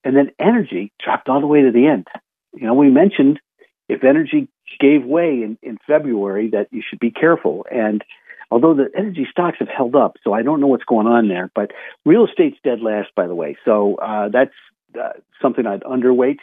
And 0.03 0.15
then 0.15 0.31
energy 0.39 0.93
dropped 1.03 1.29
all 1.29 1.41
the 1.41 1.47
way 1.47 1.61
to 1.61 1.71
the 1.71 1.85
end. 1.85 2.07
You 2.53 2.65
know, 2.65 2.73
we 2.73 2.89
mentioned 2.89 3.39
if 3.87 4.03
energy 4.03 4.47
gave 4.79 5.03
way 5.05 5.41
in, 5.43 5.57
in 5.61 5.77
February 5.87 6.49
that 6.49 6.67
you 6.71 6.81
should 6.87 6.99
be 6.99 7.11
careful. 7.11 7.65
And 7.71 8.03
although 8.49 8.73
the 8.73 8.89
energy 8.97 9.27
stocks 9.29 9.57
have 9.59 9.69
held 9.69 9.95
up, 9.95 10.17
so 10.23 10.33
I 10.33 10.43
don't 10.43 10.59
know 10.59 10.67
what's 10.67 10.83
going 10.83 11.07
on 11.07 11.27
there. 11.27 11.49
But 11.53 11.71
real 12.05 12.25
estate's 12.25 12.57
dead 12.63 12.81
last, 12.81 13.09
by 13.15 13.27
the 13.27 13.35
way. 13.35 13.57
So 13.65 13.95
uh, 13.95 14.29
that's 14.29 14.53
uh, 14.99 15.13
something 15.41 15.65
I'd 15.65 15.83
underweight. 15.83 16.39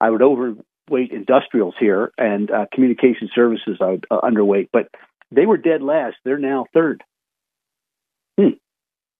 I 0.00 0.10
would 0.10 0.22
overweight 0.22 1.12
industrials 1.12 1.74
here 1.78 2.12
and 2.16 2.50
uh, 2.50 2.66
communication 2.72 3.28
services 3.34 3.78
I 3.80 3.90
would 3.90 4.06
uh, 4.10 4.20
underweight. 4.22 4.68
But 4.72 4.88
they 5.30 5.46
were 5.46 5.58
dead 5.58 5.82
last. 5.82 6.16
They're 6.24 6.38
now 6.38 6.66
third. 6.72 7.04
Hmm. 8.38 8.54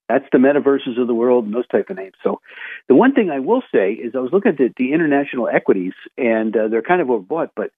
That's 0.08 0.24
the 0.32 0.38
metaverses 0.38 1.00
of 1.00 1.06
the 1.06 1.14
world 1.14 1.44
and 1.44 1.54
those 1.54 1.68
type 1.68 1.88
of 1.88 1.96
names. 1.96 2.14
So, 2.24 2.40
the 2.88 2.96
one 2.96 3.14
thing 3.14 3.30
I 3.30 3.38
will 3.38 3.62
say 3.72 3.92
is 3.92 4.16
I 4.16 4.18
was 4.18 4.32
looking 4.32 4.50
at 4.50 4.58
the, 4.58 4.70
the 4.76 4.92
international 4.92 5.46
equities, 5.46 5.92
and 6.18 6.56
uh, 6.56 6.66
they're 6.66 6.82
kind 6.82 7.00
of 7.00 7.06
overbought, 7.06 7.50
but 7.54 7.70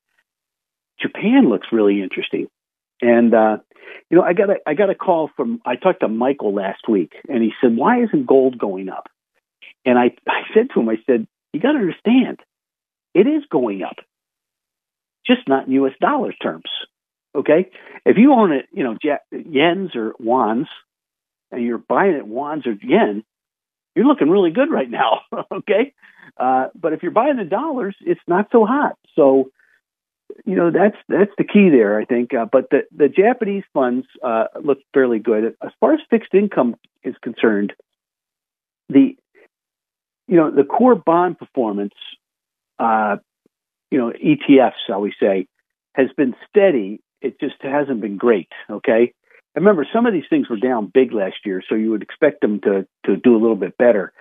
Japan 1.02 1.48
looks 1.48 1.68
really 1.72 2.00
interesting. 2.00 2.46
And 3.02 3.34
uh, 3.34 3.58
you 4.08 4.16
know, 4.16 4.22
I 4.22 4.32
got 4.32 4.50
a 4.50 4.56
I 4.66 4.74
got 4.74 4.90
a 4.90 4.94
call 4.94 5.30
from 5.36 5.60
I 5.66 5.76
talked 5.76 6.00
to 6.00 6.08
Michael 6.08 6.54
last 6.54 6.88
week, 6.88 7.12
and 7.28 7.42
he 7.42 7.50
said, 7.60 7.76
"Why 7.76 8.02
isn't 8.02 8.26
gold 8.26 8.58
going 8.58 8.88
up?" 8.88 9.08
And 9.84 9.98
I 9.98 10.12
I 10.28 10.42
said 10.54 10.68
to 10.72 10.80
him, 10.80 10.88
I 10.88 10.96
said, 11.06 11.26
"You 11.52 11.60
got 11.60 11.72
to 11.72 11.78
understand, 11.78 12.38
it 13.14 13.26
is 13.26 13.42
going 13.50 13.82
up, 13.82 13.96
just 15.26 15.48
not 15.48 15.66
in 15.66 15.72
U.S. 15.74 15.94
dollar 16.00 16.32
terms. 16.32 16.70
Okay, 17.34 17.70
if 18.06 18.16
you 18.18 18.32
own 18.32 18.52
it, 18.52 18.66
you 18.72 18.84
know, 18.84 18.96
yens 19.32 19.96
or 19.96 20.14
wons, 20.20 20.68
and 21.50 21.62
you're 21.62 21.78
buying 21.78 22.14
it 22.14 22.26
wons 22.26 22.66
or 22.66 22.74
yen, 22.82 23.24
you're 23.96 24.06
looking 24.06 24.30
really 24.30 24.50
good 24.50 24.70
right 24.70 24.90
now. 24.90 25.22
okay, 25.52 25.94
uh, 26.36 26.66
but 26.80 26.92
if 26.92 27.02
you're 27.02 27.10
buying 27.10 27.36
the 27.36 27.44
dollars, 27.44 27.96
it's 28.00 28.20
not 28.28 28.48
so 28.52 28.64
hot. 28.64 28.96
So." 29.16 29.50
You 30.44 30.56
know 30.56 30.70
that's 30.70 30.96
that's 31.08 31.30
the 31.38 31.44
key 31.44 31.70
there, 31.70 31.98
I 31.98 32.04
think. 32.04 32.34
Uh, 32.34 32.46
but 32.50 32.70
the 32.70 32.82
the 32.94 33.08
Japanese 33.08 33.64
funds 33.72 34.06
uh, 34.22 34.44
look 34.62 34.78
fairly 34.94 35.18
good 35.18 35.54
as 35.62 35.70
far 35.80 35.94
as 35.94 36.00
fixed 36.10 36.34
income 36.34 36.76
is 37.02 37.14
concerned. 37.22 37.72
The 38.88 39.16
you 40.28 40.36
know 40.36 40.50
the 40.50 40.64
core 40.64 40.94
bond 40.94 41.38
performance, 41.38 41.94
uh, 42.78 43.16
you 43.90 43.98
know 43.98 44.12
ETFs, 44.12 44.72
shall 44.86 45.00
we 45.00 45.14
say, 45.20 45.46
has 45.94 46.08
been 46.16 46.34
steady. 46.48 47.00
It 47.20 47.38
just 47.40 47.56
hasn't 47.60 48.00
been 48.00 48.16
great. 48.16 48.48
Okay, 48.70 49.12
And 49.54 49.64
remember 49.64 49.86
some 49.92 50.06
of 50.06 50.12
these 50.12 50.24
things 50.28 50.48
were 50.48 50.56
down 50.56 50.90
big 50.92 51.12
last 51.12 51.36
year, 51.44 51.62
so 51.68 51.74
you 51.74 51.90
would 51.90 52.02
expect 52.02 52.40
them 52.40 52.60
to 52.60 52.86
to 53.06 53.16
do 53.16 53.36
a 53.36 53.40
little 53.40 53.56
bit 53.56 53.76
better. 53.76 54.12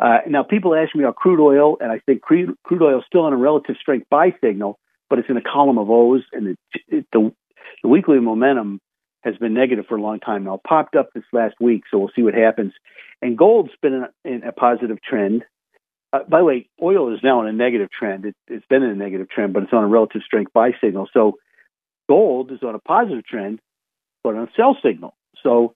Uh, 0.00 0.20
now, 0.26 0.42
people 0.42 0.74
ask 0.74 0.96
me 0.96 1.04
about 1.04 1.16
crude 1.16 1.40
oil, 1.40 1.76
and 1.78 1.92
I 1.92 1.98
think 2.06 2.22
crude, 2.22 2.56
crude 2.64 2.82
oil 2.82 3.00
is 3.00 3.04
still 3.06 3.20
on 3.20 3.34
a 3.34 3.36
relative 3.36 3.76
strength 3.78 4.06
buy 4.08 4.34
signal, 4.42 4.78
but 5.10 5.18
it's 5.18 5.28
in 5.28 5.36
a 5.36 5.42
column 5.42 5.76
of 5.76 5.90
O's, 5.90 6.22
and 6.32 6.48
it, 6.48 6.58
it, 6.88 7.06
the, 7.12 7.32
the 7.82 7.88
weekly 7.88 8.20
momentum 8.20 8.80
has 9.22 9.36
been 9.36 9.52
negative 9.52 9.84
for 9.86 9.96
a 9.96 10.00
long 10.00 10.20
time 10.20 10.44
now. 10.44 10.60
Popped 10.66 10.96
up 10.96 11.10
this 11.12 11.24
last 11.32 11.56
week, 11.60 11.82
so 11.90 11.98
we'll 11.98 12.10
see 12.16 12.22
what 12.22 12.32
happens. 12.32 12.72
And 13.20 13.36
gold's 13.36 13.72
been 13.82 13.92
in 13.92 14.02
a, 14.02 14.10
in 14.24 14.42
a 14.44 14.52
positive 14.52 15.02
trend. 15.02 15.44
Uh, 16.12 16.20
by 16.28 16.38
the 16.38 16.44
way, 16.44 16.68
oil 16.82 17.12
is 17.12 17.20
now 17.22 17.42
in 17.42 17.48
a 17.48 17.52
negative 17.52 17.90
trend. 17.90 18.24
It, 18.24 18.36
has 18.48 18.62
been 18.70 18.82
in 18.82 18.90
a 18.90 18.94
negative 18.94 19.28
trend, 19.28 19.52
but 19.52 19.64
it's 19.64 19.72
on 19.72 19.84
a 19.84 19.88
relative 19.88 20.22
strength 20.24 20.52
buy 20.52 20.70
signal. 20.82 21.08
So 21.12 21.34
gold 22.08 22.50
is 22.50 22.62
on 22.62 22.74
a 22.74 22.78
positive 22.78 23.26
trend, 23.26 23.60
but 24.24 24.36
on 24.36 24.44
a 24.44 24.50
sell 24.56 24.76
signal. 24.82 25.14
So, 25.42 25.74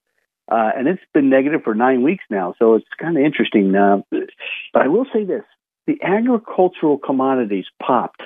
uh, 0.51 0.71
and 0.77 0.89
it's 0.89 1.03
been 1.13 1.29
negative 1.29 1.63
for 1.65 1.75
nine 1.75 2.03
weeks 2.03 2.25
now. 2.31 2.55
So 2.59 2.75
it's 2.75 2.87
kind 3.01 3.17
of 3.17 3.25
interesting. 3.25 3.75
Uh, 3.75 3.99
but 4.11 4.83
I 4.83 4.89
will 4.89 5.07
say 5.13 5.25
this: 5.25 5.45
the 5.87 5.99
agricultural 6.03 6.99
commodities 6.99 7.67
popped 7.83 8.23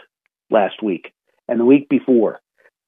last 0.50 0.82
week 0.82 1.12
and 1.48 1.60
the 1.60 1.64
week 1.64 1.88
before, 1.88 2.40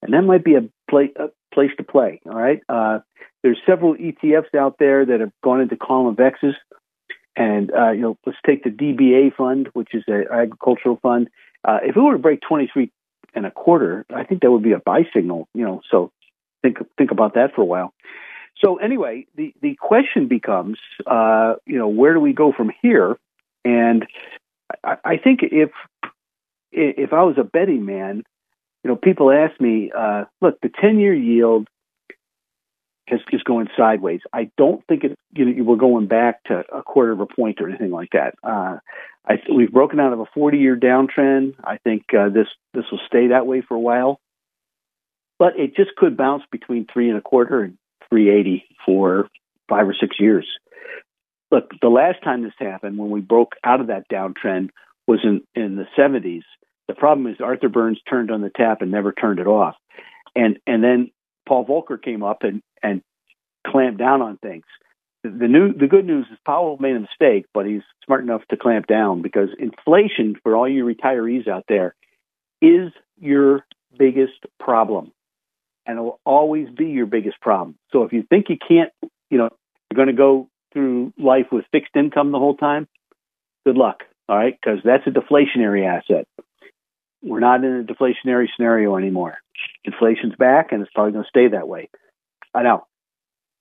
and 0.02 0.12
that 0.14 0.22
might 0.22 0.44
be 0.44 0.54
a, 0.54 0.62
play, 0.88 1.10
a 1.16 1.28
place 1.52 1.70
to 1.76 1.82
play. 1.82 2.20
All 2.26 2.38
right, 2.38 2.60
uh, 2.68 3.00
there's 3.42 3.58
several 3.66 3.94
ETFs 3.94 4.54
out 4.58 4.76
there 4.78 5.04
that 5.06 5.20
have 5.20 5.32
gone 5.42 5.60
into 5.60 5.76
column 5.76 6.06
of 6.06 6.20
X's. 6.20 6.54
And 7.36 7.72
uh, 7.72 7.92
you 7.92 8.00
know, 8.00 8.18
let's 8.26 8.38
take 8.44 8.64
the 8.64 8.70
DBA 8.70 9.34
fund, 9.34 9.68
which 9.72 9.94
is 9.94 10.02
an 10.08 10.26
agricultural 10.30 10.98
fund. 11.00 11.28
Uh, 11.66 11.78
if 11.82 11.96
it 11.96 12.00
were 12.00 12.12
to 12.12 12.18
break 12.18 12.40
23 12.46 12.90
and 13.34 13.46
a 13.46 13.50
quarter, 13.50 14.04
I 14.14 14.24
think 14.24 14.42
that 14.42 14.50
would 14.50 14.62
be 14.62 14.72
a 14.72 14.78
buy 14.78 15.04
signal. 15.14 15.48
You 15.54 15.64
know, 15.64 15.80
so 15.90 16.12
think 16.62 16.78
think 16.98 17.10
about 17.10 17.34
that 17.34 17.54
for 17.54 17.62
a 17.62 17.66
while. 17.66 17.94
So 18.58 18.76
anyway, 18.76 19.26
the 19.36 19.54
the 19.62 19.74
question 19.76 20.28
becomes, 20.28 20.78
uh, 21.06 21.54
you 21.66 21.78
know, 21.78 21.88
where 21.88 22.12
do 22.12 22.20
we 22.20 22.32
go 22.32 22.52
from 22.52 22.70
here? 22.82 23.18
And 23.64 24.06
I, 24.84 24.96
I 25.04 25.16
think 25.16 25.40
if 25.42 25.70
if 26.72 27.12
I 27.12 27.22
was 27.22 27.36
a 27.38 27.44
betting 27.44 27.84
man, 27.84 28.22
you 28.82 28.90
know, 28.90 28.96
people 28.96 29.30
ask 29.30 29.60
me, 29.60 29.90
uh, 29.96 30.24
look, 30.40 30.60
the 30.60 30.70
10 30.80 30.98
year 31.00 31.14
yield 31.14 31.68
is, 33.08 33.20
is 33.32 33.42
going 33.42 33.68
sideways. 33.76 34.20
I 34.32 34.50
don't 34.56 34.84
think 34.86 35.04
it, 35.04 35.18
you 35.34 35.44
know, 35.44 35.64
we're 35.64 35.76
going 35.76 36.06
back 36.06 36.42
to 36.44 36.62
a 36.72 36.82
quarter 36.82 37.12
of 37.12 37.20
a 37.20 37.26
point 37.26 37.60
or 37.60 37.68
anything 37.68 37.90
like 37.90 38.10
that. 38.12 38.34
Uh, 38.42 38.78
I, 39.26 39.34
we've 39.54 39.72
broken 39.72 40.00
out 40.00 40.12
of 40.12 40.20
a 40.20 40.26
40 40.32 40.58
year 40.58 40.76
downtrend. 40.76 41.54
I 41.62 41.78
think 41.78 42.04
uh, 42.16 42.30
this 42.30 42.46
this 42.72 42.84
will 42.90 43.00
stay 43.06 43.28
that 43.28 43.46
way 43.46 43.60
for 43.60 43.74
a 43.74 43.80
while, 43.80 44.18
but 45.38 45.58
it 45.58 45.76
just 45.76 45.94
could 45.96 46.16
bounce 46.16 46.42
between 46.50 46.86
three 46.90 47.08
and 47.10 47.18
a 47.18 47.22
quarter 47.22 47.62
and 47.62 47.76
380 48.08 48.64
for 48.86 49.28
five 49.68 49.88
or 49.88 49.94
six 49.94 50.16
years. 50.18 50.46
Look, 51.50 51.70
the 51.82 51.88
last 51.88 52.22
time 52.22 52.42
this 52.42 52.52
happened, 52.58 52.96
when 52.96 53.10
we 53.10 53.20
broke 53.20 53.52
out 53.64 53.80
of 53.80 53.88
that 53.88 54.08
downtrend, 54.08 54.70
was 55.10 55.20
in 55.24 55.42
in 55.60 55.74
the 55.74 55.86
70s. 55.98 56.44
The 56.86 56.94
problem 56.94 57.26
is 57.26 57.40
Arthur 57.40 57.68
Burns 57.68 58.00
turned 58.08 58.30
on 58.30 58.40
the 58.40 58.50
tap 58.50 58.80
and 58.80 58.90
never 58.90 59.12
turned 59.12 59.40
it 59.40 59.46
off, 59.46 59.74
and 60.36 60.58
and 60.66 60.82
then 60.82 61.10
Paul 61.46 61.66
Volcker 61.66 62.00
came 62.00 62.22
up 62.22 62.42
and 62.42 62.62
and 62.82 63.02
clamped 63.66 63.98
down 63.98 64.22
on 64.22 64.38
things. 64.38 64.64
The, 65.22 65.48
new 65.48 65.72
the 65.72 65.88
good 65.88 66.06
news 66.06 66.26
is 66.32 66.38
Powell 66.46 66.78
made 66.78 66.96
a 66.96 67.00
mistake, 67.00 67.46
but 67.52 67.66
he's 67.66 67.82
smart 68.06 68.22
enough 68.22 68.42
to 68.50 68.56
clamp 68.56 68.86
down 68.86 69.20
because 69.20 69.48
inflation 69.58 70.36
for 70.42 70.56
all 70.56 70.68
you 70.68 70.84
retirees 70.84 71.46
out 71.48 71.64
there 71.68 71.94
is 72.62 72.92
your 73.18 73.66
biggest 73.98 74.46
problem, 74.60 75.12
and 75.86 75.98
it 75.98 76.00
will 76.00 76.20
always 76.24 76.68
be 76.70 76.86
your 76.86 77.06
biggest 77.06 77.40
problem. 77.40 77.76
So 77.92 78.04
if 78.04 78.12
you 78.12 78.22
think 78.22 78.46
you 78.48 78.56
can't, 78.56 78.92
you 79.28 79.38
know, 79.38 79.50
you're 79.90 79.96
going 79.96 80.14
to 80.14 80.14
go 80.14 80.48
through 80.72 81.12
life 81.18 81.46
with 81.50 81.64
fixed 81.72 81.96
income 81.96 82.30
the 82.30 82.38
whole 82.38 82.56
time, 82.56 82.86
good 83.66 83.76
luck. 83.76 84.04
All 84.30 84.36
right, 84.36 84.56
because 84.62 84.78
that's 84.84 85.04
a 85.08 85.10
deflationary 85.10 85.84
asset. 85.84 86.24
We're 87.20 87.40
not 87.40 87.64
in 87.64 87.80
a 87.80 87.82
deflationary 87.82 88.46
scenario 88.54 88.96
anymore. 88.96 89.38
Inflation's 89.84 90.36
back, 90.36 90.70
and 90.70 90.82
it's 90.82 90.90
probably 90.94 91.14
going 91.14 91.24
to 91.24 91.28
stay 91.28 91.48
that 91.48 91.66
way. 91.66 91.90
I 92.54 92.62
know. 92.62 92.86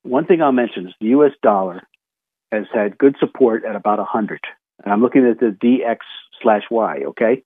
One 0.04 0.28
thing 0.28 0.44
I'll 0.44 0.52
mention 0.52 0.86
is 0.86 0.94
the 1.02 1.08
U.S. 1.08 1.32
dollar 1.42 1.82
has 2.52 2.66
had 2.72 3.00
good 3.00 3.16
support 3.20 3.66
at 3.66 3.76
about 3.76 3.98
100. 3.98 4.42
And 4.84 4.94
I'm 4.94 5.02
looking 5.02 5.26
at 5.26 5.40
the 5.40 5.48
DX 5.48 5.98
slash 6.44 6.64
Y, 6.70 7.00
okay? 7.08 7.42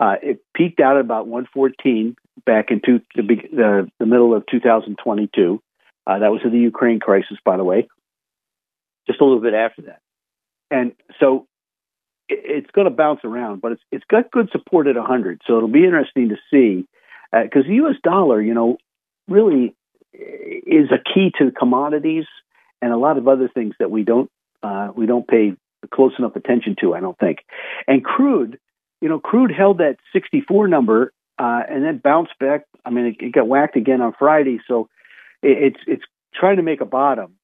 Uh, 0.00 0.16
it 0.20 0.40
peaked 0.56 0.80
out 0.80 0.96
at 0.96 1.02
about 1.02 1.28
114 1.28 2.16
back 2.44 2.72
in 2.72 2.80
the, 2.84 3.00
the, 3.14 3.88
the 4.00 4.06
middle 4.06 4.34
of 4.34 4.42
2022. 4.50 5.62
Uh, 6.04 6.18
that 6.18 6.32
was 6.32 6.40
in 6.44 6.50
the 6.50 6.58
Ukraine 6.58 6.98
crisis, 6.98 7.38
by 7.44 7.56
the 7.56 7.64
way, 7.64 7.86
just 9.06 9.20
a 9.20 9.24
little 9.24 9.40
bit 9.40 9.54
after 9.54 9.82
that. 9.82 10.00
And 10.72 10.94
so 11.20 11.46
it's 12.28 12.70
going 12.70 12.86
to 12.86 12.94
bounce 12.94 13.20
around, 13.24 13.60
but 13.60 13.72
it's 13.72 13.82
it's 13.92 14.04
got 14.10 14.30
good 14.30 14.48
support 14.50 14.86
at 14.86 14.96
100. 14.96 15.42
So 15.46 15.56
it'll 15.56 15.68
be 15.68 15.84
interesting 15.84 16.30
to 16.30 16.36
see 16.50 16.86
because 17.30 17.64
uh, 17.64 17.68
the 17.68 17.74
U.S. 17.74 17.96
dollar, 18.02 18.40
you 18.40 18.54
know, 18.54 18.78
really 19.28 19.74
is 20.12 20.90
a 20.90 21.02
key 21.12 21.32
to 21.38 21.50
commodities 21.50 22.24
and 22.80 22.92
a 22.92 22.96
lot 22.96 23.18
of 23.18 23.26
other 23.28 23.48
things 23.48 23.74
that 23.78 23.90
we 23.90 24.04
don't 24.04 24.30
uh, 24.62 24.88
we 24.96 25.06
don't 25.06 25.26
pay 25.26 25.54
close 25.92 26.12
enough 26.18 26.36
attention 26.36 26.76
to. 26.80 26.94
I 26.94 27.00
don't 27.00 27.18
think. 27.18 27.38
And 27.86 28.04
crude, 28.04 28.58
you 29.00 29.08
know, 29.08 29.18
crude 29.18 29.52
held 29.52 29.78
that 29.78 29.96
64 30.12 30.68
number 30.68 31.12
uh, 31.38 31.62
and 31.68 31.84
then 31.84 31.98
bounced 31.98 32.38
back. 32.38 32.64
I 32.84 32.90
mean, 32.90 33.06
it, 33.06 33.16
it, 33.20 33.32
got 33.32 33.48
whacked 33.48 33.76
again 33.76 34.00
on 34.00 34.14
Friday, 34.18 34.60
so 34.66 34.88
it, 35.42 35.74
it's 35.74 35.80
it's 35.86 36.04
trying 36.34 36.56
to 36.56 36.62
make 36.62 36.80
a 36.80 36.86
bottom. 36.86 37.34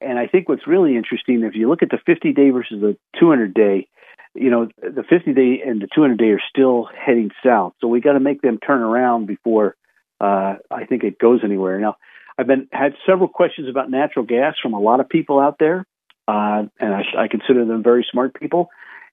And 0.00 0.18
I 0.18 0.26
think 0.26 0.48
what's 0.48 0.66
really 0.66 0.96
interesting, 0.96 1.42
if 1.44 1.54
you 1.54 1.68
look 1.68 1.82
at 1.82 1.90
the 1.90 1.98
50 2.04 2.32
day 2.32 2.50
versus 2.50 2.80
the 2.80 2.96
200 3.20 3.54
day, 3.54 3.86
you 4.34 4.50
know, 4.50 4.68
the 4.80 5.02
50 5.08 5.32
day 5.34 5.62
and 5.64 5.80
the 5.80 5.88
200 5.94 6.18
day 6.18 6.30
are 6.30 6.40
still 6.48 6.88
heading 6.94 7.30
south. 7.44 7.74
So 7.80 7.88
we 7.88 8.00
got 8.00 8.12
to 8.12 8.20
make 8.20 8.40
them 8.42 8.58
turn 8.58 8.80
around 8.80 9.26
before 9.26 9.76
uh, 10.22 10.54
I 10.70 10.84
think 10.88 11.02
it 11.02 11.18
goes 11.18 11.40
anywhere. 11.44 11.78
Now, 11.80 11.96
I've 12.38 12.46
been 12.46 12.68
had 12.72 12.94
several 13.04 13.28
questions 13.28 13.68
about 13.68 13.90
natural 13.90 14.24
gas 14.24 14.54
from 14.62 14.72
a 14.72 14.80
lot 14.80 15.00
of 15.00 15.08
people 15.08 15.40
out 15.40 15.56
there, 15.58 15.84
uh, 16.28 16.62
and 16.80 16.94
I, 16.94 17.02
I 17.18 17.28
consider 17.28 17.64
them 17.64 17.82
very 17.82 18.06
smart 18.10 18.38
people. 18.38 18.68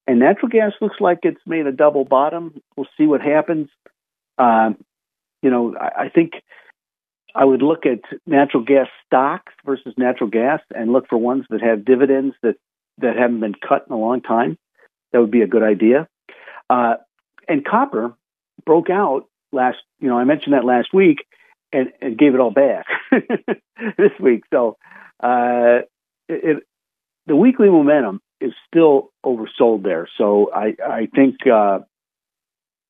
And 0.08 0.20
natural 0.20 0.50
gas 0.50 0.72
looks 0.82 0.98
like 1.00 1.20
it's 1.24 1.42
made 1.46 1.68
a 1.68 1.72
double 1.72 2.06
bottom. 2.06 2.62
We'll 2.78 2.88
see 2.98 3.08
what 3.08 3.22
happens. 3.22 3.70
Uh, 4.38 4.72
you 5.42 5.50
know, 5.50 5.76
I, 5.76 6.04
I 6.06 6.10
think 6.10 6.34
I 7.36 7.44
would 7.44 7.62
look 7.62 7.86
at 7.86 8.00
natural 8.26 8.64
gas 8.64 8.88
stocks 9.06 9.54
versus 9.66 9.94
natural 9.98 10.30
gas 10.30 10.62
and 10.74 10.94
look 10.94 11.08
for 11.10 11.18
ones 11.18 11.46
that 11.50 11.62
have 11.62 11.86
dividends 11.86 12.36
that 12.44 12.56
that 13.00 13.16
haven't 13.16 13.40
been 13.40 13.56
cut 13.56 13.86
in 13.88 13.94
a 13.94 14.00
long 14.00 14.22
time. 14.22 14.58
That 15.12 15.22
would 15.22 15.32
be 15.32 15.42
a 15.42 15.48
good 15.48 15.64
idea. 15.64 16.08
Uh, 16.70 16.96
and 17.48 17.66
copper 17.66 18.14
broke 18.66 18.90
out 18.90 19.26
last, 19.52 19.78
you 20.00 20.08
know, 20.08 20.18
I 20.18 20.24
mentioned 20.24 20.54
that 20.54 20.66
last 20.66 20.94
week 20.94 21.26
and, 21.74 21.92
and 22.02 22.18
gave 22.18 22.34
it 22.34 22.40
all 22.40 22.52
back 22.52 22.86
this 23.98 24.12
week. 24.20 24.44
So 24.52 24.78
uh, 25.22 25.80
it, 26.28 26.64
the 27.26 27.36
weekly 27.36 27.70
momentum 27.70 28.22
is 28.40 28.54
still 28.68 29.12
oversold 29.26 29.84
there. 29.84 30.08
So 30.18 30.52
I, 30.54 30.76
I 30.86 31.08
think 31.14 31.36
uh, 31.48 31.80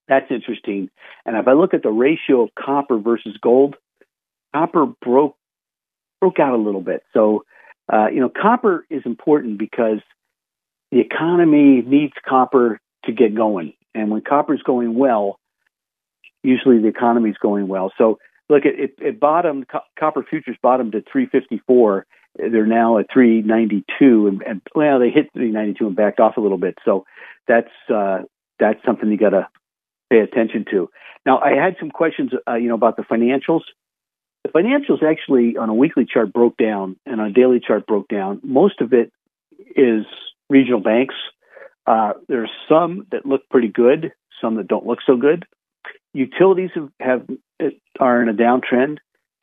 that's 0.08 0.30
interesting. 0.30 0.90
And 1.26 1.38
if 1.38 1.48
I 1.48 1.54
look 1.54 1.74
at 1.74 1.84
the 1.84 1.90
ratio 1.90 2.44
of 2.44 2.50
copper 2.56 2.98
versus 2.98 3.38
gold, 3.42 3.76
copper 4.54 4.86
broke 4.86 5.36
broke 6.20 6.40
out 6.40 6.54
a 6.54 6.62
little 6.62 6.82
bit. 6.82 7.04
So 7.14 7.46
uh, 7.92 8.08
you 8.08 8.20
know, 8.20 8.30
copper 8.30 8.86
is 8.90 9.02
important 9.06 9.58
because 9.58 10.00
the 10.92 11.00
economy 11.00 11.82
needs 11.86 12.14
copper 12.28 12.80
to 13.06 13.12
get 13.12 13.36
going. 13.36 13.74
And 13.94 14.10
when 14.12 14.22
copper 14.22 14.54
is 14.54 14.62
going 14.64 14.96
well, 14.96 15.40
usually 16.44 16.80
the 16.80 16.88
economy 16.88 17.30
is 17.30 17.38
going 17.42 17.68
well. 17.68 17.92
So 17.98 18.20
look, 18.50 18.66
it, 18.66 18.80
it, 18.80 18.96
it 19.00 19.20
bottomed, 19.20 19.68
co- 19.68 19.80
copper 19.98 20.26
futures 20.28 20.58
bottomed 20.62 20.96
at 20.96 21.04
354. 21.12 22.06
They're 22.36 22.66
now 22.66 23.00
at 23.00 23.08
392, 23.12 24.28
and, 24.28 24.42
and 24.44 24.62
well, 24.76 25.00
they 25.00 25.10
hit 25.10 25.32
392 25.34 25.88
and 25.88 25.96
backed 25.96 26.20
off 26.20 26.38
a 26.38 26.42
little 26.42 26.58
bit. 26.58 26.78
So 26.86 27.06
that's 27.48 27.72
uh, 27.94 28.20
that's 28.60 28.80
something 28.86 29.10
you 29.10 29.18
got 29.18 29.32
to 29.32 29.48
pay 30.10 30.20
attention 30.20 30.66
to. 30.72 30.90
Now, 31.26 31.40
I 31.40 31.52
had 31.52 31.76
some 31.80 31.90
questions, 31.90 32.32
uh, 32.48 32.56
you 32.56 32.70
know, 32.70 32.76
about 32.76 32.98
the 32.98 33.04
financials. 33.04 33.62
The 34.44 34.52
financials 34.52 35.04
actually 35.04 35.58
on 35.58 35.70
a 35.70 35.74
weekly 35.74 36.06
chart 36.06 36.32
broke 36.32 36.56
down, 36.58 36.98
and 37.06 37.20
on 37.20 37.28
a 37.28 37.34
daily 37.34 37.60
chart 37.60 37.88
broke 37.88 38.08
down. 38.08 38.40
Most 38.44 38.80
of 38.80 38.94
it 38.94 39.12
is 39.76 40.06
regional 40.50 40.82
banks. 40.82 41.16
Uh, 41.86 42.14
there's 42.28 42.52
some 42.68 43.08
that 43.12 43.26
look 43.26 43.42
pretty 43.50 43.68
good, 43.68 44.12
some 44.42 44.56
that 44.56 44.68
don't 44.68 44.86
look 44.86 45.00
so 45.06 45.16
good. 45.16 45.46
Utilities 46.14 46.72
have, 47.00 47.28
have 47.60 47.72
are 48.00 48.22
in 48.22 48.30
a 48.30 48.34
downtrend. 48.34 48.98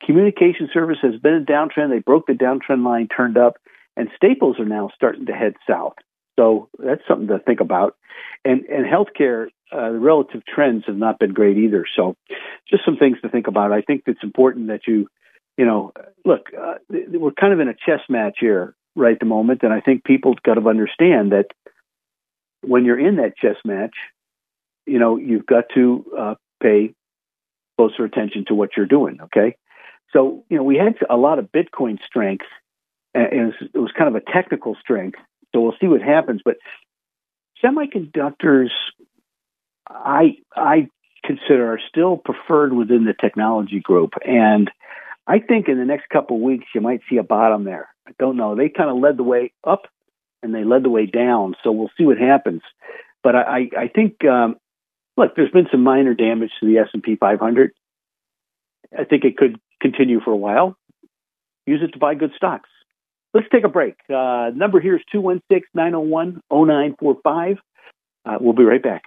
Communication 0.05 0.69
service 0.73 0.97
has 1.01 1.19
been 1.19 1.33
a 1.35 1.51
downtrend. 1.51 1.89
They 1.89 1.99
broke 1.99 2.27
the 2.27 2.33
downtrend 2.33 2.85
line, 2.85 3.07
turned 3.07 3.37
up, 3.37 3.55
and 3.95 4.09
staples 4.15 4.59
are 4.59 4.65
now 4.65 4.89
starting 4.95 5.25
to 5.25 5.33
head 5.33 5.53
south. 5.67 5.95
So 6.37 6.69
that's 6.77 7.01
something 7.07 7.27
to 7.29 7.39
think 7.39 7.61
about. 7.61 7.95
And 8.45 8.65
and 8.65 8.85
healthcare, 8.85 9.47
uh, 9.71 9.91
the 9.91 9.99
relative 9.99 10.41
trends 10.45 10.83
have 10.87 10.97
not 10.97 11.19
been 11.19 11.33
great 11.33 11.57
either. 11.57 11.85
So 11.95 12.15
just 12.69 12.85
some 12.85 12.97
things 12.97 13.17
to 13.21 13.29
think 13.29 13.47
about. 13.47 13.71
I 13.71 13.81
think 13.81 14.03
it's 14.05 14.23
important 14.23 14.67
that 14.67 14.81
you 14.87 15.07
you 15.57 15.65
know, 15.65 15.91
look, 16.23 16.51
uh, 16.57 16.75
we're 16.89 17.31
kind 17.31 17.51
of 17.51 17.59
in 17.59 17.67
a 17.67 17.73
chess 17.73 18.01
match 18.07 18.37
here 18.39 18.75
right 18.97 19.13
at 19.13 19.19
the 19.19 19.25
moment, 19.25 19.61
and 19.63 19.71
I 19.71 19.79
think 19.79 20.03
people 20.03 20.35
got 20.43 20.55
to 20.55 20.67
understand 20.67 21.31
that 21.31 21.47
when 22.61 22.83
you're 22.83 22.99
in 22.99 23.17
that 23.17 23.37
chess 23.37 23.55
match, 23.63 23.95
you 24.85 24.99
know, 24.99 25.17
you've 25.17 25.45
got 25.45 25.65
to 25.75 26.05
uh, 26.17 26.35
pay 26.61 26.93
closer 27.77 28.03
attention 28.03 28.45
to 28.47 28.55
what 28.55 28.71
you're 28.75 28.87
doing. 28.87 29.19
Okay, 29.21 29.55
so 30.11 30.43
you 30.49 30.57
know, 30.57 30.63
we 30.63 30.75
had 30.75 30.95
a 31.09 31.15
lot 31.17 31.39
of 31.39 31.51
Bitcoin 31.51 31.99
strength, 32.05 32.45
and 33.13 33.25
it 33.31 33.45
was, 33.45 33.69
it 33.73 33.79
was 33.79 33.91
kind 33.97 34.13
of 34.13 34.15
a 34.15 34.31
technical 34.31 34.75
strength. 34.81 35.19
So 35.53 35.61
we'll 35.61 35.75
see 35.79 35.87
what 35.87 36.01
happens, 36.01 36.41
but 36.43 36.57
semiconductors, 37.63 38.69
I 39.89 40.37
I 40.55 40.87
consider 41.23 41.73
are 41.73 41.79
still 41.87 42.17
preferred 42.17 42.73
within 42.73 43.05
the 43.05 43.13
technology 43.13 43.79
group, 43.79 44.13
and 44.25 44.71
I 45.27 45.39
think 45.39 45.67
in 45.67 45.77
the 45.77 45.85
next 45.85 46.09
couple 46.09 46.37
of 46.37 46.41
weeks 46.41 46.65
you 46.73 46.81
might 46.81 47.01
see 47.09 47.17
a 47.17 47.23
bottom 47.23 47.63
there. 47.63 47.89
I 48.07 48.11
don't 48.19 48.37
know. 48.37 48.55
They 48.55 48.69
kind 48.69 48.89
of 48.89 48.97
led 48.97 49.17
the 49.17 49.23
way 49.23 49.51
up, 49.65 49.83
and 50.41 50.55
they 50.55 50.63
led 50.63 50.83
the 50.83 50.89
way 50.89 51.05
down. 51.05 51.55
So 51.63 51.71
we'll 51.71 51.91
see 51.97 52.05
what 52.05 52.17
happens. 52.17 52.61
But 53.21 53.35
I 53.35 53.69
I 53.77 53.87
think 53.93 54.23
um, 54.25 54.55
look, 55.17 55.35
there's 55.35 55.51
been 55.51 55.67
some 55.71 55.83
minor 55.83 56.13
damage 56.13 56.51
to 56.59 56.65
the 56.65 56.77
S 56.77 56.87
and 56.93 57.03
P 57.03 57.17
500. 57.17 57.71
I 58.97 59.03
think 59.03 59.25
it 59.25 59.35
could 59.35 59.59
continue 59.81 60.21
for 60.21 60.31
a 60.31 60.37
while. 60.37 60.77
Use 61.65 61.81
it 61.83 61.91
to 61.93 61.99
buy 61.99 62.15
good 62.15 62.31
stocks. 62.37 62.69
Let's 63.33 63.47
take 63.51 63.65
a 63.65 63.69
break. 63.69 63.95
Uh, 64.09 64.51
number 64.55 64.79
here 64.79 64.95
is 64.95 65.01
216 65.11 65.63
901 65.73 66.41
0945. 66.49 67.57
Uh, 68.25 68.37
we'll 68.39 68.53
be 68.53 68.63
right 68.63 68.81
back. 68.81 69.03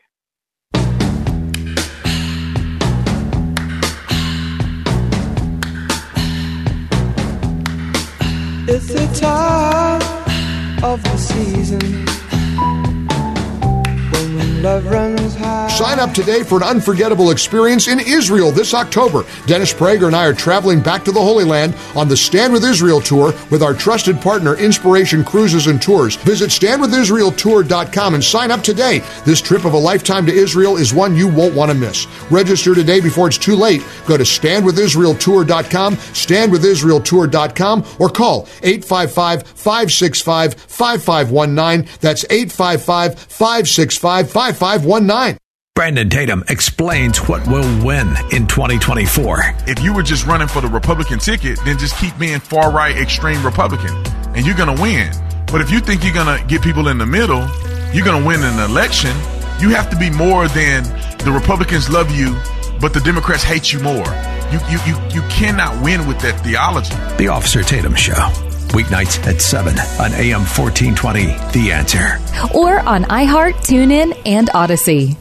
It's 8.73 8.87
the 8.87 9.05
time 9.19 10.01
of 10.85 11.03
the 11.03 11.17
season. 11.17 12.20
Sign 14.61 15.99
up 15.99 16.13
today 16.13 16.43
for 16.43 16.57
an 16.57 16.63
unforgettable 16.63 17.31
experience 17.31 17.89
in 17.89 17.99
Israel 17.99 18.51
this 18.51 18.75
October. 18.75 19.25
Dennis 19.47 19.73
Prager 19.73 20.07
and 20.07 20.15
I 20.15 20.27
are 20.27 20.35
traveling 20.35 20.81
back 20.83 21.03
to 21.05 21.13
the 21.13 21.21
Holy 21.21 21.45
Land 21.45 21.75
on 21.97 22.09
the 22.09 22.17
Stand 22.17 22.53
with 22.53 22.63
Israel 22.65 23.01
tour 23.01 23.33
with 23.51 23.63
our 23.63 23.73
trusted 23.73 24.21
partner 24.21 24.57
Inspiration 24.57 25.25
Cruises 25.25 25.67
and 25.67 25.81
Tours. 25.81 26.17
Visit 26.17 26.51
standwithisraeltour.com 26.51 28.15
and 28.15 28.23
sign 28.23 28.51
up 28.51 28.63
today. 28.63 29.03
This 29.25 29.41
trip 29.41 29.65
of 29.65 29.73
a 29.73 29.79
lifetime 29.79 30.27
to 30.27 30.33
Israel 30.33 30.77
is 30.77 30.93
one 30.93 31.17
you 31.17 31.29
won't 31.29 31.55
want 31.55 31.71
to 31.71 31.75
miss. 31.75 32.07
Register 32.31 32.75
today 32.75 33.01
before 33.01 33.29
it's 33.29 33.39
too 33.39 33.57
late. 33.57 33.83
Go 34.07 34.19
to 34.19 34.25
standwithisraeltour.com, 34.25 35.97
standwithisraeltour.com, 35.97 37.85
or 37.99 38.11
call 38.11 38.47
855 38.63 39.43
565 39.47 40.55
5519. 40.55 41.89
That's 42.01 42.25
855 42.29 43.19
565 43.19 44.31
5519. 44.31 44.50
Brandon 45.75 46.11
Tatum 46.11 46.45
explains 46.49 47.19
what 47.29 47.47
will 47.47 47.85
win 47.85 48.09
in 48.33 48.47
2024. 48.47 49.39
If 49.67 49.83
you 49.83 49.95
were 49.95 50.03
just 50.03 50.27
running 50.27 50.49
for 50.49 50.61
the 50.61 50.69
Republican 50.69 51.19
ticket, 51.19 51.59
then 51.65 51.79
just 51.79 51.97
keep 51.97 52.19
being 52.19 52.41
far 52.41 52.71
right 52.71 52.97
extreme 52.97 53.45
Republican 53.45 53.95
and 54.35 54.45
you're 54.45 54.57
going 54.57 54.75
to 54.75 54.83
win. 54.83 55.11
But 55.51 55.61
if 55.61 55.71
you 55.71 55.81
think 55.81 56.05
you're 56.05 56.13
going 56.13 56.39
to 56.39 56.45
get 56.47 56.63
people 56.63 56.89
in 56.89 56.99
the 56.99 57.07
middle, 57.07 57.49
you're 57.95 58.05
going 58.05 58.21
to 58.21 58.27
win 58.27 58.43
an 58.43 58.71
election, 58.71 59.17
you 59.61 59.71
have 59.71 59.91
to 59.91 59.97
be 59.97 60.11
more 60.11 60.49
than 60.49 60.85
the 61.25 61.33
Republicans 61.33 61.89
love 61.89 62.11
you, 62.15 62.37
but 62.81 62.93
the 62.93 63.01
Democrats 63.01 63.43
hate 63.43 63.73
you 63.73 63.81
more. 63.81 64.07
You, 64.53 64.59
you, 64.71 64.79
you, 64.87 64.97
you 65.15 65.23
cannot 65.29 65.83
win 65.83 66.07
with 66.07 66.21
that 66.21 66.41
theology. 66.41 66.95
The 67.17 67.29
Officer 67.29 67.63
Tatum 67.63 67.95
Show 67.95 68.50
weeknights 68.71 69.27
at 69.27 69.41
7 69.41 69.79
on 70.01 70.13
AM 70.15 70.43
1420. 70.43 71.27
The 71.53 71.73
Answer. 71.73 72.19
Or 72.55 72.81
on 72.81 73.05
iHeart, 73.05 73.55
TuneIn, 73.55 74.21
and 74.27 74.51
Odyssey. 74.55 75.17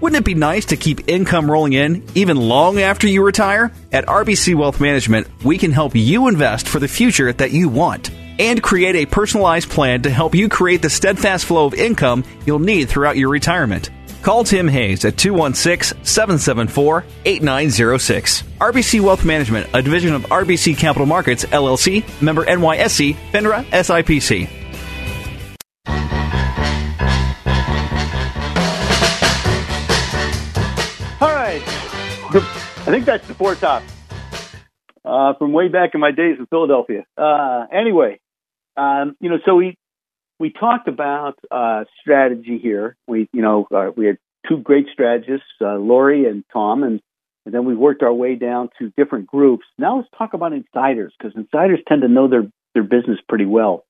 Wouldn't 0.00 0.20
it 0.20 0.24
be 0.24 0.34
nice 0.34 0.64
to 0.66 0.76
keep 0.76 1.08
income 1.08 1.50
rolling 1.50 1.74
in 1.74 2.02
even 2.14 2.38
long 2.38 2.78
after 2.78 3.06
you 3.06 3.22
retire? 3.22 3.70
At 3.92 4.06
RBC 4.06 4.54
Wealth 4.54 4.80
Management, 4.80 5.26
we 5.44 5.58
can 5.58 5.72
help 5.72 5.94
you 5.94 6.26
invest 6.28 6.68
for 6.68 6.78
the 6.78 6.88
future 6.88 7.32
that 7.34 7.52
you 7.52 7.68
want 7.68 8.10
and 8.40 8.62
create 8.62 8.96
a 8.96 9.04
personalized 9.04 9.68
plan 9.68 10.00
to 10.02 10.10
help 10.10 10.34
you 10.34 10.48
create 10.48 10.80
the 10.80 10.88
steadfast 10.88 11.44
flow 11.44 11.66
of 11.66 11.74
income 11.74 12.24
you'll 12.46 12.58
need 12.58 12.88
throughout 12.88 13.18
your 13.18 13.28
retirement. 13.28 13.90
Call 14.22 14.44
Tim 14.44 14.68
Hayes 14.68 15.04
at 15.06 15.16
216 15.16 16.04
774 16.04 17.04
8906. 17.24 18.42
RBC 18.60 19.00
Wealth 19.00 19.24
Management, 19.24 19.68
a 19.72 19.80
division 19.80 20.12
of 20.14 20.24
RBC 20.24 20.76
Capital 20.76 21.06
Markets, 21.06 21.46
LLC, 21.46 22.04
member 22.20 22.44
NYSE, 22.44 23.16
FINRA, 23.32 23.64
SIPC. 23.64 24.48
All 31.22 31.34
right. 31.34 31.62
I 32.32 32.92
think 32.92 33.06
that's 33.06 33.26
the 33.26 33.34
four 33.34 33.54
top 33.54 33.82
uh, 35.04 35.34
from 35.34 35.52
way 35.52 35.68
back 35.68 35.94
in 35.94 36.00
my 36.00 36.10
days 36.10 36.36
in 36.38 36.46
Philadelphia. 36.46 37.04
Uh, 37.16 37.66
anyway, 37.72 38.20
um, 38.76 39.16
you 39.20 39.30
know, 39.30 39.38
so 39.46 39.54
we 39.54 39.76
we 40.40 40.50
talked 40.50 40.88
about 40.88 41.38
uh, 41.50 41.84
strategy 42.00 42.58
here. 42.60 42.96
We, 43.06 43.28
you 43.32 43.42
know, 43.42 43.68
uh, 43.72 43.90
we 43.94 44.06
had 44.06 44.16
two 44.48 44.56
great 44.56 44.86
strategists, 44.90 45.46
uh, 45.60 45.76
Lori 45.76 46.26
and 46.26 46.42
Tom, 46.52 46.82
and, 46.82 47.00
and 47.44 47.54
then 47.54 47.66
we 47.66 47.76
worked 47.76 48.02
our 48.02 48.12
way 48.12 48.34
down 48.34 48.70
to 48.78 48.90
different 48.96 49.26
groups. 49.26 49.64
Now 49.78 49.98
let's 49.98 50.08
talk 50.16 50.32
about 50.32 50.54
insiders 50.54 51.12
because 51.16 51.36
insiders 51.36 51.80
tend 51.86 52.02
to 52.02 52.08
know 52.08 52.26
their 52.26 52.50
their 52.72 52.82
business 52.82 53.18
pretty 53.28 53.44
well. 53.44 53.84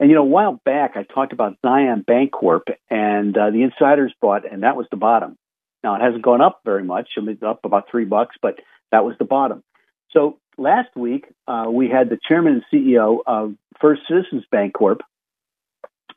And 0.00 0.10
you 0.10 0.16
know, 0.16 0.22
a 0.22 0.26
while 0.26 0.60
back 0.64 0.92
I 0.96 1.04
talked 1.04 1.32
about 1.32 1.56
Zion 1.64 2.04
Bancorp, 2.06 2.62
and 2.90 3.36
uh, 3.36 3.50
the 3.50 3.62
insiders 3.62 4.12
bought, 4.20 4.50
and 4.50 4.64
that 4.64 4.76
was 4.76 4.86
the 4.90 4.96
bottom. 4.96 5.36
Now 5.84 5.94
it 5.94 6.00
hasn't 6.00 6.22
gone 6.22 6.40
up 6.40 6.60
very 6.64 6.82
much; 6.82 7.10
I 7.16 7.20
mean, 7.20 7.38
up 7.46 7.60
about 7.64 7.90
three 7.90 8.04
bucks, 8.04 8.36
but 8.42 8.58
that 8.90 9.04
was 9.04 9.14
the 9.18 9.24
bottom. 9.24 9.62
So 10.10 10.38
last 10.58 10.88
week 10.96 11.26
uh, 11.46 11.66
we 11.70 11.88
had 11.88 12.08
the 12.08 12.18
chairman 12.28 12.54
and 12.54 12.64
CEO 12.72 13.18
of 13.24 13.54
First 13.80 14.02
Citizens 14.08 14.44
Bancorp, 14.52 15.00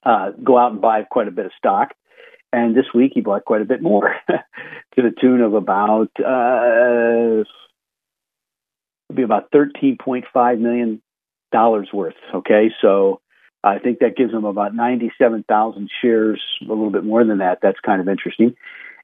uh, 0.03 0.31
go 0.43 0.57
out 0.57 0.71
and 0.71 0.81
buy 0.81 1.03
quite 1.03 1.27
a 1.27 1.31
bit 1.31 1.45
of 1.45 1.51
stock. 1.57 1.93
And 2.51 2.75
this 2.75 2.85
week 2.95 3.11
he 3.13 3.21
bought 3.21 3.45
quite 3.45 3.61
a 3.61 3.65
bit 3.65 3.81
more 3.81 4.15
to 4.27 5.01
the 5.01 5.11
tune 5.19 5.41
of 5.41 5.53
about 5.53 6.09
uh, 6.19 7.43
be 9.13 9.23
about 9.23 9.49
thirteen 9.51 9.97
point 10.03 10.25
five 10.33 10.59
million 10.59 11.01
dollars 11.51 11.89
worth. 11.93 12.15
Okay, 12.33 12.71
so 12.81 13.21
I 13.63 13.77
think 13.77 13.99
that 13.99 14.15
gives 14.15 14.33
him 14.33 14.45
about 14.45 14.73
ninety 14.73 15.11
seven 15.19 15.43
thousand 15.47 15.89
shares, 16.01 16.41
a 16.61 16.69
little 16.69 16.89
bit 16.89 17.03
more 17.03 17.23
than 17.23 17.37
that. 17.37 17.59
That's 17.61 17.79
kind 17.85 18.01
of 18.01 18.09
interesting. 18.09 18.55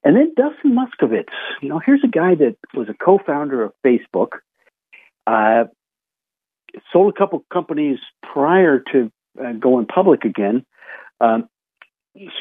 And 0.04 0.16
then 0.16 0.34
Dustin 0.36 0.76
Moskovitz. 0.76 1.34
You 1.62 1.70
know, 1.70 1.82
here's 1.84 2.04
a 2.04 2.08
guy 2.08 2.36
that 2.36 2.56
was 2.76 2.90
a 2.90 2.94
co-founder 2.94 3.64
of 3.64 3.74
Facebook. 3.84 4.34
Uh, 5.26 5.66
sold 6.94 7.14
a 7.14 7.18
couple 7.18 7.44
companies 7.52 7.98
prior 8.22 8.84
to 8.92 9.12
uh, 9.44 9.54
going 9.54 9.88
public 9.88 10.24
again. 10.24 10.64
Um, 11.20 11.50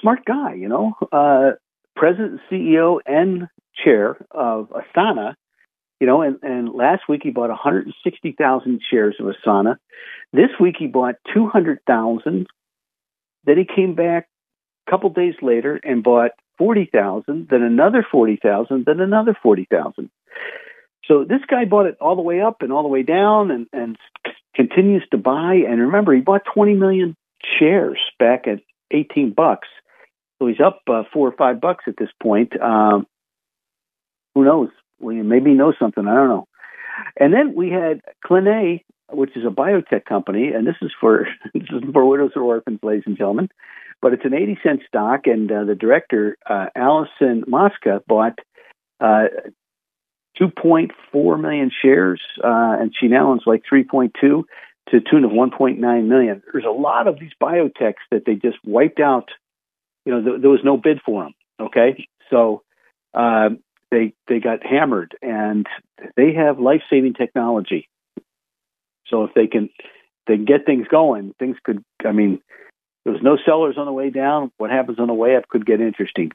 smart 0.00 0.24
guy, 0.24 0.54
you 0.54 0.68
know, 0.68 0.94
uh, 1.12 1.52
president, 1.96 2.40
CEO, 2.50 2.98
and 3.06 3.48
chair 3.84 4.16
of 4.30 4.70
Asana. 4.70 5.34
You 6.00 6.06
know, 6.08 6.22
and, 6.22 6.38
and 6.42 6.74
last 6.74 7.02
week 7.08 7.20
he 7.22 7.30
bought 7.30 7.50
160,000 7.50 8.80
shares 8.90 9.16
of 9.20 9.26
Asana. 9.26 9.76
This 10.32 10.50
week 10.60 10.74
he 10.78 10.86
bought 10.86 11.14
200,000. 11.32 12.46
Then 13.44 13.58
he 13.58 13.64
came 13.64 13.94
back 13.94 14.28
a 14.86 14.90
couple 14.90 15.10
days 15.10 15.34
later 15.40 15.80
and 15.82 16.02
bought 16.02 16.32
40,000, 16.58 17.48
then 17.50 17.62
another 17.62 18.06
40,000, 18.10 18.84
then 18.84 19.00
another 19.00 19.36
40,000. 19.42 20.10
So 21.06 21.24
this 21.24 21.40
guy 21.48 21.64
bought 21.64 21.86
it 21.86 21.96
all 22.00 22.16
the 22.16 22.22
way 22.22 22.40
up 22.40 22.62
and 22.62 22.72
all 22.72 22.82
the 22.82 22.88
way 22.88 23.02
down 23.02 23.50
and, 23.50 23.66
and 23.72 23.96
continues 24.54 25.06
to 25.10 25.18
buy. 25.18 25.54
And 25.68 25.80
remember, 25.80 26.14
he 26.14 26.20
bought 26.20 26.42
20 26.54 26.74
million 26.74 27.16
shares 27.58 27.98
back 28.18 28.46
at 28.46 28.60
18 28.90 29.32
bucks. 29.32 29.68
So 30.38 30.48
he's 30.48 30.60
up 30.64 30.80
uh, 30.88 31.04
four 31.12 31.28
or 31.28 31.36
five 31.36 31.60
bucks 31.60 31.84
at 31.86 31.94
this 31.98 32.10
point. 32.22 32.60
Um, 32.60 33.06
who 34.34 34.44
knows? 34.44 34.70
Maybe 35.00 35.50
he 35.50 35.56
knows 35.56 35.74
something. 35.78 36.06
I 36.06 36.14
don't 36.14 36.28
know. 36.28 36.48
And 37.18 37.32
then 37.32 37.54
we 37.54 37.70
had 37.70 38.00
Clene, 38.24 38.80
which 39.10 39.36
is 39.36 39.44
a 39.44 39.50
biotech 39.50 40.04
company, 40.04 40.52
and 40.52 40.66
this 40.66 40.76
is 40.82 40.92
for 41.00 41.26
this 41.54 41.62
is 41.70 41.82
for 41.92 42.04
widows 42.04 42.32
or 42.36 42.42
orphans, 42.42 42.80
ladies 42.82 43.04
and 43.06 43.16
gentlemen. 43.16 43.48
But 44.02 44.12
it's 44.12 44.24
an 44.24 44.34
80 44.34 44.58
cent 44.62 44.80
stock, 44.86 45.22
and 45.26 45.50
uh, 45.50 45.64
the 45.64 45.74
director, 45.74 46.36
uh, 46.48 46.66
Allison 46.76 47.44
Mosca, 47.46 48.02
bought 48.06 48.38
uh, 49.00 49.28
2.4 50.40 51.40
million 51.40 51.70
shares, 51.82 52.20
uh, 52.42 52.76
and 52.80 52.92
she 52.98 53.08
now 53.08 53.30
owns 53.30 53.42
like 53.46 53.62
3.2 53.70 54.42
to 54.90 55.00
the 55.00 55.06
tune 55.08 55.24
of 55.24 55.30
1.9 55.30 55.78
million. 56.06 56.42
There's 56.52 56.64
a 56.64 56.70
lot 56.70 57.06
of 57.06 57.18
these 57.18 57.32
biotechs 57.40 58.02
that 58.10 58.24
they 58.26 58.34
just 58.34 58.58
wiped 58.64 59.00
out. 59.00 59.28
You 60.04 60.12
know, 60.12 60.22
th- 60.22 60.40
there 60.42 60.50
was 60.50 60.60
no 60.64 60.76
bid 60.76 61.00
for 61.04 61.24
them. 61.24 61.34
Okay, 61.60 62.06
so 62.30 62.62
uh, 63.14 63.50
they 63.90 64.12
they 64.28 64.40
got 64.40 64.66
hammered, 64.66 65.16
and 65.22 65.66
they 66.16 66.34
have 66.34 66.58
life 66.58 66.82
saving 66.90 67.14
technology. 67.14 67.88
So 69.06 69.24
if 69.24 69.34
they 69.34 69.46
can 69.46 69.70
they 70.26 70.36
can 70.36 70.44
get 70.44 70.66
things 70.66 70.86
going, 70.88 71.34
things 71.38 71.56
could. 71.62 71.84
I 72.04 72.12
mean, 72.12 72.40
there 73.04 73.12
was 73.12 73.22
no 73.22 73.38
sellers 73.44 73.76
on 73.78 73.86
the 73.86 73.92
way 73.92 74.10
down. 74.10 74.50
What 74.56 74.70
happens 74.70 74.98
on 74.98 75.06
the 75.06 75.14
way 75.14 75.36
up 75.36 75.48
could 75.48 75.64
get 75.64 75.80
interesting. 75.80 76.32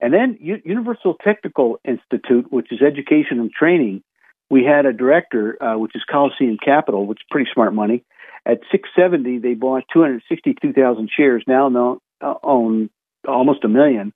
And 0.00 0.12
then 0.12 0.36
U- 0.40 0.62
Universal 0.64 1.16
Technical 1.24 1.78
Institute, 1.84 2.52
which 2.52 2.70
is 2.70 2.82
education 2.82 3.40
and 3.40 3.50
training, 3.50 4.02
we 4.50 4.64
had 4.64 4.86
a 4.86 4.92
director, 4.92 5.62
uh, 5.62 5.78
which 5.78 5.92
is 5.94 6.02
Coliseum 6.10 6.58
Capital, 6.62 7.06
which 7.06 7.18
is 7.18 7.26
pretty 7.30 7.50
smart 7.52 7.74
money. 7.74 8.04
At 8.46 8.60
670, 8.70 9.38
they 9.38 9.54
bought 9.54 9.84
262,000 9.92 11.10
shares. 11.14 11.42
Now 11.46 11.68
no, 11.68 12.00
uh, 12.20 12.34
own 12.42 12.90
almost 13.26 13.64
a 13.64 13.68
million. 13.68 14.12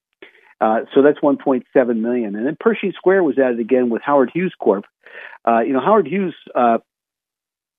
Uh, 0.60 0.80
so 0.94 1.02
that's 1.02 1.18
1.7 1.20 1.64
million. 2.00 2.34
And 2.36 2.46
then 2.46 2.56
Pershing 2.58 2.92
Square 2.96 3.22
was 3.22 3.38
added 3.38 3.60
again 3.60 3.90
with 3.90 4.02
Howard 4.02 4.30
Hughes 4.34 4.54
Corp. 4.60 4.84
Uh, 5.46 5.60
you 5.60 5.72
know, 5.72 5.80
Howard 5.80 6.06
Hughes 6.06 6.34
uh, 6.54 6.78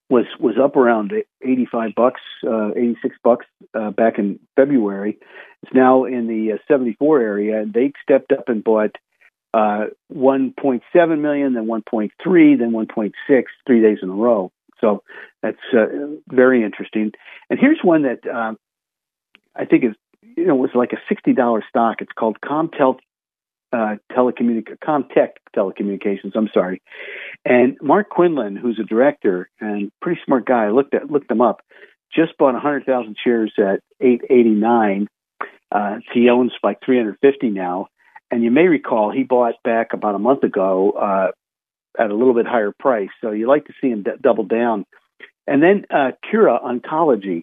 was 0.09 0.25
was 0.39 0.55
up 0.61 0.75
around 0.75 1.13
85 1.43 1.91
bucks, 1.95 2.21
uh, 2.47 2.71
86 2.71 3.15
bucks 3.23 3.45
uh, 3.73 3.91
back 3.91 4.17
in 4.17 4.39
February. 4.55 5.19
It's 5.61 5.73
now 5.73 6.05
in 6.05 6.27
the 6.27 6.53
uh, 6.53 6.57
74 6.67 7.21
area, 7.21 7.61
and 7.61 7.73
they 7.73 7.91
stepped 8.01 8.31
up 8.31 8.47
and 8.47 8.63
bought 8.63 8.95
uh, 9.53 9.85
1.7 10.13 11.19
million, 11.19 11.53
then 11.53 11.65
1.3, 11.65 12.59
then 12.59 12.71
1.6, 12.71 13.11
three 13.65 13.81
days 13.81 13.97
in 14.01 14.09
a 14.09 14.13
row. 14.13 14.51
So 14.79 15.03
that's 15.41 15.57
uh, 15.73 15.85
very 16.29 16.63
interesting. 16.63 17.11
And 17.49 17.59
here's 17.59 17.79
one 17.83 18.03
that 18.03 18.27
um, 18.29 18.57
I 19.55 19.65
think 19.65 19.83
is 19.83 19.95
you 20.37 20.45
know 20.45 20.55
was 20.55 20.71
like 20.73 20.93
a 20.93 21.01
sixty 21.09 21.33
dollar 21.33 21.63
stock. 21.67 21.97
It's 21.99 22.11
called 22.17 22.37
Comtel 22.41 22.97
uh, 23.71 23.95
telecommunic- 24.11 24.77
Comtech 24.83 25.31
Telecommunications. 25.55 26.31
I'm 26.35 26.49
sorry. 26.53 26.81
And 27.45 27.77
Mark 27.81 28.09
Quinlan, 28.09 28.55
who's 28.55 28.79
a 28.79 28.83
director 28.83 29.49
and 29.59 29.91
pretty 30.01 30.21
smart 30.25 30.45
guy, 30.45 30.69
looked 30.69 30.93
at 30.93 31.09
looked 31.11 31.29
them 31.29 31.41
up. 31.41 31.61
Just 32.15 32.37
bought 32.39 32.53
100,000 32.53 33.15
shares 33.23 33.53
at 33.59 33.81
889. 34.01 35.07
Uh, 35.71 35.97
he 36.11 36.27
owns 36.27 36.51
like 36.63 36.79
350 36.83 37.49
now. 37.51 37.87
And 38.31 38.43
you 38.43 38.51
may 38.51 38.67
recall 38.67 39.11
he 39.11 39.23
bought 39.23 39.55
back 39.63 39.93
about 39.93 40.15
a 40.15 40.19
month 40.19 40.43
ago 40.43 40.91
uh, 40.91 41.31
at 41.97 42.11
a 42.11 42.15
little 42.15 42.33
bit 42.33 42.45
higher 42.45 42.73
price. 42.77 43.09
So 43.21 43.31
you 43.31 43.47
like 43.47 43.65
to 43.65 43.73
see 43.81 43.89
him 43.89 44.03
d- 44.03 44.11
double 44.21 44.43
down. 44.43 44.85
And 45.47 45.63
then 45.63 45.85
uh, 45.89 46.11
Kura 46.29 46.59
Oncology, 46.59 47.41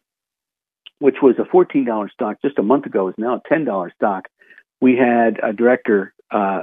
which 1.01 1.17
was 1.21 1.37
a 1.39 1.43
$14 1.43 2.11
stock 2.11 2.37
just 2.43 2.59
a 2.59 2.63
month 2.63 2.87
ago, 2.87 3.09
is 3.09 3.15
now 3.19 3.35
a 3.45 3.53
$10 3.53 3.93
stock. 3.95 4.27
We 4.81 4.97
had 4.97 5.41
a 5.43 5.53
director, 5.53 6.15
uh, 6.31 6.63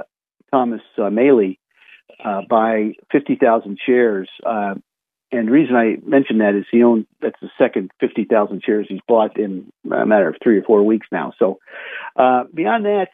Thomas 0.50 0.80
uh, 0.96 1.10
Malley, 1.10 1.60
uh, 2.24 2.42
buy 2.48 2.92
50,000 3.12 3.78
shares. 3.84 4.28
Uh, 4.44 4.74
and 5.32 5.48
the 5.48 5.52
reason 5.52 5.74
I 5.74 5.96
mention 6.04 6.38
that 6.38 6.54
is 6.54 6.64
he 6.70 6.82
owned, 6.82 7.06
that's 7.20 7.40
the 7.42 7.50
second 7.58 7.90
50,000 8.00 8.62
shares 8.64 8.86
he's 8.88 9.00
bought 9.06 9.38
in 9.38 9.70
a 9.90 10.06
matter 10.06 10.28
of 10.28 10.36
three 10.42 10.58
or 10.58 10.62
four 10.62 10.84
weeks 10.84 11.08
now. 11.10 11.32
So 11.38 11.58
uh, 12.16 12.44
beyond 12.54 12.84
that, 12.84 13.08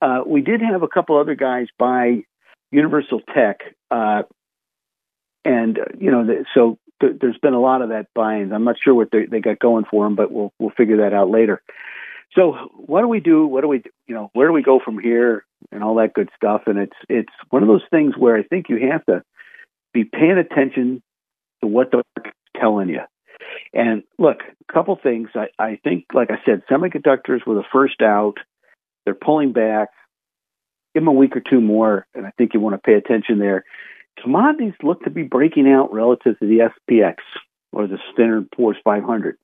uh, 0.00 0.20
we 0.26 0.40
did 0.40 0.60
have 0.60 0.82
a 0.82 0.88
couple 0.88 1.18
other 1.18 1.34
guys 1.34 1.66
buy 1.78 2.24
Universal 2.70 3.20
Tech. 3.34 3.60
Uh, 3.90 4.22
and, 5.44 5.78
uh, 5.78 5.84
you 5.98 6.10
know, 6.10 6.26
the, 6.26 6.44
so 6.54 6.78
th- 7.00 7.14
there's 7.20 7.38
been 7.38 7.54
a 7.54 7.60
lot 7.60 7.82
of 7.82 7.88
that 7.90 8.06
buying. 8.14 8.52
I'm 8.52 8.64
not 8.64 8.76
sure 8.82 8.94
what 8.94 9.10
they, 9.10 9.26
they 9.26 9.40
got 9.40 9.58
going 9.58 9.84
for 9.90 10.04
them, 10.04 10.16
but 10.16 10.30
we'll, 10.30 10.52
we'll 10.58 10.70
figure 10.70 10.98
that 10.98 11.14
out 11.14 11.30
later. 11.30 11.62
So 12.34 12.52
what 12.76 13.00
do 13.00 13.08
we 13.08 13.20
do? 13.20 13.46
What 13.46 13.62
do 13.62 13.68
we, 13.68 13.82
you 14.06 14.14
know, 14.14 14.30
where 14.34 14.46
do 14.46 14.52
we 14.52 14.62
go 14.62 14.80
from 14.84 14.98
here 14.98 15.44
and 15.72 15.82
all 15.82 15.96
that 15.96 16.14
good 16.14 16.28
stuff? 16.36 16.62
And 16.66 16.78
it's, 16.78 16.96
it's 17.08 17.32
one 17.50 17.62
of 17.62 17.68
those 17.68 17.82
things 17.90 18.14
where 18.16 18.36
I 18.36 18.44
think 18.44 18.68
you 18.68 18.90
have 18.90 19.04
to 19.06 19.24
be 19.92 20.04
paying 20.04 20.38
attention 20.38 21.02
to 21.60 21.66
what 21.66 21.90
the 21.90 22.02
market's 22.16 22.36
telling 22.56 22.88
you. 22.88 23.00
And 23.72 24.04
look, 24.18 24.38
a 24.68 24.72
couple 24.72 24.96
things. 25.02 25.30
I, 25.34 25.48
I 25.58 25.80
think, 25.82 26.06
like 26.14 26.30
I 26.30 26.38
said, 26.44 26.62
semiconductors 26.70 27.44
were 27.44 27.56
the 27.56 27.64
first 27.72 28.00
out. 28.00 28.34
They're 29.04 29.14
pulling 29.14 29.52
back. 29.52 29.88
Give 30.94 31.02
them 31.02 31.08
a 31.08 31.12
week 31.12 31.36
or 31.36 31.40
two 31.40 31.60
more, 31.60 32.06
and 32.14 32.26
I 32.26 32.32
think 32.36 32.52
you 32.52 32.60
want 32.60 32.74
to 32.74 32.78
pay 32.78 32.94
attention 32.94 33.38
there. 33.38 33.64
Commodities 34.20 34.74
look 34.82 35.04
to 35.04 35.10
be 35.10 35.22
breaking 35.22 35.68
out 35.68 35.92
relative 35.92 36.38
to 36.40 36.46
the 36.46 36.70
SPX 36.90 37.16
or 37.72 37.86
the 37.86 37.98
Standard 38.12 38.50
Poor's 38.50 38.76
500. 38.82 39.36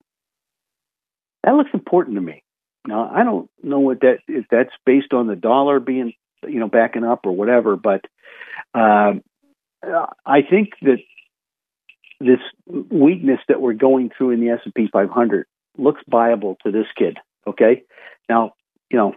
That 1.45 1.55
looks 1.55 1.71
important 1.73 2.17
to 2.17 2.21
me. 2.21 2.43
Now, 2.87 3.11
I 3.13 3.25
don't 3.25 3.49
know 3.63 3.81
what 3.81 4.01
that 4.01 4.19
if 4.29 4.47
that's 4.51 4.71
based 4.85 5.13
on 5.13 5.29
the 5.29 5.37
dollar 5.37 5.81
being, 5.81 6.13
you 6.47 6.59
know, 6.59 6.69
backing 6.69 7.05
up 7.05 7.21
or 7.25 7.33
whatever, 7.33 7.77
but 7.77 8.05
uh, 8.75 9.15
I 10.25 10.43
think 10.43 10.71
that 10.83 10.99
this 12.21 12.39
weakness 12.67 13.41
that 13.49 13.61
we're 13.61 13.75
going 13.75 14.11
through 14.17 14.31
in 14.31 14.41
the 14.41 14.51
S&P 14.51 14.89
500 14.93 15.47
looks 15.79 16.01
viable 16.09 16.57
to 16.65 16.73
this 16.73 16.87
kid. 16.97 17.19
Okay, 17.47 17.83
now 18.29 18.55
you 18.91 18.99
know 18.99 19.15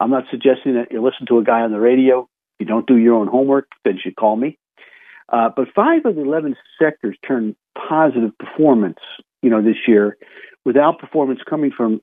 I'm 0.00 0.10
not 0.10 0.24
suggesting 0.30 0.74
that 0.74 0.92
you 0.92 1.02
listen 1.02 1.26
to 1.26 1.38
a 1.38 1.44
guy 1.44 1.60
on 1.60 1.72
the 1.72 1.80
radio. 1.80 2.28
You 2.58 2.66
don't 2.66 2.86
do 2.86 2.96
your 2.96 3.14
own 3.14 3.28
homework, 3.28 3.68
then 3.84 3.94
you 3.94 4.00
should 4.02 4.16
call 4.16 4.36
me. 4.36 4.58
Uh, 5.30 5.50
but 5.54 5.68
five 5.74 6.06
of 6.06 6.14
the 6.14 6.22
11 6.22 6.56
sectors 6.80 7.16
turned 7.26 7.54
positive 7.76 8.36
performance, 8.38 8.98
you 9.42 9.50
know, 9.50 9.62
this 9.62 9.76
year, 9.86 10.16
with 10.64 10.76
outperformance 10.76 11.38
coming 11.48 11.70
from, 11.76 12.00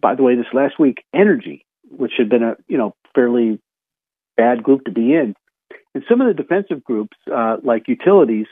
by 0.00 0.14
the 0.14 0.22
way, 0.22 0.34
this 0.34 0.46
last 0.52 0.78
week, 0.78 1.04
energy, 1.14 1.64
which 1.90 2.12
had 2.16 2.28
been 2.28 2.42
a, 2.42 2.56
you 2.66 2.78
know, 2.78 2.94
fairly 3.14 3.60
bad 4.36 4.62
group 4.62 4.84
to 4.84 4.90
be 4.90 5.14
in. 5.14 5.34
And 5.94 6.04
some 6.08 6.20
of 6.20 6.28
the 6.28 6.42
defensive 6.42 6.82
groups, 6.82 7.16
uh, 7.32 7.56
like 7.62 7.88
utilities, 7.88 8.46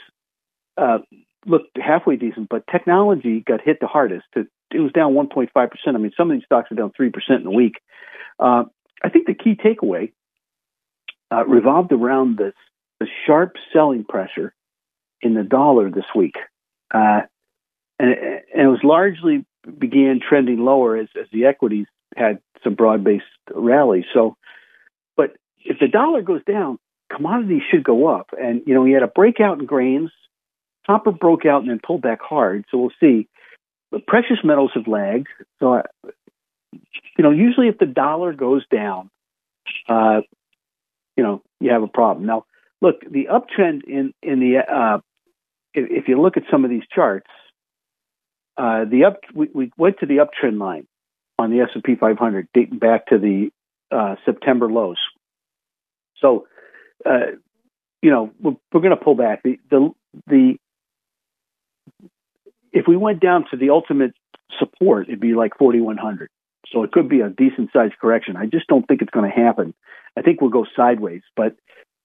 uh, 0.76 0.98
looked 1.46 1.76
halfway 1.76 2.16
decent, 2.16 2.48
but 2.48 2.64
technology 2.70 3.40
got 3.46 3.60
hit 3.62 3.78
the 3.80 3.86
hardest. 3.86 4.26
It, 4.36 4.46
it 4.74 4.80
was 4.80 4.92
down 4.92 5.14
1.5%. 5.14 5.48
I 5.86 5.92
mean, 5.92 6.12
some 6.16 6.30
of 6.30 6.36
these 6.36 6.44
stocks 6.44 6.70
are 6.72 6.74
down 6.74 6.92
3% 6.98 7.12
in 7.40 7.46
a 7.46 7.50
week. 7.50 7.74
Uh, 8.38 8.64
I 9.02 9.08
think 9.10 9.26
the 9.26 9.34
key 9.34 9.54
takeaway 9.54 10.12
uh, 11.30 11.44
revolved 11.46 11.92
around 11.92 12.38
this 12.38 12.54
the 13.00 13.06
sharp 13.26 13.56
selling 13.72 14.04
pressure 14.04 14.54
in 15.20 15.34
the 15.34 15.42
dollar 15.42 15.90
this 15.90 16.04
week, 16.14 16.36
uh, 16.92 17.22
and, 17.98 18.10
it, 18.10 18.44
and, 18.54 18.62
it, 18.62 18.68
was 18.68 18.80
largely 18.84 19.44
began 19.78 20.20
trending 20.26 20.58
lower 20.58 20.96
as, 20.96 21.08
as 21.20 21.26
the 21.32 21.46
equities 21.46 21.86
had 22.16 22.38
some 22.62 22.74
broad 22.74 23.02
based 23.02 23.24
rallies. 23.52 24.04
So, 24.14 24.36
but 25.16 25.32
if 25.64 25.78
the 25.80 25.88
dollar 25.88 26.22
goes 26.22 26.44
down, 26.44 26.78
commodities 27.14 27.62
should 27.70 27.84
go 27.84 28.06
up. 28.06 28.30
And 28.40 28.62
you 28.66 28.74
know, 28.74 28.82
we 28.82 28.92
had 28.92 29.02
a 29.02 29.08
breakout 29.08 29.58
in 29.58 29.66
grains. 29.66 30.10
Copper 30.86 31.12
broke 31.12 31.46
out 31.46 31.62
and 31.62 31.70
then 31.70 31.80
pulled 31.84 32.02
back 32.02 32.20
hard. 32.22 32.64
So 32.70 32.78
we'll 32.78 32.92
see. 33.00 33.28
Precious 34.06 34.38
metals 34.44 34.70
have 34.74 34.86
lagged. 34.86 35.28
So 35.60 35.82
you 37.16 37.22
know, 37.22 37.30
usually 37.30 37.68
if 37.68 37.78
the 37.78 37.86
dollar 37.86 38.32
goes 38.32 38.64
down, 38.66 39.10
uh, 39.88 40.20
you 41.16 41.22
know, 41.22 41.42
you 41.60 41.70
have 41.70 41.82
a 41.82 41.88
problem. 41.88 42.26
Now, 42.26 42.44
look, 42.80 43.00
the 43.08 43.28
uptrend 43.30 43.84
in 43.84 44.12
in 44.22 44.40
the 44.40 44.58
uh, 44.58 44.98
if, 45.74 45.90
if, 45.90 46.08
you 46.08 46.20
look 46.20 46.36
at 46.36 46.44
some 46.50 46.64
of 46.64 46.70
these 46.70 46.82
charts, 46.92 47.30
uh, 48.56 48.84
the 48.84 49.04
up 49.04 49.20
we, 49.34 49.48
we, 49.54 49.72
went 49.76 49.98
to 50.00 50.06
the 50.06 50.18
uptrend 50.18 50.58
line 50.58 50.86
on 51.38 51.50
the 51.50 51.60
S 51.60 51.70
and 51.74 51.82
P 51.82 51.94
500 51.96 52.48
dating 52.54 52.78
back 52.78 53.06
to 53.06 53.18
the 53.18 53.50
uh, 53.90 54.16
September 54.24 54.70
lows. 54.70 54.98
So, 56.18 56.46
uh, 57.04 57.36
you 58.02 58.10
know, 58.10 58.30
we're, 58.40 58.56
we're 58.72 58.80
going 58.80 58.96
to 58.96 59.02
pull 59.02 59.14
back. 59.14 59.42
The 59.42 59.58
the 59.70 59.90
the 60.26 60.56
if 62.74 62.86
we 62.88 62.96
went 62.96 63.20
down 63.20 63.46
to 63.52 63.56
the 63.56 63.70
ultimate 63.70 64.12
support, 64.58 65.08
it'd 65.08 65.20
be 65.20 65.34
like 65.34 65.56
4100. 65.58 66.28
So 66.72 66.82
it 66.82 66.92
could 66.92 67.08
be 67.08 67.20
a 67.20 67.30
decent 67.30 67.70
sized 67.72 67.94
correction. 68.00 68.36
I 68.36 68.46
just 68.46 68.66
don't 68.66 68.86
think 68.86 69.00
it's 69.00 69.10
going 69.10 69.30
to 69.30 69.34
happen. 69.34 69.72
I 70.18 70.22
think 70.22 70.40
we'll 70.40 70.50
go 70.50 70.66
sideways. 70.76 71.22
But, 71.36 71.54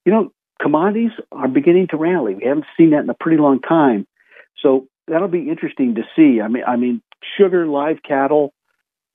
you 0.05 0.13
know, 0.13 0.31
commodities 0.61 1.11
are 1.31 1.47
beginning 1.47 1.87
to 1.87 1.97
rally. 1.97 2.35
We 2.35 2.45
haven't 2.45 2.65
seen 2.77 2.91
that 2.91 3.03
in 3.03 3.09
a 3.09 3.15
pretty 3.15 3.41
long 3.41 3.59
time. 3.61 4.05
So 4.61 4.87
that'll 5.07 5.27
be 5.27 5.49
interesting 5.49 5.95
to 5.95 6.03
see. 6.15 6.39
I 6.39 6.47
mean, 6.47 6.63
I 6.67 6.75
mean, 6.75 7.01
sugar, 7.37 7.65
live 7.65 8.03
cattle, 8.07 8.53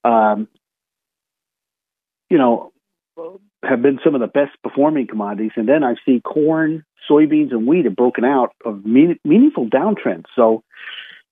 um, 0.02 0.48
you 2.28 2.38
know, 2.38 2.72
have 3.62 3.80
been 3.80 4.00
some 4.02 4.14
of 4.16 4.20
the 4.20 4.26
best 4.26 4.52
performing 4.62 5.06
commodities. 5.06 5.52
And 5.56 5.68
then 5.68 5.84
I 5.84 5.94
see 6.04 6.20
corn, 6.20 6.84
soybeans, 7.08 7.52
and 7.52 7.66
wheat 7.66 7.84
have 7.84 7.94
broken 7.94 8.24
out 8.24 8.52
of 8.64 8.84
mean, 8.84 9.18
meaningful 9.24 9.68
downtrends. 9.68 10.24
So 10.34 10.64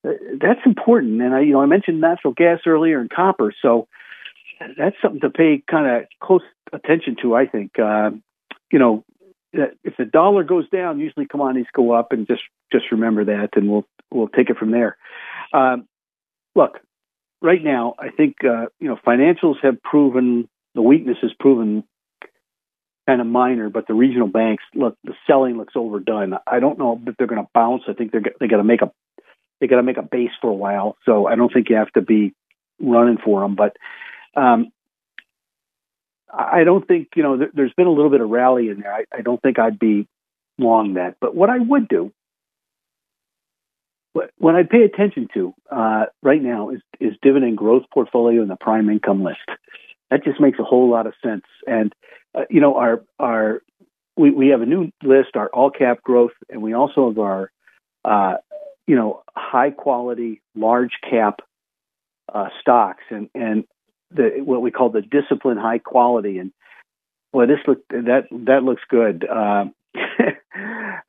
that's 0.03 0.61
important. 0.67 1.21
And 1.23 1.35
I, 1.35 1.41
you 1.41 1.53
know, 1.53 1.63
I 1.63 1.67
mentioned 1.67 2.01
natural 2.01 2.35
gas 2.35 2.61
earlier 2.67 3.01
and 3.01 3.11
copper. 3.11 3.53
So 3.63 3.89
that's 4.77 4.97
something 5.01 5.21
to 5.21 5.31
pay 5.31 5.63
kind 5.71 5.87
of 5.87 6.09
close 6.21 6.43
attention 6.73 7.17
to. 7.23 7.35
I 7.35 7.47
think, 7.47 7.79
uh, 7.79 8.11
you 8.71 8.79
know, 8.79 9.05
if 9.53 9.97
the 9.99 10.05
dollar 10.05 10.45
goes 10.45 10.69
down, 10.71 10.99
usually 10.99 11.27
commodities 11.27 11.67
go 11.75 11.93
up, 11.93 12.13
and 12.13 12.27
just 12.27 12.43
just 12.73 12.87
remember 12.91 13.27
that, 13.27 13.51
and 13.55 13.71
we'll 13.71 13.87
we'll 14.11 14.29
take 14.29 14.49
it 14.49 14.57
from 14.57 14.71
there. 14.71 14.97
Um, 15.53 15.87
look, 16.55 16.79
right 17.43 17.63
now, 17.63 17.95
I 17.99 18.09
think 18.11 18.37
uh, 18.45 18.67
you 18.81 18.89
know 18.89 18.97
financials 19.07 19.57
have 19.63 19.83
proven 19.83 20.49
the 20.75 20.83
weakness 20.83 21.19
has 21.21 21.33
proven 21.39 21.85
kind 23.07 23.21
of 23.21 23.27
minor, 23.27 23.69
but 23.69 23.87
the 23.87 23.95
regional 23.95 24.29
banks 24.29 24.65
look 24.75 24.97
the 25.05 25.15
selling 25.27 25.59
looks 25.59 25.75
overdone. 25.77 26.35
I 26.47 26.61
don't 26.61 26.79
know 26.79 26.99
if 27.07 27.17
they're 27.17 27.27
going 27.27 27.43
to 27.43 27.51
bounce. 27.53 27.83
I 27.89 27.93
think 27.93 28.13
they're 28.13 28.23
they 28.41 28.49
got 28.49 28.57
to 28.59 28.65
make 28.65 28.81
a 28.81 28.91
they 29.63 29.69
got 29.69 29.77
to 29.77 29.85
make 29.85 29.97
a 29.97 30.03
base 30.03 30.33
for 30.41 30.51
a 30.51 30.55
while. 30.55 30.97
So 31.07 31.29
I 31.29 31.37
don't 31.37 31.53
think 31.53 31.71
you 31.71 31.77
have 31.77 31.93
to 31.93 32.03
be 32.03 32.35
running 32.81 33.17
for 33.25 33.43
them. 33.43 33.55
But 33.55 33.77
um, 34.35 34.73
I 36.29 36.65
don't 36.65 36.87
think 36.87 37.11
you 37.15 37.23
know. 37.23 37.39
there's 37.55 37.73
been 37.75 37.87
a 37.87 37.93
little 37.93 38.11
bit 38.11 38.21
of 38.21 38.29
rally 38.29 38.71
in 38.71 38.81
there. 38.81 38.93
I, 38.93 39.05
I 39.17 39.21
don't 39.21 39.41
think 39.41 39.61
I'd 39.61 39.79
be 39.79 40.09
long 40.59 40.95
that. 40.95 41.15
But 41.21 41.37
what 41.37 41.49
I 41.49 41.61
would 41.61 41.87
do, 41.87 42.13
what, 44.15 44.33
what 44.37 44.57
I'd 44.57 44.69
pay 44.69 44.83
attention 44.83 45.29
to 45.35 45.55
uh, 45.71 46.07
right 46.25 46.43
now 46.43 46.71
is 46.71 46.81
is 46.99 47.13
dividend 47.23 47.57
growth 47.57 47.85
portfolio 47.95 48.43
and 48.43 48.51
the 48.51 48.57
prime 48.57 48.91
income 48.91 49.23
list. 49.23 49.49
That 50.11 50.25
just 50.25 50.41
makes 50.41 50.59
a 50.59 50.65
whole 50.65 50.91
lot 50.91 51.07
of 51.07 51.15
sense. 51.23 51.45
And 51.69 51.95
uh, 52.35 52.47
you 52.51 52.61
know, 52.61 52.75
our 52.79 53.05
our 53.21 53.63
we, 54.17 54.33
we 54.33 54.49
have 54.49 54.61
a 54.61 54.67
new 54.67 54.91
list, 55.05 55.37
our 55.37 55.49
all 55.51 55.71
cap 55.71 56.03
growth, 56.03 56.33
and 56.51 56.63
we 56.63 56.75
also 56.75 57.11
have 57.11 57.19
our 57.21 57.53
uh, 58.05 58.35
you 58.87 58.97
know 58.97 59.23
high 59.37 59.71
quality 59.71 60.41
large 60.55 60.93
cap 61.09 61.41
uh, 62.33 62.49
stocks 62.61 63.05
and 63.11 63.29
and 63.35 63.65
the 64.11 64.43
what 64.45 64.63
we 64.63 64.71
call 64.71 64.91
the 64.91 65.03
discipline 65.03 65.57
high 65.57 65.79
quality. 65.79 66.39
And 66.39 66.53
boy 67.33 67.47
this 67.47 67.59
look 67.67 67.87
that 67.89 68.25
that 68.31 68.63
looks 68.65 68.83
good. 68.89 69.27
Uh, 69.29 69.67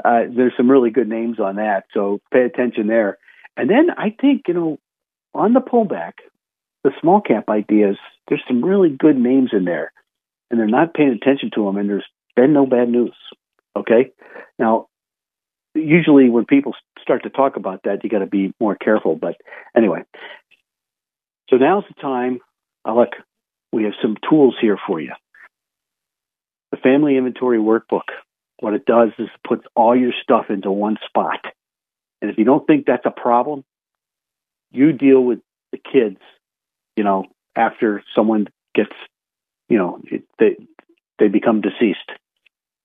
uh, 0.05 0.21
there's 0.35 0.53
some 0.57 0.69
really 0.69 0.89
good 0.89 1.09
names 1.09 1.39
on 1.39 1.57
that. 1.57 1.85
So 1.93 2.19
pay 2.31 2.43
attention 2.43 2.87
there. 2.87 3.17
And 3.55 3.69
then 3.69 3.89
I 3.97 4.15
think 4.19 4.43
you 4.47 4.53
know 4.53 4.79
on 5.33 5.53
the 5.53 5.61
pullback 5.61 6.13
the 6.83 6.91
small 6.99 7.21
cap 7.21 7.47
ideas 7.49 7.97
there's 8.27 8.43
some 8.47 8.63
really 8.63 8.89
good 8.89 9.17
names 9.17 9.51
in 9.53 9.65
there 9.65 9.91
and 10.49 10.59
they're 10.59 10.67
not 10.67 10.93
paying 10.93 11.17
attention 11.21 11.49
to 11.55 11.65
them 11.65 11.77
and 11.77 11.89
there's 11.89 12.05
been 12.35 12.53
no 12.53 12.65
bad 12.65 12.89
news. 12.89 13.15
Okay? 13.75 14.11
Now 14.59 14.87
usually 15.73 16.29
when 16.29 16.45
people 16.45 16.73
start 17.03 17.23
to 17.23 17.29
talk 17.29 17.55
about 17.57 17.83
that 17.83 18.03
you 18.03 18.09
got 18.09 18.19
to 18.19 18.25
be 18.25 18.53
more 18.59 18.75
careful 18.75 19.15
but 19.15 19.35
anyway 19.77 20.03
so 21.53 21.57
now's 21.57 21.83
the 21.87 22.01
time. 22.01 22.39
Look, 22.83 23.09
we 23.71 23.83
have 23.83 23.93
some 24.01 24.17
tools 24.27 24.55
here 24.59 24.77
for 24.87 24.99
you. 24.99 25.13
The 26.71 26.77
Family 26.77 27.15
Inventory 27.15 27.59
Workbook. 27.59 28.09
What 28.59 28.73
it 28.73 28.85
does 28.85 29.09
is 29.19 29.27
puts 29.47 29.63
all 29.75 29.95
your 29.95 30.13
stuff 30.23 30.45
into 30.49 30.71
one 30.71 30.97
spot. 31.07 31.45
And 32.21 32.31
if 32.31 32.39
you 32.39 32.45
don't 32.45 32.65
think 32.65 32.85
that's 32.85 33.05
a 33.05 33.11
problem, 33.11 33.63
you 34.71 34.93
deal 34.93 35.21
with 35.21 35.39
the 35.71 35.77
kids, 35.77 36.17
you 36.95 37.03
know, 37.03 37.25
after 37.55 38.03
someone 38.15 38.47
gets, 38.73 38.93
you 39.69 39.77
know, 39.77 39.99
it, 40.05 40.23
they, 40.39 40.55
they 41.19 41.27
become 41.27 41.61
deceased. 41.61 42.09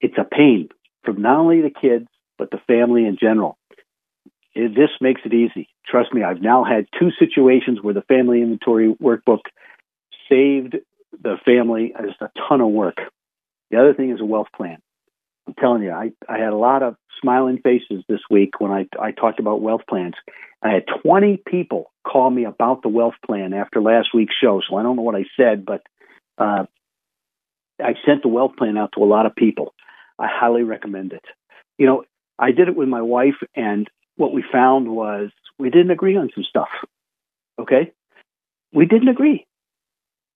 It's 0.00 0.18
a 0.18 0.24
pain 0.24 0.68
from 1.04 1.22
not 1.22 1.38
only 1.38 1.62
the 1.62 1.70
kids, 1.70 2.06
but 2.36 2.50
the 2.50 2.60
family 2.66 3.06
in 3.06 3.16
general. 3.18 3.56
This 4.58 4.90
makes 5.00 5.20
it 5.24 5.32
easy. 5.32 5.68
Trust 5.86 6.12
me, 6.12 6.24
I've 6.24 6.42
now 6.42 6.64
had 6.64 6.86
two 6.98 7.10
situations 7.16 7.78
where 7.80 7.94
the 7.94 8.02
family 8.02 8.42
inventory 8.42 8.92
workbook 9.00 9.42
saved 10.28 10.76
the 11.12 11.36
family 11.44 11.94
as 11.96 12.10
a 12.20 12.30
ton 12.48 12.60
of 12.60 12.68
work. 12.68 12.96
The 13.70 13.78
other 13.78 13.94
thing 13.94 14.10
is 14.10 14.20
a 14.20 14.24
wealth 14.24 14.48
plan. 14.56 14.78
I'm 15.46 15.54
telling 15.54 15.82
you, 15.82 15.92
I, 15.92 16.10
I 16.28 16.38
had 16.38 16.52
a 16.52 16.56
lot 16.56 16.82
of 16.82 16.96
smiling 17.22 17.60
faces 17.62 18.04
this 18.08 18.20
week 18.30 18.60
when 18.60 18.70
I, 18.70 18.86
I 19.00 19.12
talked 19.12 19.38
about 19.38 19.62
wealth 19.62 19.82
plans. 19.88 20.14
I 20.62 20.70
had 20.70 20.84
20 21.02 21.42
people 21.46 21.92
call 22.06 22.28
me 22.28 22.44
about 22.44 22.82
the 22.82 22.88
wealth 22.88 23.14
plan 23.24 23.54
after 23.54 23.80
last 23.80 24.08
week's 24.12 24.34
show. 24.34 24.60
So 24.68 24.76
I 24.76 24.82
don't 24.82 24.96
know 24.96 25.02
what 25.02 25.14
I 25.14 25.24
said, 25.36 25.64
but 25.64 25.82
uh, 26.36 26.64
I 27.80 27.94
sent 28.04 28.22
the 28.22 28.28
wealth 28.28 28.56
plan 28.56 28.76
out 28.76 28.90
to 28.94 29.04
a 29.04 29.06
lot 29.06 29.26
of 29.26 29.36
people. 29.36 29.72
I 30.18 30.26
highly 30.28 30.64
recommend 30.64 31.12
it. 31.12 31.24
You 31.78 31.86
know, 31.86 32.04
I 32.38 32.50
did 32.50 32.68
it 32.68 32.76
with 32.76 32.88
my 32.88 33.02
wife, 33.02 33.36
and 33.54 33.88
what 34.18 34.34
we 34.34 34.44
found 34.52 34.88
was 34.88 35.30
we 35.58 35.70
didn't 35.70 35.92
agree 35.92 36.16
on 36.16 36.30
some 36.34 36.44
stuff. 36.44 36.68
Okay? 37.58 37.92
We 38.72 38.84
didn't 38.84 39.08
agree. 39.08 39.46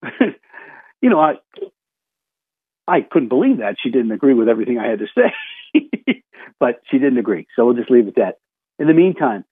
you 0.21 1.11
know, 1.11 1.21
I 1.21 1.35
I 2.89 3.01
couldn't 3.03 3.29
believe 3.29 3.59
that 3.59 3.77
she 3.83 3.91
didn't 3.91 4.13
agree 4.13 4.35
with 4.35 4.49
everything 4.49 4.79
I 4.79 4.89
had 4.89 5.01
to 5.01 5.07
say. 5.15 6.23
but 6.61 6.81
she 6.91 6.99
didn't 6.99 7.19
agree. 7.19 7.47
So 7.55 7.67
we'll 7.67 7.75
just 7.75 7.91
leave 7.91 8.07
it 8.07 8.11
at 8.11 8.15
that. 8.17 8.39
In 8.79 8.87
the 8.89 8.95
meantime, 8.95 9.45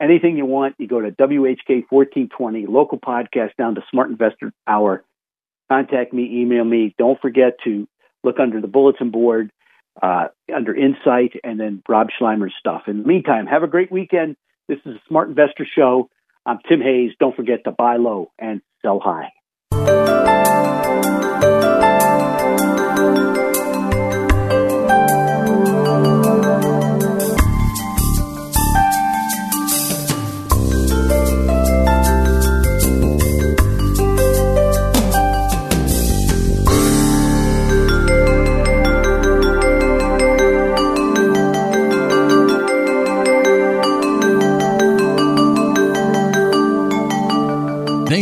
anything 0.00 0.36
you 0.36 0.46
want, 0.46 0.76
you 0.78 0.86
go 0.86 1.00
to 1.00 1.10
WHK 1.10 1.84
1420, 1.88 2.66
local 2.66 2.98
podcast 2.98 3.56
down 3.56 3.74
to 3.74 3.82
Smart 3.90 4.10
Investor 4.10 4.52
Hour. 4.66 5.04
Contact 5.70 6.12
me, 6.12 6.40
email 6.40 6.64
me. 6.64 6.94
Don't 6.98 7.20
forget 7.20 7.54
to 7.64 7.86
look 8.24 8.38
under 8.40 8.60
the 8.60 8.66
bulletin 8.66 9.10
board 9.10 9.50
uh, 10.02 10.28
under 10.54 10.74
Insight 10.74 11.32
and 11.44 11.58
then 11.58 11.82
Rob 11.88 12.08
Sluymer's 12.20 12.54
stuff. 12.58 12.82
In 12.86 13.02
the 13.02 13.08
meantime, 13.08 13.46
have 13.46 13.62
a 13.62 13.68
great 13.68 13.90
weekend. 13.90 14.36
This 14.68 14.78
is 14.84 14.96
a 14.96 15.00
Smart 15.08 15.28
Investor 15.28 15.66
Show. 15.76 16.10
I'm 16.46 16.58
Tim 16.68 16.80
Hayes. 16.80 17.12
Don't 17.18 17.36
forget 17.36 17.64
to 17.64 17.72
buy 17.72 17.96
low 17.96 18.30
and 18.38 18.60
sell 18.82 19.00
high. 19.00 19.30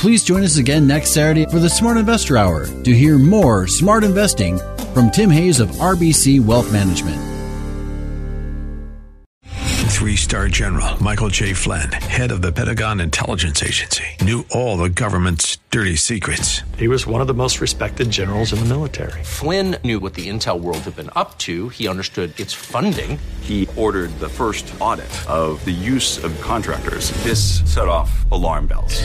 Please 0.00 0.24
join 0.24 0.42
us 0.44 0.56
again 0.56 0.86
next 0.86 1.10
Saturday 1.10 1.44
for 1.44 1.58
the 1.58 1.68
Smart 1.68 1.98
Investor 1.98 2.38
Hour 2.38 2.64
to 2.84 2.90
hear 2.90 3.18
more 3.18 3.66
smart 3.66 4.02
investing 4.02 4.58
from 4.94 5.10
Tim 5.10 5.28
Hayes 5.28 5.60
of 5.60 5.68
RBC 5.72 6.42
Wealth 6.42 6.72
Management. 6.72 7.18
Three 9.90 10.16
star 10.16 10.48
general 10.48 11.02
Michael 11.02 11.28
J. 11.28 11.52
Flynn, 11.52 11.92
head 11.92 12.32
of 12.32 12.40
the 12.40 12.50
Pentagon 12.50 12.98
Intelligence 13.00 13.62
Agency, 13.62 14.04
knew 14.22 14.46
all 14.50 14.78
the 14.78 14.88
government's 14.88 15.58
dirty 15.70 15.96
secrets. 15.96 16.62
He 16.78 16.88
was 16.88 17.06
one 17.06 17.20
of 17.20 17.26
the 17.26 17.34
most 17.34 17.60
respected 17.60 18.10
generals 18.10 18.54
in 18.54 18.60
the 18.60 18.64
military. 18.64 19.22
Flynn 19.22 19.76
knew 19.84 20.00
what 20.00 20.14
the 20.14 20.30
intel 20.30 20.58
world 20.58 20.78
had 20.78 20.96
been 20.96 21.10
up 21.14 21.36
to, 21.38 21.68
he 21.68 21.86
understood 21.88 22.40
its 22.40 22.54
funding. 22.54 23.18
He 23.42 23.68
ordered 23.76 24.18
the 24.18 24.30
first 24.30 24.72
audit 24.80 25.10
of 25.28 25.62
the 25.66 25.70
use 25.70 26.24
of 26.24 26.32
contractors. 26.40 27.10
This 27.22 27.60
set 27.70 27.86
off 27.86 28.24
alarm 28.32 28.66
bells. 28.66 29.04